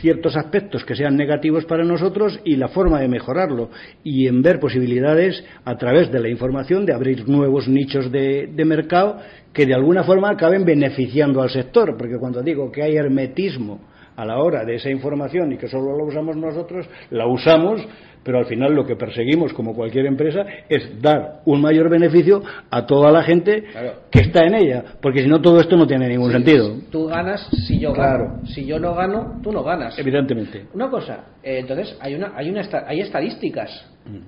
ciertos 0.00 0.36
aspectos 0.36 0.84
que 0.84 0.94
sean 0.94 1.16
negativos 1.16 1.64
para 1.64 1.84
nosotros 1.84 2.40
y 2.44 2.56
la 2.56 2.68
forma 2.68 3.00
de 3.00 3.08
mejorarlo. 3.08 3.70
Y 4.02 4.26
en 4.26 4.42
ver 4.42 4.58
posibilidades 4.58 5.44
a 5.64 5.76
través 5.76 6.10
de 6.10 6.20
la 6.20 6.28
información 6.28 6.86
de 6.86 6.94
abrir 6.94 7.28
nuevos 7.28 7.68
nichos 7.68 8.10
de, 8.10 8.50
mercado 8.64 9.18
que 9.52 9.66
de 9.66 9.74
alguna 9.74 10.04
forma 10.04 10.30
acaben 10.30 10.64
beneficiando 10.64 11.42
al 11.42 11.50
sector. 11.50 11.96
Porque 11.96 12.18
cuando 12.18 12.42
digo 12.42 12.70
que 12.70 12.82
hay 12.82 12.96
hermetismo 12.96 13.80
a 14.16 14.24
la 14.24 14.38
hora 14.38 14.64
de 14.64 14.74
esa 14.74 14.90
información 14.90 15.52
y 15.52 15.56
que 15.56 15.68
solo 15.68 15.96
la 15.96 16.04
usamos 16.04 16.36
nosotros, 16.36 16.86
la 17.10 17.26
usamos, 17.26 17.86
pero 18.22 18.38
al 18.38 18.46
final 18.46 18.74
lo 18.74 18.84
que 18.86 18.96
perseguimos 18.96 19.52
como 19.52 19.74
cualquier 19.74 20.06
empresa 20.06 20.44
es 20.68 21.00
dar 21.00 21.40
un 21.46 21.60
mayor 21.60 21.88
beneficio 21.88 22.42
a 22.70 22.86
toda 22.86 23.10
la 23.10 23.22
gente 23.22 23.62
Claro. 23.72 23.92
que 24.10 24.20
está 24.20 24.44
en 24.46 24.54
ella, 24.54 24.84
porque 25.00 25.22
si 25.22 25.28
no 25.28 25.40
todo 25.40 25.60
esto 25.60 25.76
no 25.76 25.86
tiene 25.86 26.08
ningún 26.08 26.30
sentido. 26.32 26.76
Tú 26.90 27.06
ganas 27.06 27.48
si 27.66 27.78
yo 27.78 27.92
Claro. 27.92 28.24
gano. 28.28 28.46
Si 28.46 28.64
yo 28.66 28.78
no 28.78 28.94
gano, 28.94 29.40
tú 29.42 29.52
no 29.52 29.62
ganas. 29.62 29.98
Evidentemente. 29.98 30.66
Una 30.74 30.90
cosa, 30.90 31.24
eh, 31.42 31.58
entonces 31.60 31.96
hay 32.00 32.14
una, 32.14 32.32
hay 32.36 32.50
una, 32.50 32.62
hay 32.86 33.00
estadísticas 33.00 33.86
Mm. 34.06 34.18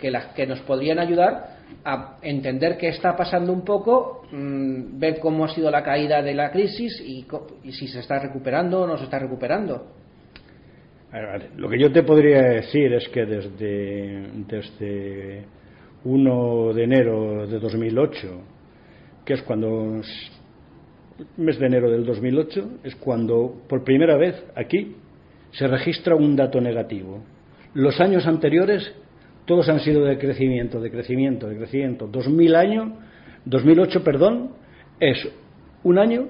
que 0.00 0.10
las 0.10 0.26
que 0.34 0.46
nos 0.46 0.60
podrían 0.60 0.98
ayudar 0.98 1.56
a 1.84 2.16
entender 2.22 2.76
qué 2.78 2.88
está 2.88 3.16
pasando 3.16 3.52
un 3.52 3.64
poco, 3.64 4.22
mm, 4.30 4.98
ver 4.98 5.18
cómo 5.20 5.44
ha 5.44 5.48
sido 5.48 5.70
la 5.70 5.82
caída 5.82 6.22
de 6.22 6.34
la 6.34 6.50
crisis 6.50 7.00
y, 7.00 7.26
y 7.64 7.72
si 7.72 7.88
se 7.88 8.00
está 8.00 8.18
recuperando 8.18 8.82
o 8.82 8.86
no 8.86 8.96
se 8.98 9.04
está 9.04 9.18
recuperando. 9.18 9.86
Vale. 11.24 11.50
Lo 11.56 11.68
que 11.68 11.78
yo 11.78 11.90
te 11.90 12.02
podría 12.02 12.42
decir 12.42 12.92
es 12.92 13.08
que 13.08 13.24
desde, 13.24 14.28
desde 14.46 15.44
1 16.04 16.72
de 16.74 16.84
enero 16.84 17.46
de 17.46 17.58
2008, 17.58 18.40
que 19.24 19.34
es 19.34 19.42
cuando, 19.42 20.02
mes 21.38 21.58
de 21.58 21.66
enero 21.66 21.90
del 21.90 22.04
2008, 22.04 22.80
es 22.84 22.94
cuando 22.96 23.62
por 23.66 23.82
primera 23.82 24.16
vez 24.16 24.44
aquí 24.54 24.96
se 25.52 25.66
registra 25.66 26.14
un 26.14 26.36
dato 26.36 26.60
negativo. 26.60 27.22
Los 27.72 27.98
años 28.00 28.26
anteriores 28.26 28.92
todos 29.46 29.68
han 29.68 29.80
sido 29.80 30.04
de 30.04 30.18
crecimiento, 30.18 30.80
de 30.80 30.90
crecimiento, 30.90 31.48
de 31.48 31.56
crecimiento. 31.56 32.08
2000 32.08 32.56
año, 32.56 32.96
2008, 33.46 34.04
perdón, 34.04 34.50
es 35.00 35.28
un 35.82 35.98
año 35.98 36.28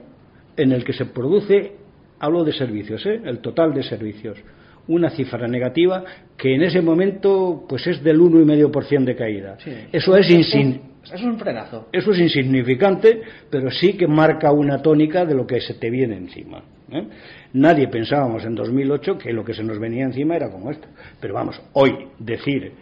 en 0.56 0.72
el 0.72 0.84
que 0.84 0.92
se 0.92 1.06
produce, 1.06 1.72
hablo 2.20 2.44
de 2.44 2.52
servicios, 2.52 3.04
¿eh? 3.06 3.20
el 3.24 3.40
total 3.40 3.74
de 3.74 3.82
servicios, 3.82 4.38
una 4.88 5.10
cifra 5.10 5.46
negativa 5.48 6.04
que 6.36 6.54
en 6.54 6.62
ese 6.62 6.80
momento 6.80 7.64
pues 7.68 7.86
es 7.86 8.02
del 8.02 8.20
1,5% 8.20 9.04
de 9.04 9.16
caída. 9.16 9.56
Eso 9.92 10.16
es 10.16 10.28
insin- 10.30 10.80
Eso 11.04 11.14
es 11.14 11.22
un 11.22 11.38
frenazo. 11.38 11.88
eso 11.92 12.12
es 12.12 12.18
insignificante, 12.20 13.20
pero 13.50 13.70
sí 13.70 13.94
que 13.94 14.06
marca 14.06 14.52
una 14.52 14.82
tónica 14.82 15.24
de 15.24 15.34
lo 15.34 15.46
que 15.46 15.60
se 15.60 15.74
te 15.74 15.88
viene 15.90 16.16
encima. 16.16 16.62
¿eh? 16.90 17.04
Nadie 17.54 17.88
pensábamos 17.88 18.44
en 18.44 18.54
2008 18.54 19.18
que 19.18 19.32
lo 19.32 19.44
que 19.44 19.54
se 19.54 19.62
nos 19.64 19.78
venía 19.78 20.04
encima 20.04 20.36
era 20.36 20.50
como 20.50 20.70
esto. 20.70 20.88
Pero 21.20 21.34
vamos, 21.34 21.60
hoy 21.72 21.92
decir 22.18 22.72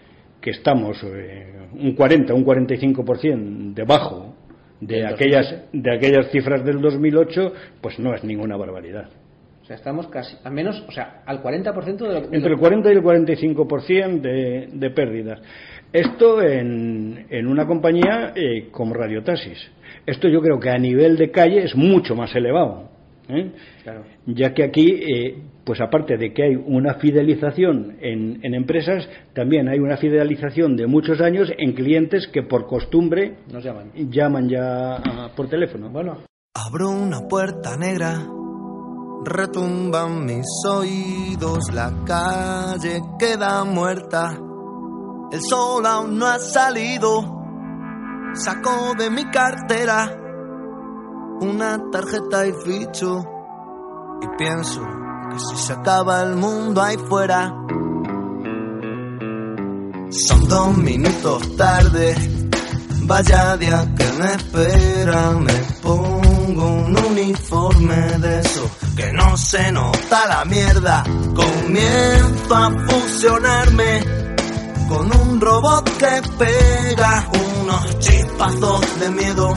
que 0.40 0.50
estamos 0.50 1.02
eh, 1.04 1.52
un 1.72 1.94
40, 1.94 2.34
un 2.34 2.44
45% 2.44 3.72
debajo 3.74 4.34
de 4.80 5.06
aquellas, 5.06 5.54
de 5.72 5.90
aquellas 5.94 6.30
cifras 6.30 6.62
del 6.64 6.80
2008, 6.80 7.52
pues 7.80 7.98
no 7.98 8.14
es 8.14 8.22
ninguna 8.24 8.56
barbaridad. 8.56 9.08
O 9.64 9.66
sea, 9.66 9.76
estamos 9.76 10.08
casi, 10.08 10.36
al 10.44 10.52
menos, 10.52 10.84
o 10.86 10.92
sea, 10.92 11.22
al 11.24 11.42
40% 11.42 11.96
de 11.96 12.06
lo 12.06 12.20
de 12.28 12.36
Entre 12.36 12.52
el 12.52 12.58
40 12.58 12.86
y 12.92 12.96
el 12.96 13.02
45% 13.02 14.20
de, 14.20 14.68
de 14.70 14.90
pérdidas. 14.90 15.40
Esto 15.90 16.42
en, 16.42 17.24
en 17.30 17.46
una 17.46 17.66
compañía 17.66 18.34
eh, 18.36 18.68
como 18.70 18.92
Radiotaxis. 18.92 19.56
Esto 20.04 20.28
yo 20.28 20.42
creo 20.42 20.60
que 20.60 20.68
a 20.68 20.76
nivel 20.76 21.16
de 21.16 21.30
calle 21.30 21.64
es 21.64 21.74
mucho 21.74 22.14
más 22.14 22.34
elevado. 22.36 22.90
¿eh? 23.30 23.52
Claro. 23.82 24.02
Ya 24.26 24.52
que 24.52 24.64
aquí, 24.64 25.00
eh, 25.00 25.38
pues 25.64 25.80
aparte 25.80 26.18
de 26.18 26.34
que 26.34 26.42
hay 26.42 26.56
una 26.56 26.96
fidelización 26.96 27.96
en, 28.02 28.40
en 28.42 28.54
empresas, 28.54 29.08
también 29.32 29.70
hay 29.70 29.78
una 29.78 29.96
fidelización 29.96 30.76
de 30.76 30.86
muchos 30.86 31.22
años 31.22 31.50
en 31.56 31.72
clientes 31.72 32.28
que 32.28 32.42
por 32.42 32.66
costumbre 32.66 33.36
Nos 33.50 33.64
llaman. 33.64 33.92
llaman 33.94 34.46
ya 34.46 34.98
por 35.34 35.48
teléfono. 35.48 35.88
Bueno, 35.88 36.18
Abro 36.54 36.90
una 36.90 37.26
puerta 37.28 37.76
negra, 37.78 38.26
retumban 39.24 40.24
mis 40.24 40.46
oídos, 40.68 41.72
la 41.72 41.92
calle 42.04 43.02
queda 43.18 43.64
muerta, 43.64 44.38
el 45.32 45.42
sol 45.42 45.86
aún 45.86 46.18
no 46.18 46.26
ha 46.26 46.38
salido, 46.38 47.22
saco 48.34 48.94
de 48.98 49.10
mi 49.10 49.30
cartera 49.30 50.20
una 51.40 51.78
tarjeta 51.90 52.46
y 52.46 52.52
ficho. 52.52 53.24
Y 54.22 54.36
pienso 54.38 54.80
que 55.30 55.38
si 55.38 55.56
se 55.66 55.72
acaba 55.72 56.22
el 56.22 56.36
mundo 56.36 56.82
ahí 56.82 56.96
fuera, 56.96 57.54
son 60.10 60.48
dos 60.48 60.76
minutos 60.78 61.56
tarde. 61.56 62.14
Vaya 63.06 63.56
día 63.56 63.94
que 63.96 64.04
me 64.18 64.32
espera, 64.32 65.30
me 65.32 65.52
pongo 65.82 66.23
un 66.46 66.96
uniforme 67.06 67.96
de 68.18 68.40
eso 68.40 68.70
que 68.96 69.12
no 69.12 69.36
se 69.36 69.72
nota 69.72 70.26
la 70.26 70.44
mierda. 70.44 71.04
Comienzo 71.34 72.54
a 72.54 72.70
fusionarme 72.88 74.00
con 74.88 75.14
un 75.20 75.40
robot 75.40 75.90
que 75.96 76.22
pega 76.38 77.28
unos 77.60 77.98
chispazos 77.98 79.00
de 79.00 79.10
miedo. 79.10 79.54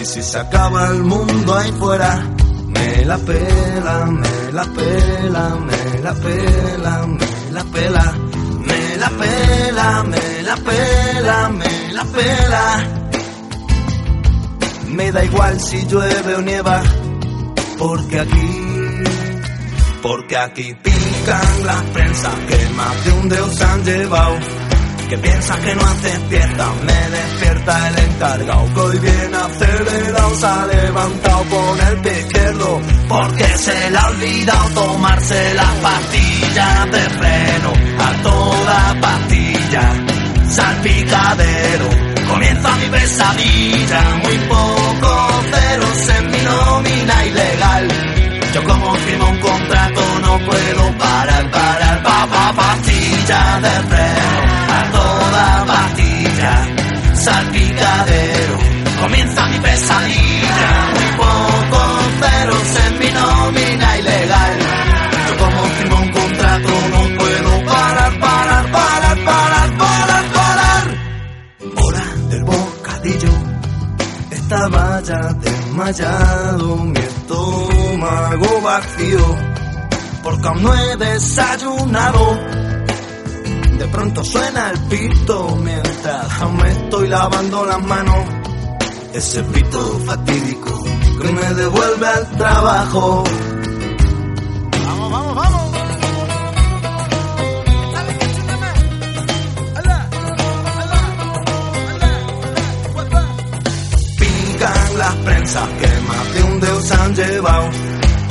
Y 0.00 0.04
si 0.04 0.22
se 0.22 0.38
acaba 0.38 0.88
el 0.88 1.02
mundo 1.04 1.54
ahí 1.56 1.72
fuera, 1.72 2.22
me 2.66 3.04
la 3.04 3.18
pela, 3.18 4.06
me 4.06 4.52
la 4.52 4.64
pela, 4.64 5.56
me 5.56 6.02
la 6.02 6.14
pela, 6.14 7.06
me 7.06 7.52
la 7.52 7.64
pela. 7.64 8.14
Me 8.66 8.96
la 8.96 9.10
pela, 9.10 10.02
me 10.04 10.42
la 10.42 10.56
pela, 10.56 11.48
me 11.50 11.92
la 11.92 12.04
pela. 12.04 12.78
Me 12.78 13.03
da 14.96 15.24
igual 15.24 15.60
si 15.60 15.84
llueve 15.86 16.34
o 16.34 16.40
nieva, 16.40 16.82
porque 17.78 18.20
aquí, 18.20 19.02
porque 20.02 20.36
aquí 20.36 20.74
pican 20.74 21.66
las 21.66 21.82
prensas 21.92 22.34
que 22.48 22.68
más 22.76 23.04
de 23.04 23.12
un 23.12 23.28
deus 23.28 23.60
han 23.60 23.84
llevado. 23.84 24.36
Que 25.08 25.18
piensas 25.18 25.58
que 25.58 25.74
no 25.74 25.82
haces 25.82 26.18
fiesta, 26.30 26.66
me 26.86 27.10
despierta 27.10 27.88
el 27.88 27.98
encargado 27.98 28.74
que 28.74 28.80
hoy 28.80 28.98
viene 28.98 29.36
acelerado, 29.36 30.34
se 30.34 30.46
ha 30.46 30.66
levantado 30.66 31.44
con 31.44 31.80
el 31.88 32.00
pie 32.00 32.20
izquierdo, 32.20 32.80
porque 33.08 33.44
se 33.58 33.90
le 33.90 33.98
ha 33.98 34.06
olvidado 34.06 34.68
tomarse 34.74 35.54
las 35.54 35.74
pastillas 35.82 36.90
de 36.90 37.00
freno, 37.00 37.72
a 37.98 38.22
toda 38.22 39.00
pastilla, 39.00 39.92
salpicadero, 40.48 42.03
comienza 42.34 42.76
mi 42.76 42.88
pesadilla, 42.88 44.02
muy 44.22 44.38
poco 44.48 45.10
ceros 45.52 46.08
en 46.18 46.30
mi 46.32 46.38
nómina 46.38 47.26
ilegal. 47.26 47.88
Yo 48.54 48.64
como 48.64 48.94
firmo 48.94 49.28
un 49.28 49.38
contrato 49.38 50.02
no 50.22 50.38
puedo 50.40 50.98
parar, 50.98 51.50
parar, 51.50 52.02
pa, 52.02 52.26
pa, 52.32 52.52
pastilla 52.54 53.60
de 53.64 53.74
freno, 53.90 54.40
a 54.78 54.80
toda 54.96 55.64
pastilla, 55.72 56.54
salpicadero, 57.24 58.58
comienza 59.00 59.46
mi 59.46 59.58
pesadilla, 59.60 60.70
muy 60.94 61.08
poco 61.22 61.80
ceros 62.20 62.70
en 62.86 62.98
mi 62.98 63.10
nómina 63.12 63.98
ilegal. 63.98 64.43
Estaba 75.04 75.20
ya 75.20 75.32
desmayado, 75.34 76.76
mi 76.76 76.98
estómago 76.98 78.60
vacío, 78.62 79.36
porque 80.22 80.48
aún 80.48 80.62
no 80.62 80.74
he 80.74 80.96
desayunado. 80.96 82.38
De 83.78 83.86
pronto 83.88 84.24
suena 84.24 84.70
el 84.70 84.78
pito 84.88 85.56
mientras 85.62 86.50
me 86.52 86.70
estoy 86.70 87.08
lavando 87.08 87.64
las 87.66 87.82
manos. 87.82 88.24
Ese 89.12 89.42
pito 89.44 90.00
fatídico 90.06 90.84
que 91.20 91.32
me 91.32 91.54
devuelve 91.54 92.06
al 92.06 92.30
trabajo. 92.36 93.24
Vamos, 94.86 95.12
vamos, 95.12 95.34
vamos. 95.36 95.53
Las 105.14 105.24
prensas 105.24 105.68
que 105.80 106.00
más 106.00 106.34
de 106.34 106.42
un 106.44 106.60
deus 106.60 106.90
han 106.90 107.14
llevado. 107.14 107.70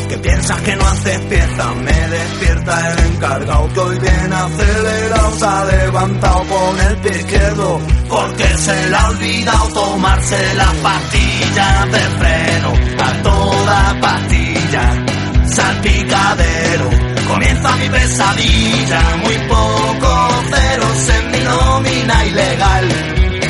Que 0.09 0.17
piensas 0.17 0.61
que 0.61 0.75
no 0.75 0.85
haces 0.85 1.19
fiesta, 1.29 1.73
me 1.75 2.07
despierta 2.09 2.91
el 2.91 2.99
encargado 3.13 3.73
que 3.73 3.79
hoy 3.79 3.99
viene 3.99 4.35
acelerado, 4.35 5.39
se 5.39 5.45
ha 5.45 5.65
levantado 5.65 6.43
con 6.43 6.79
el 6.81 6.97
pie 6.97 7.19
izquierdo, 7.19 7.79
porque 8.09 8.47
se 8.57 8.89
le 8.89 8.95
ha 8.95 9.07
olvidado 9.07 9.67
tomarse 9.69 10.55
las 10.55 10.73
pastillas 10.75 11.91
de 11.91 11.99
freno, 12.19 12.73
a 13.01 13.23
toda 13.23 13.97
pastilla, 14.01 15.05
salpicadero, 15.47 16.89
comienza 17.27 17.75
mi 17.77 17.89
pesadilla, 17.89 19.01
muy 19.23 19.37
poco 19.47 20.29
ceros 20.51 21.09
en 21.09 21.31
mi 21.31 21.39
nómina 21.39 22.25
ilegal. 22.25 22.89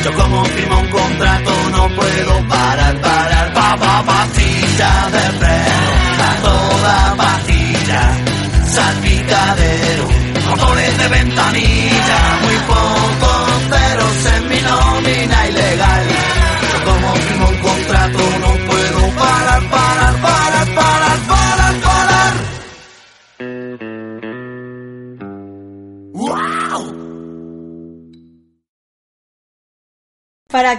Yo 0.03 0.13
como 0.15 0.43
firmo 0.43 0.79
un 0.79 0.87
contrato 0.89 1.42
no 1.83 1.95
puedo 1.95 2.47
parar, 2.47 2.95
parar, 3.01 3.53
pa, 3.53 3.77
pa, 3.77 4.03
pastilla 4.03 4.91
de 5.15 5.25
freno, 5.39 5.91
a 6.29 6.35
toda 6.41 7.15
pastilla, 7.17 8.01
salpicadero, 8.65 10.07
motores 10.49 10.97
de 10.97 11.07
ventanilla, 11.09 12.19
muy 12.41 12.57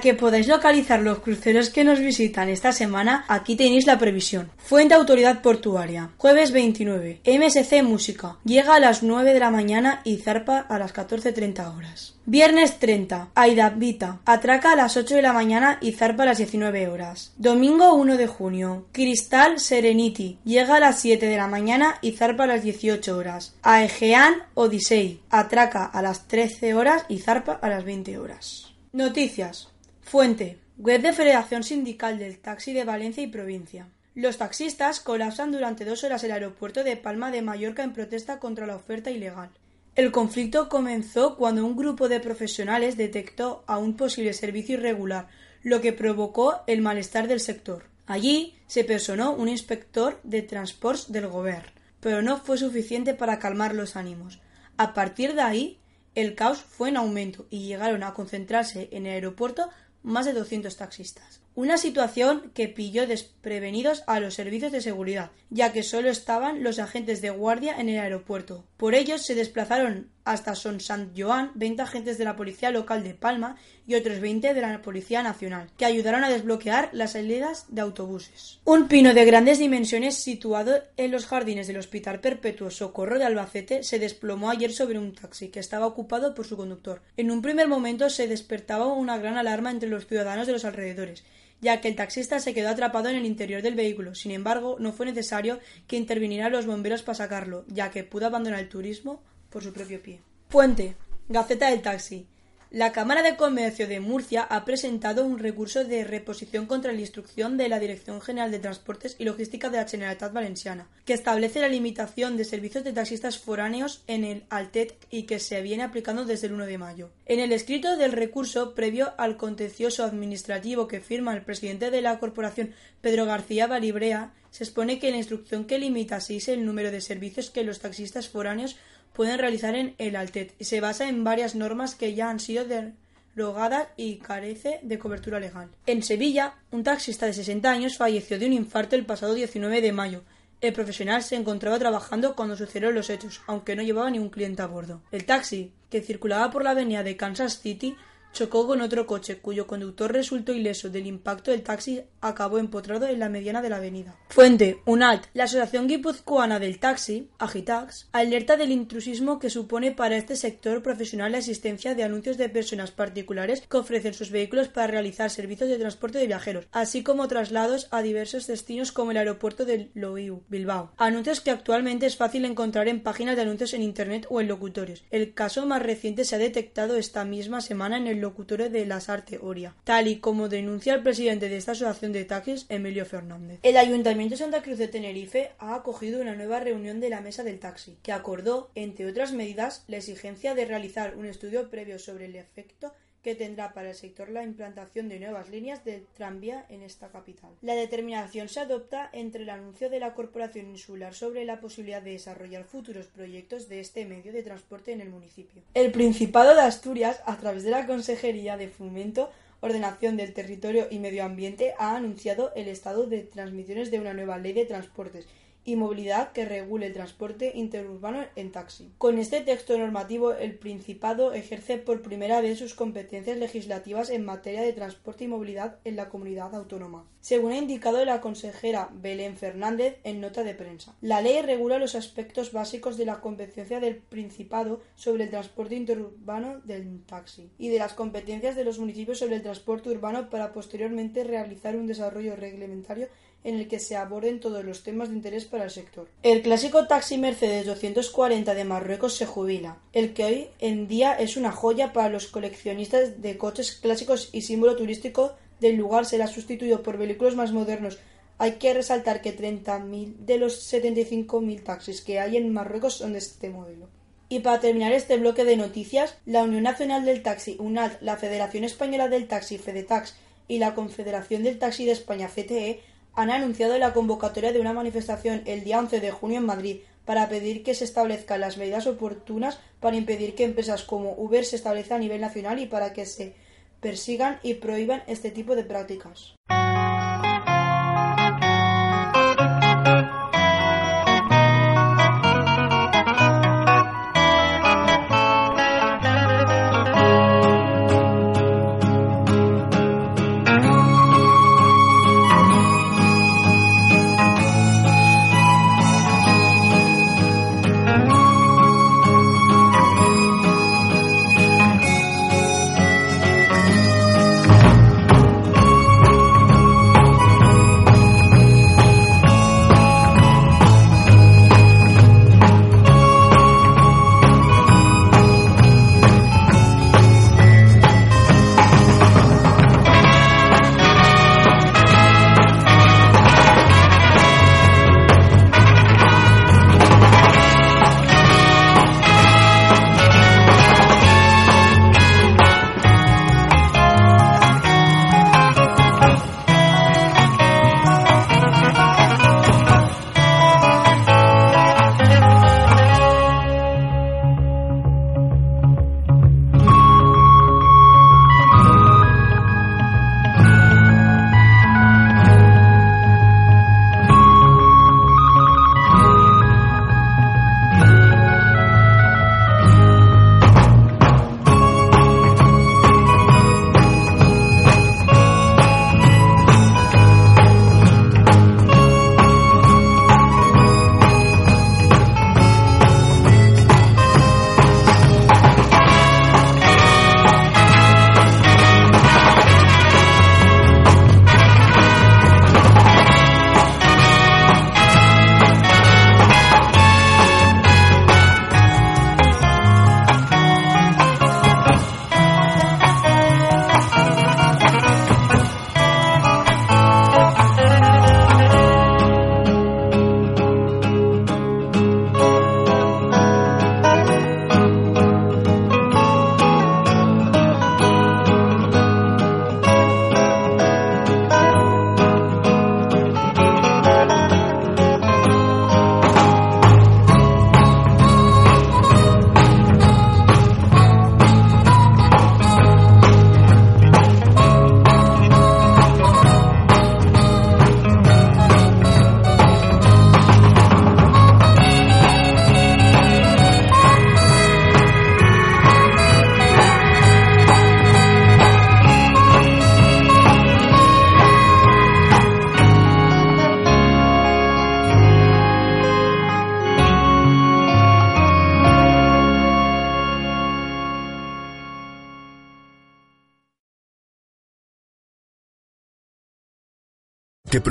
Que 0.01 0.15
podáis 0.15 0.49
localizar 0.49 1.01
los 1.01 1.21
cruceros 1.21 1.71
que 1.71 1.85
nos 1.85 1.99
visitan 1.99 2.49
esta 2.49 2.73
semana, 2.73 3.25
aquí 3.29 3.57
tenéis 3.57 3.87
la 3.87 3.99
previsión. 3.99 4.51
Fuente 4.59 4.95
Autoridad 4.95 5.41
Portuaria. 5.41 6.11
Jueves 6.19 6.53
29. 6.53 7.21
MSC 7.25 7.83
Música. 7.83 8.37
Llega 8.45 8.75
a 8.75 8.81
las 8.81 9.03
9 9.03 9.33
de 9.33 9.41
la 9.41 9.51
mañana 9.51 10.03
y 10.05 10.19
zarpa 10.19 10.59
a 10.59 10.79
las 10.79 10.93
14.30 10.93 11.77
horas. 11.77 12.15
Viernes 12.27 12.79
30. 12.79 13.31
Aida 13.35 13.71
Vita. 13.71 14.21
Atraca 14.25 14.73
a 14.73 14.77
las 14.77 14.97
8 14.97 15.15
de 15.15 15.23
la 15.23 15.33
mañana 15.33 15.79
y 15.81 15.93
zarpa 15.93 16.25
a 16.25 16.27
las 16.27 16.39
19 16.39 16.89
horas. 16.89 17.33
Domingo 17.37 17.95
1 17.95 18.17
de 18.17 18.27
junio. 18.27 18.87
Cristal 18.93 19.61
Serenity. 19.61 20.39
Llega 20.45 20.77
a 20.77 20.81
las 20.81 21.01
7 21.01 21.27
de 21.27 21.37
la 21.37 21.47
mañana 21.47 21.99
y 22.03 22.13
zarpa 22.13 22.45
a 22.45 22.49
las 22.49 22.63
18 22.63 23.17
horas. 23.17 23.55
Aegean 23.63 24.35
Odyssey. 24.55 25.21
Atraca 25.31 25.85
a 25.85 26.03
las 26.03 26.27
13 26.29 26.75
horas 26.75 27.05
y 27.09 27.19
zarpa 27.19 27.59
a 27.61 27.69
las 27.69 27.85
20 27.85 28.19
horas. 28.19 28.73
Noticias. 28.93 29.74
Fuente. 30.15 30.61
Web 30.79 31.03
de 31.03 31.13
Federación 31.13 31.65
Sindical 31.65 32.21
del 32.21 32.39
Taxi 32.39 32.73
de 32.73 32.85
Valencia 32.85 33.21
y 33.21 33.27
Provincia. 33.27 33.89
Los 34.15 34.39
taxistas 34.39 35.01
colapsan 35.01 35.51
durante 35.51 35.85
dos 35.85 36.05
horas 36.05 36.23
el 36.23 36.31
aeropuerto 36.31 36.85
de 36.85 36.97
Palma 36.97 37.33
de 37.33 37.43
Mallorca 37.43 37.83
en 37.83 37.93
protesta 37.93 38.39
contra 38.39 38.65
la 38.65 38.77
oferta 38.77 39.11
ilegal. 39.11 39.51
El 39.97 40.13
conflicto 40.13 40.69
comenzó 40.69 41.37
cuando 41.37 41.67
un 41.67 41.75
grupo 41.75 42.09
de 42.09 42.21
profesionales 42.21 42.97
detectó 42.97 43.65
a 43.67 43.79
un 43.79 43.97
posible 43.97 44.35
servicio 44.35 44.77
irregular, 44.77 45.27
lo 45.65 45.81
que 45.81 45.93
provocó 45.93 46.61
el 46.69 46.81
malestar 46.81 47.27
del 47.27 47.41
sector. 47.41 47.87
Allí 48.07 48.55
se 48.69 48.85
personó 48.85 49.33
un 49.33 49.49
inspector 49.49 50.21
de 50.23 50.43
transportes 50.43 51.11
del 51.11 51.27
gobierno, 51.27 51.73
pero 51.99 52.23
no 52.23 52.37
fue 52.37 52.57
suficiente 52.57 53.15
para 53.15 53.41
calmar 53.41 53.75
los 53.75 53.97
ánimos. 53.97 54.41
A 54.77 54.95
partir 54.95 55.35
de 55.35 55.43
ahí, 55.43 55.81
el 56.15 56.37
caos 56.37 56.59
fue 56.59 56.91
en 56.91 56.99
aumento 56.99 57.47
y 57.51 57.67
llegaron 57.67 58.05
a 58.05 58.15
concentrarse 58.15 58.89
en 58.93 59.07
el 59.07 59.15
aeropuerto 59.15 59.69
más 60.05 60.27
de 60.27 60.35
200 60.35 60.77
taxistas. 60.77 61.41
Una 61.57 61.79
situación 61.79 62.53
que 62.55 62.69
pilló 62.69 63.07
desprevenidos 63.07 64.05
a 64.07 64.21
los 64.21 64.35
servicios 64.35 64.71
de 64.71 64.81
seguridad, 64.81 65.31
ya 65.51 65.73
que 65.73 65.83
solo 65.83 66.11
estaban 66.11 66.63
los 66.63 66.79
agentes 66.79 67.21
de 67.23 67.31
guardia 67.31 67.81
en 67.81 67.89
el 67.89 67.99
aeropuerto. 67.99 68.65
Por 68.77 68.95
ello 68.95 69.19
se 69.19 69.35
desplazaron 69.35 70.11
hasta 70.25 70.55
Son 70.55 70.81
Sant 70.81 71.13
Joan 71.17 71.51
20 71.55 71.83
agentes 71.83 72.19
de 72.19 72.25
la 72.25 72.37
Policía 72.37 72.71
Local 72.71 73.03
de 73.03 73.15
Palma 73.15 73.57
y 73.87 73.95
otros 73.95 74.21
20 74.21 74.55
de 74.55 74.61
la 74.61 74.81
Policía 74.83 75.23
Nacional, 75.23 75.71
que 75.77 75.85
ayudaron 75.85 76.25
a 76.25 76.31
desbloquear 76.31 76.91
las 76.93 77.13
salidas 77.13 77.67
de 77.69 77.83
autobuses. 77.83 78.61
Un 78.65 78.89
pino 78.89 79.13
de 79.13 79.25
grandes 79.25 79.59
dimensiones 79.59 80.17
situado 80.17 80.83
en 80.97 81.11
los 81.11 81.27
jardines 81.27 81.67
del 81.67 81.77
Hospital 81.77 82.21
Perpetuo 82.21 82.71
Socorro 82.71 83.19
de 83.19 83.25
Albacete 83.25 83.83
se 83.83 83.99
desplomó 83.99 84.51
ayer 84.51 84.73
sobre 84.73 84.99
un 84.99 85.15
taxi 85.15 85.49
que 85.49 85.61
estaba 85.61 85.87
ocupado 85.87 86.35
por 86.35 86.47
su 86.47 86.57
conductor. 86.57 87.03
En 87.17 87.31
un 87.31 87.43
primer 87.43 87.69
momento 87.69 88.09
se 88.09 88.27
despertaba 88.27 88.87
una 88.87 89.19
gran 89.19 89.37
alarma 89.37 89.71
entre 89.71 89.89
los 89.89 90.07
ciudadanos 90.07 90.47
de 90.47 90.55
los 90.55 90.65
alrededores, 90.65 91.25
ya 91.61 91.81
que 91.81 91.89
el 91.89 91.97
taxista 91.97 92.41
se 92.41 92.55
quedó 92.55 92.71
atrapado 92.71 93.09
en 93.09 93.17
el 93.17 93.27
interior 93.27 93.63
del 93.63 93.75
vehículo. 93.75 94.15
Sin 94.15 94.33
embargo, 94.33 94.77
no 94.79 94.93
fue 94.93 95.07
necesario 95.07 95.61
que 95.87 95.97
intervinieran 95.97 96.53
los 96.53 96.67
bomberos 96.67 97.03
para 97.03 97.17
sacarlo, 97.17 97.65
ya 97.69 97.91
que 97.91 98.05
pudo 98.05 98.27
abandonar 98.27 98.61
el 98.61 98.69
turismo 98.69 99.23
por 99.55 99.63
su 99.63 99.73
propio 99.73 100.03
pie. 100.03 100.21
Puente. 100.49 100.97
Gaceta 101.29 101.71
del 101.71 101.81
Taxi. 101.81 102.27
La 102.71 102.91
Cámara 102.91 103.23
de 103.23 103.37
Comercio 103.37 103.87
de 103.87 104.01
Murcia 104.01 104.43
ha 104.43 104.65
presentado 104.65 105.25
un 105.25 105.39
recurso 105.39 105.85
de 105.85 106.03
reposición 106.03 106.67
contra 106.67 106.93
la 106.93 107.01
instrucción 107.01 107.57
de 107.57 107.69
la 107.69 107.79
Dirección 107.79 108.21
General 108.21 108.51
de 108.51 108.59
Transportes 108.59 109.15
y 109.21 109.25
Logística 109.25 109.71
de 109.71 109.77
la 109.77 109.87
Generalitat 109.87 110.33
Valenciana, 110.33 110.89
que 111.05 111.13
establece 111.13 111.61
la 111.61 111.69
limitación 111.69 112.37
de 112.37 112.45
servicios 112.45 112.83
de 112.83 112.93
taxistas 112.93 113.39
foráneos 113.39 114.03
en 114.09 114.25
el 114.25 114.43
Altet 114.51 115.07
y 115.09 115.23
que 115.23 115.39
se 115.39 115.63
viene 115.63 115.85
aplicando 115.85 116.25
desde 116.25 116.49
el 116.49 116.55
1 116.55 116.67
de 116.67 116.79
mayo. 116.79 117.11
En 117.27 117.39
el 117.39 117.53
escrito 117.53 117.97
del 117.97 118.11
recurso, 118.11 118.75
previo 118.75 119.13
al 119.19 119.37
contencioso 119.37 120.03
administrativo 120.03 120.89
que 120.89 121.01
firma 121.01 121.33
el 121.33 121.45
presidente 121.45 121.93
de 121.93 122.03
la 122.03 122.19
corporación, 122.19 122.75
Pedro 123.01 123.25
García 123.25 123.69
Balibrea, 123.69 124.35
se 124.51 124.63
expone 124.63 125.01
que 125.01 125.11
la 125.11 125.17
instrucción 125.17 125.65
que 125.65 125.81
limita 125.81 126.17
así 126.17 126.39
el 126.47 126.65
número 126.65 126.93
de 126.93 127.01
servicios 127.01 127.51
que 127.51 127.65
los 127.65 127.81
taxistas 127.81 128.29
foráneos 128.29 128.77
pueden 129.15 129.39
realizar 129.39 129.75
en 129.75 129.95
el 129.99 130.17
Altet 130.17 130.55
y 130.59 130.65
se 130.65 130.81
basa 130.81 131.09
en 131.09 131.25
varias 131.25 131.55
normas 131.55 131.95
que 131.95 132.15
ya 132.15 132.29
han 132.29 132.41
sido 132.41 132.65
derogadas 132.67 133.89
y 133.97 134.17
carece 134.17 134.81
de 134.83 134.99
cobertura 134.99 135.41
legal. 135.41 135.71
En 135.87 136.03
Sevilla, 136.03 136.55
un 136.71 136.83
taxista 136.85 137.27
de 137.27 137.33
60 137.33 137.71
años 137.71 137.97
falleció 137.97 138.39
de 138.39 138.47
un 138.47 138.53
infarto 138.53 138.97
el 138.97 139.07
pasado 139.07 139.35
19 139.35 139.81
de 139.81 139.93
mayo. 139.93 140.23
El 140.61 140.73
profesional 140.73 141.23
se 141.23 141.37
encontraba 141.37 141.79
trabajando 141.79 142.35
cuando 142.35 142.57
sucedieron 142.57 142.95
los 142.95 143.11
hechos, 143.11 143.43
aunque 143.47 143.77
no 143.77 143.83
llevaba 143.83 144.11
ningún 144.11 144.31
cliente 144.31 144.63
a 144.63 144.67
bordo. 144.67 145.03
El 145.13 145.25
taxi, 145.25 145.73
que 145.91 146.01
circulaba 146.01 146.51
por 146.51 146.65
la 146.65 146.71
avenida 146.71 147.03
de 147.03 147.17
Kansas 147.17 147.61
City, 147.61 147.97
chocó 148.35 148.67
con 148.67 148.83
otro 148.83 149.07
coche 149.07 149.39
cuyo 149.39 149.67
conductor 149.67 150.13
resultó 150.13 150.53
ileso 150.53 150.91
del 150.91 151.07
impacto 151.07 151.53
del 151.53 151.63
taxi 151.63 152.03
acabó 152.21 152.59
empotrado 152.59 153.07
en 153.07 153.21
la 153.21 153.29
mediana 153.29 153.63
de 153.63 153.71
la 153.71 153.77
avenida. 153.77 154.17
Fuente, 154.29 154.81
UNALT. 154.87 155.27
La 155.35 155.45
Asociación 155.45 155.87
Guipuzcoana 155.87 156.59
del 156.59 156.81
Taxi, 156.81 157.31
Agitax, 157.39 158.09
alerta 158.13 158.57
del 158.57 158.73
intrusismo 158.73 159.39
que 159.39 159.51
supone 159.51 159.93
para 159.93 160.17
este 160.17 160.35
sector 160.37 160.83
profesional 160.83 161.33
la 161.33 161.39
existencia 161.39 161.95
de 161.95 162.03
anuncios 162.03 162.37
de 162.37 162.49
personas 162.49 162.91
particulares 162.91 163.63
que 163.63 163.77
ofrecen 163.77 164.15
sus 164.15 164.31
vehículos 164.31 164.69
para 164.69 164.89
realizar 164.89 165.31
servicios 165.31 165.71
de 165.71 165.79
transporte 165.79 166.19
de 166.19 166.27
viajeros, 166.27 166.67
así 166.73 167.05
como 167.05 167.29
traslados 167.29 167.87
a 167.93 168.03
diversos 168.03 168.49
destinos 168.49 168.91
como 168.91 169.13
el 169.13 169.19
aeropuerto 169.19 169.65
de 169.65 169.91
Loiu, 169.95 170.43
Bilbao. 170.49 170.93
Anuncios 170.97 171.41
que 171.41 171.53
actualmente 171.53 172.07
es 172.07 172.17
fácil 172.17 172.45
encontrar 172.45 172.89
en 172.89 173.03
páginas 173.03 173.37
de 173.37 173.43
anuncios 173.43 173.75
en 173.75 173.83
Internet 173.83 174.27
o 174.29 174.41
en 174.41 174.49
locutorios. 174.49 175.05
El 175.11 175.35
caso 175.35 175.67
más 175.67 175.83
reciente 175.83 176.25
se 176.25 176.35
ha 176.35 176.39
detectado 176.39 176.97
esta 176.97 177.25
misma 177.25 177.61
semana 177.61 177.97
en 177.97 178.09
el 178.09 178.24
locutorio 178.25 178.71
de 178.71 178.87
Las 178.87 179.09
Arte 179.09 179.39
Oria, 179.41 179.75
tal 179.85 180.09
y 180.09 180.17
como 180.17 180.49
denuncia 180.49 180.95
el 180.95 181.03
presidente 181.03 181.49
de 181.49 181.57
esta 181.57 181.73
asociación 181.73 182.13
de 182.13 182.25
taxis, 182.25 182.67
Emilio 182.69 183.05
Fernández. 183.07 183.61
El 183.63 183.77
Ayuntamiento 183.77 184.33
de 184.33 184.39
Santa 184.39 184.63
Cruz 184.63 184.79
de 184.79 184.89
Tenerife 184.89 185.53
ha 185.59 185.75
acogido 185.75 186.21
una 186.21 186.35
nueva 186.35 186.61
reunión 186.61 187.01
de 187.01 187.11
la 187.11 187.21
Mesa 187.21 187.45
del 187.45 187.61
Taxi, 187.61 187.99
que 188.03 188.13
acordó, 188.13 188.71
entre 188.75 189.07
otras 189.07 189.33
medidas, 189.33 189.85
la 189.89 189.99
exigencia 189.99 190.55
de 190.55 190.65
realizar 190.65 191.17
un 191.17 191.27
estudio 191.27 191.71
previo 191.71 191.99
sobre 191.99 192.25
el 192.25 192.37
efecto 192.37 192.93
que 193.25 193.35
tendrá 193.35 193.73
para 193.73 193.89
el 193.89 193.95
sector 193.97 194.29
la 194.29 194.45
implantación 194.45 195.09
de 195.09 195.19
nuevas 195.19 195.49
líneas 195.49 195.83
de 195.85 196.05
tranvía 196.15 196.67
en 196.69 196.83
esta 196.83 197.09
capital. 197.09 197.51
La 197.63 197.75
determinación 197.75 198.49
se 198.49 198.61
adopta 198.61 199.09
entre 199.13 199.43
el 199.43 199.51
anuncio 199.51 199.89
de 199.89 199.99
la 199.99 200.15
Corporación 200.15 200.69
Insular 200.69 201.15
sobre 201.15 201.47
la 201.47 201.59
posibilidad 201.59 202.03
de 202.03 202.13
desarrollar 202.13 202.65
futuros 202.65 203.07
proyectos 203.07 203.69
de 203.69 203.81
este 203.81 204.05
medio 204.05 204.33
de 204.33 204.43
transporte 204.43 204.93
en 204.93 205.01
el 205.01 205.09
municipio. 205.09 205.63
El 205.73 205.91
Principado 205.91 206.55
de 206.55 206.61
Asturias, 206.61 207.23
a 207.25 207.39
través 207.39 207.65
de 207.65 207.71
la 207.71 207.87
Consejería 207.87 208.59
de 208.59 208.69
Fomento, 208.69 209.31
Ordenación 209.61 210.19
del 210.19 210.35
Territorio 210.35 210.89
y 210.91 210.99
Medio 210.99 211.25
Ambiente, 211.25 211.73
ha 211.79 211.97
anunciado 211.97 212.53
el 212.55 212.69
estado 212.69 213.07
de 213.07 213.23
transmisiones 213.23 213.91
de 213.91 214.01
una 214.01 214.13
nueva 214.13 214.37
ley 214.37 214.53
de 214.53 214.67
transportes 214.67 215.27
y 215.65 215.77
movilidad 215.77 216.33
que 216.33 216.45
regule 216.45 216.87
el 216.87 216.93
transporte 216.93 217.53
interurbano 217.55 218.25
en 218.37 218.53
taxi. 218.53 218.93
Con 218.99 219.19
este 219.19 219.41
texto 219.41 219.77
normativo, 219.79 220.33
el 220.33 220.55
Principado 220.55 221.33
ejerce 221.33 221.79
por 221.79 222.03
primera 222.03 222.41
vez 222.41 222.59
sus 222.59 222.75
competencias 222.75 223.39
legislativas 223.39 224.11
en 224.11 224.25
materia 224.25 224.63
de 224.63 224.73
transporte 224.73 225.25
y 225.25 225.29
movilidad 225.29 225.79
en 225.85 225.97
la 225.97 226.09
comunidad 226.09 226.55
autónoma, 226.55 227.07
según 227.21 227.53
ha 227.53 227.59
indicado 227.59 228.05
la 228.05 228.21
consejera 228.21 228.91
Belén 228.93 229.37
Fernández 229.37 229.99
en 230.05 230.21
nota 230.21 230.45
de 230.45 230.55
prensa. 230.55 230.95
La 231.01 231.21
ley 231.21 231.41
regula 231.43 231.79
los 231.79 231.95
aspectos 231.95 232.53
básicos 232.53 232.97
de 232.97 233.07
la 233.07 233.21
competencia 233.21 233.81
del 233.81 233.97
Principado 233.97 234.81
sobre 234.95 235.25
el 235.25 235.31
transporte 235.31 235.75
interurbano 235.75 236.61
del 236.61 237.03
taxi 237.05 237.51
y 237.59 237.69
de 237.69 237.79
las 237.79 237.95
competencias 237.95 238.57
de 238.57 238.65
los 238.65 238.79
municipios 238.79 239.19
sobre 239.19 239.37
el 239.37 239.43
transporte 239.43 239.91
urbano 239.91 240.31
para 240.31 240.53
posteriormente 240.53 241.25
realizar 241.25 241.77
un 241.77 241.87
desarrollo 241.87 242.37
reglamentario 242.37 243.09
en 243.45 243.57
el 243.57 243.69
que 243.69 243.79
se 243.79 243.97
aborden 243.97 244.41
todos 244.41 244.65
los 244.65 244.83
temas 244.83 245.11
de 245.11 245.17
interés 245.17 245.45
para 245.45 245.65
el 245.65 245.71
sector. 245.71 246.09
El 246.23 246.43
clásico 246.43 246.87
taxi 246.87 247.19
Mercedes 247.19 247.67
240 247.67 248.55
de 248.55 248.65
Marruecos 248.65 249.15
se 249.15 249.27
jubila, 249.27 249.79
el 249.93 250.15
que 250.15 250.25
hoy 250.25 250.49
en 250.59 250.89
día 250.89 251.13
es 251.13 251.37
una 251.37 251.53
joya 251.53 251.93
para 251.93 252.09
los 252.09 252.27
coleccionistas 252.27 253.21
de 253.23 253.39
coches 253.39 253.73
clásicos 253.73 254.31
y 254.33 254.43
símbolo 254.43 254.75
turístico 254.77 255.35
del 255.61 255.77
lugar 255.77 256.07
será 256.07 256.27
sustituido 256.27 256.83
por 256.83 256.99
vehículos 256.99 257.37
más 257.37 257.53
modernos. 257.53 257.99
Hay 258.39 258.53
que 258.53 258.75
resaltar 258.75 259.21
que 259.21 259.37
30.000 259.37 260.17
de 260.17 260.39
los 260.39 260.73
75.000 260.73 261.63
taxis 261.63 262.01
que 262.01 262.19
hay 262.19 262.37
en 262.37 262.53
Marruecos 262.53 262.95
son 262.95 263.13
de 263.13 263.19
este 263.19 263.49
modelo. 263.51 263.89
Y 264.29 264.41
para 264.41 264.59
terminar 264.59 264.93
este 264.93 265.17
bloque 265.17 265.45
de 265.45 265.57
noticias, 265.57 266.17
la 266.27 266.43
Unión 266.43 266.65
Nacional 266.65 267.05
del 267.05 267.23
Taxi, 267.23 267.57
UNAD, 267.61 267.93
la 268.01 268.17
Federación 268.17 268.65
Española 268.65 269.09
del 269.09 269.29
Taxi, 269.29 269.59
FEDETAX, 269.59 270.15
y 270.49 270.59
la 270.59 270.75
Confederación 270.75 271.43
del 271.43 271.59
Taxi 271.59 271.85
de 271.85 271.93
España, 271.93 272.29
CTE, 272.29 272.81
han 273.17 273.31
anunciado 273.31 273.79
la 273.79 273.93
convocatoria 273.93 274.53
de 274.53 274.61
una 274.61 274.73
manifestación 274.73 275.43
el 275.47 275.65
día 275.65 275.79
11 275.79 276.01
de 276.01 276.11
junio 276.11 276.39
en 276.39 276.47
Madrid 276.47 276.81
para 277.05 277.29
pedir 277.29 277.63
que 277.63 277.75
se 277.75 277.85
establezcan 277.85 278.41
las 278.41 278.57
medidas 278.57 278.87
oportunas 278.87 279.59
para 279.81 279.97
impedir 279.97 280.35
que 280.35 280.45
empresas 280.45 280.83
como 280.83 281.13
Uber 281.13 281.45
se 281.45 281.57
establezcan 281.57 281.99
a 281.99 282.01
nivel 282.01 282.21
nacional 282.21 282.59
y 282.59 282.67
para 282.67 282.93
que 282.93 283.07
se 283.07 283.35
persigan 283.81 284.39
y 284.43 284.55
prohíban 284.55 285.03
este 285.07 285.31
tipo 285.31 285.55
de 285.55 285.65
prácticas. 285.65 286.35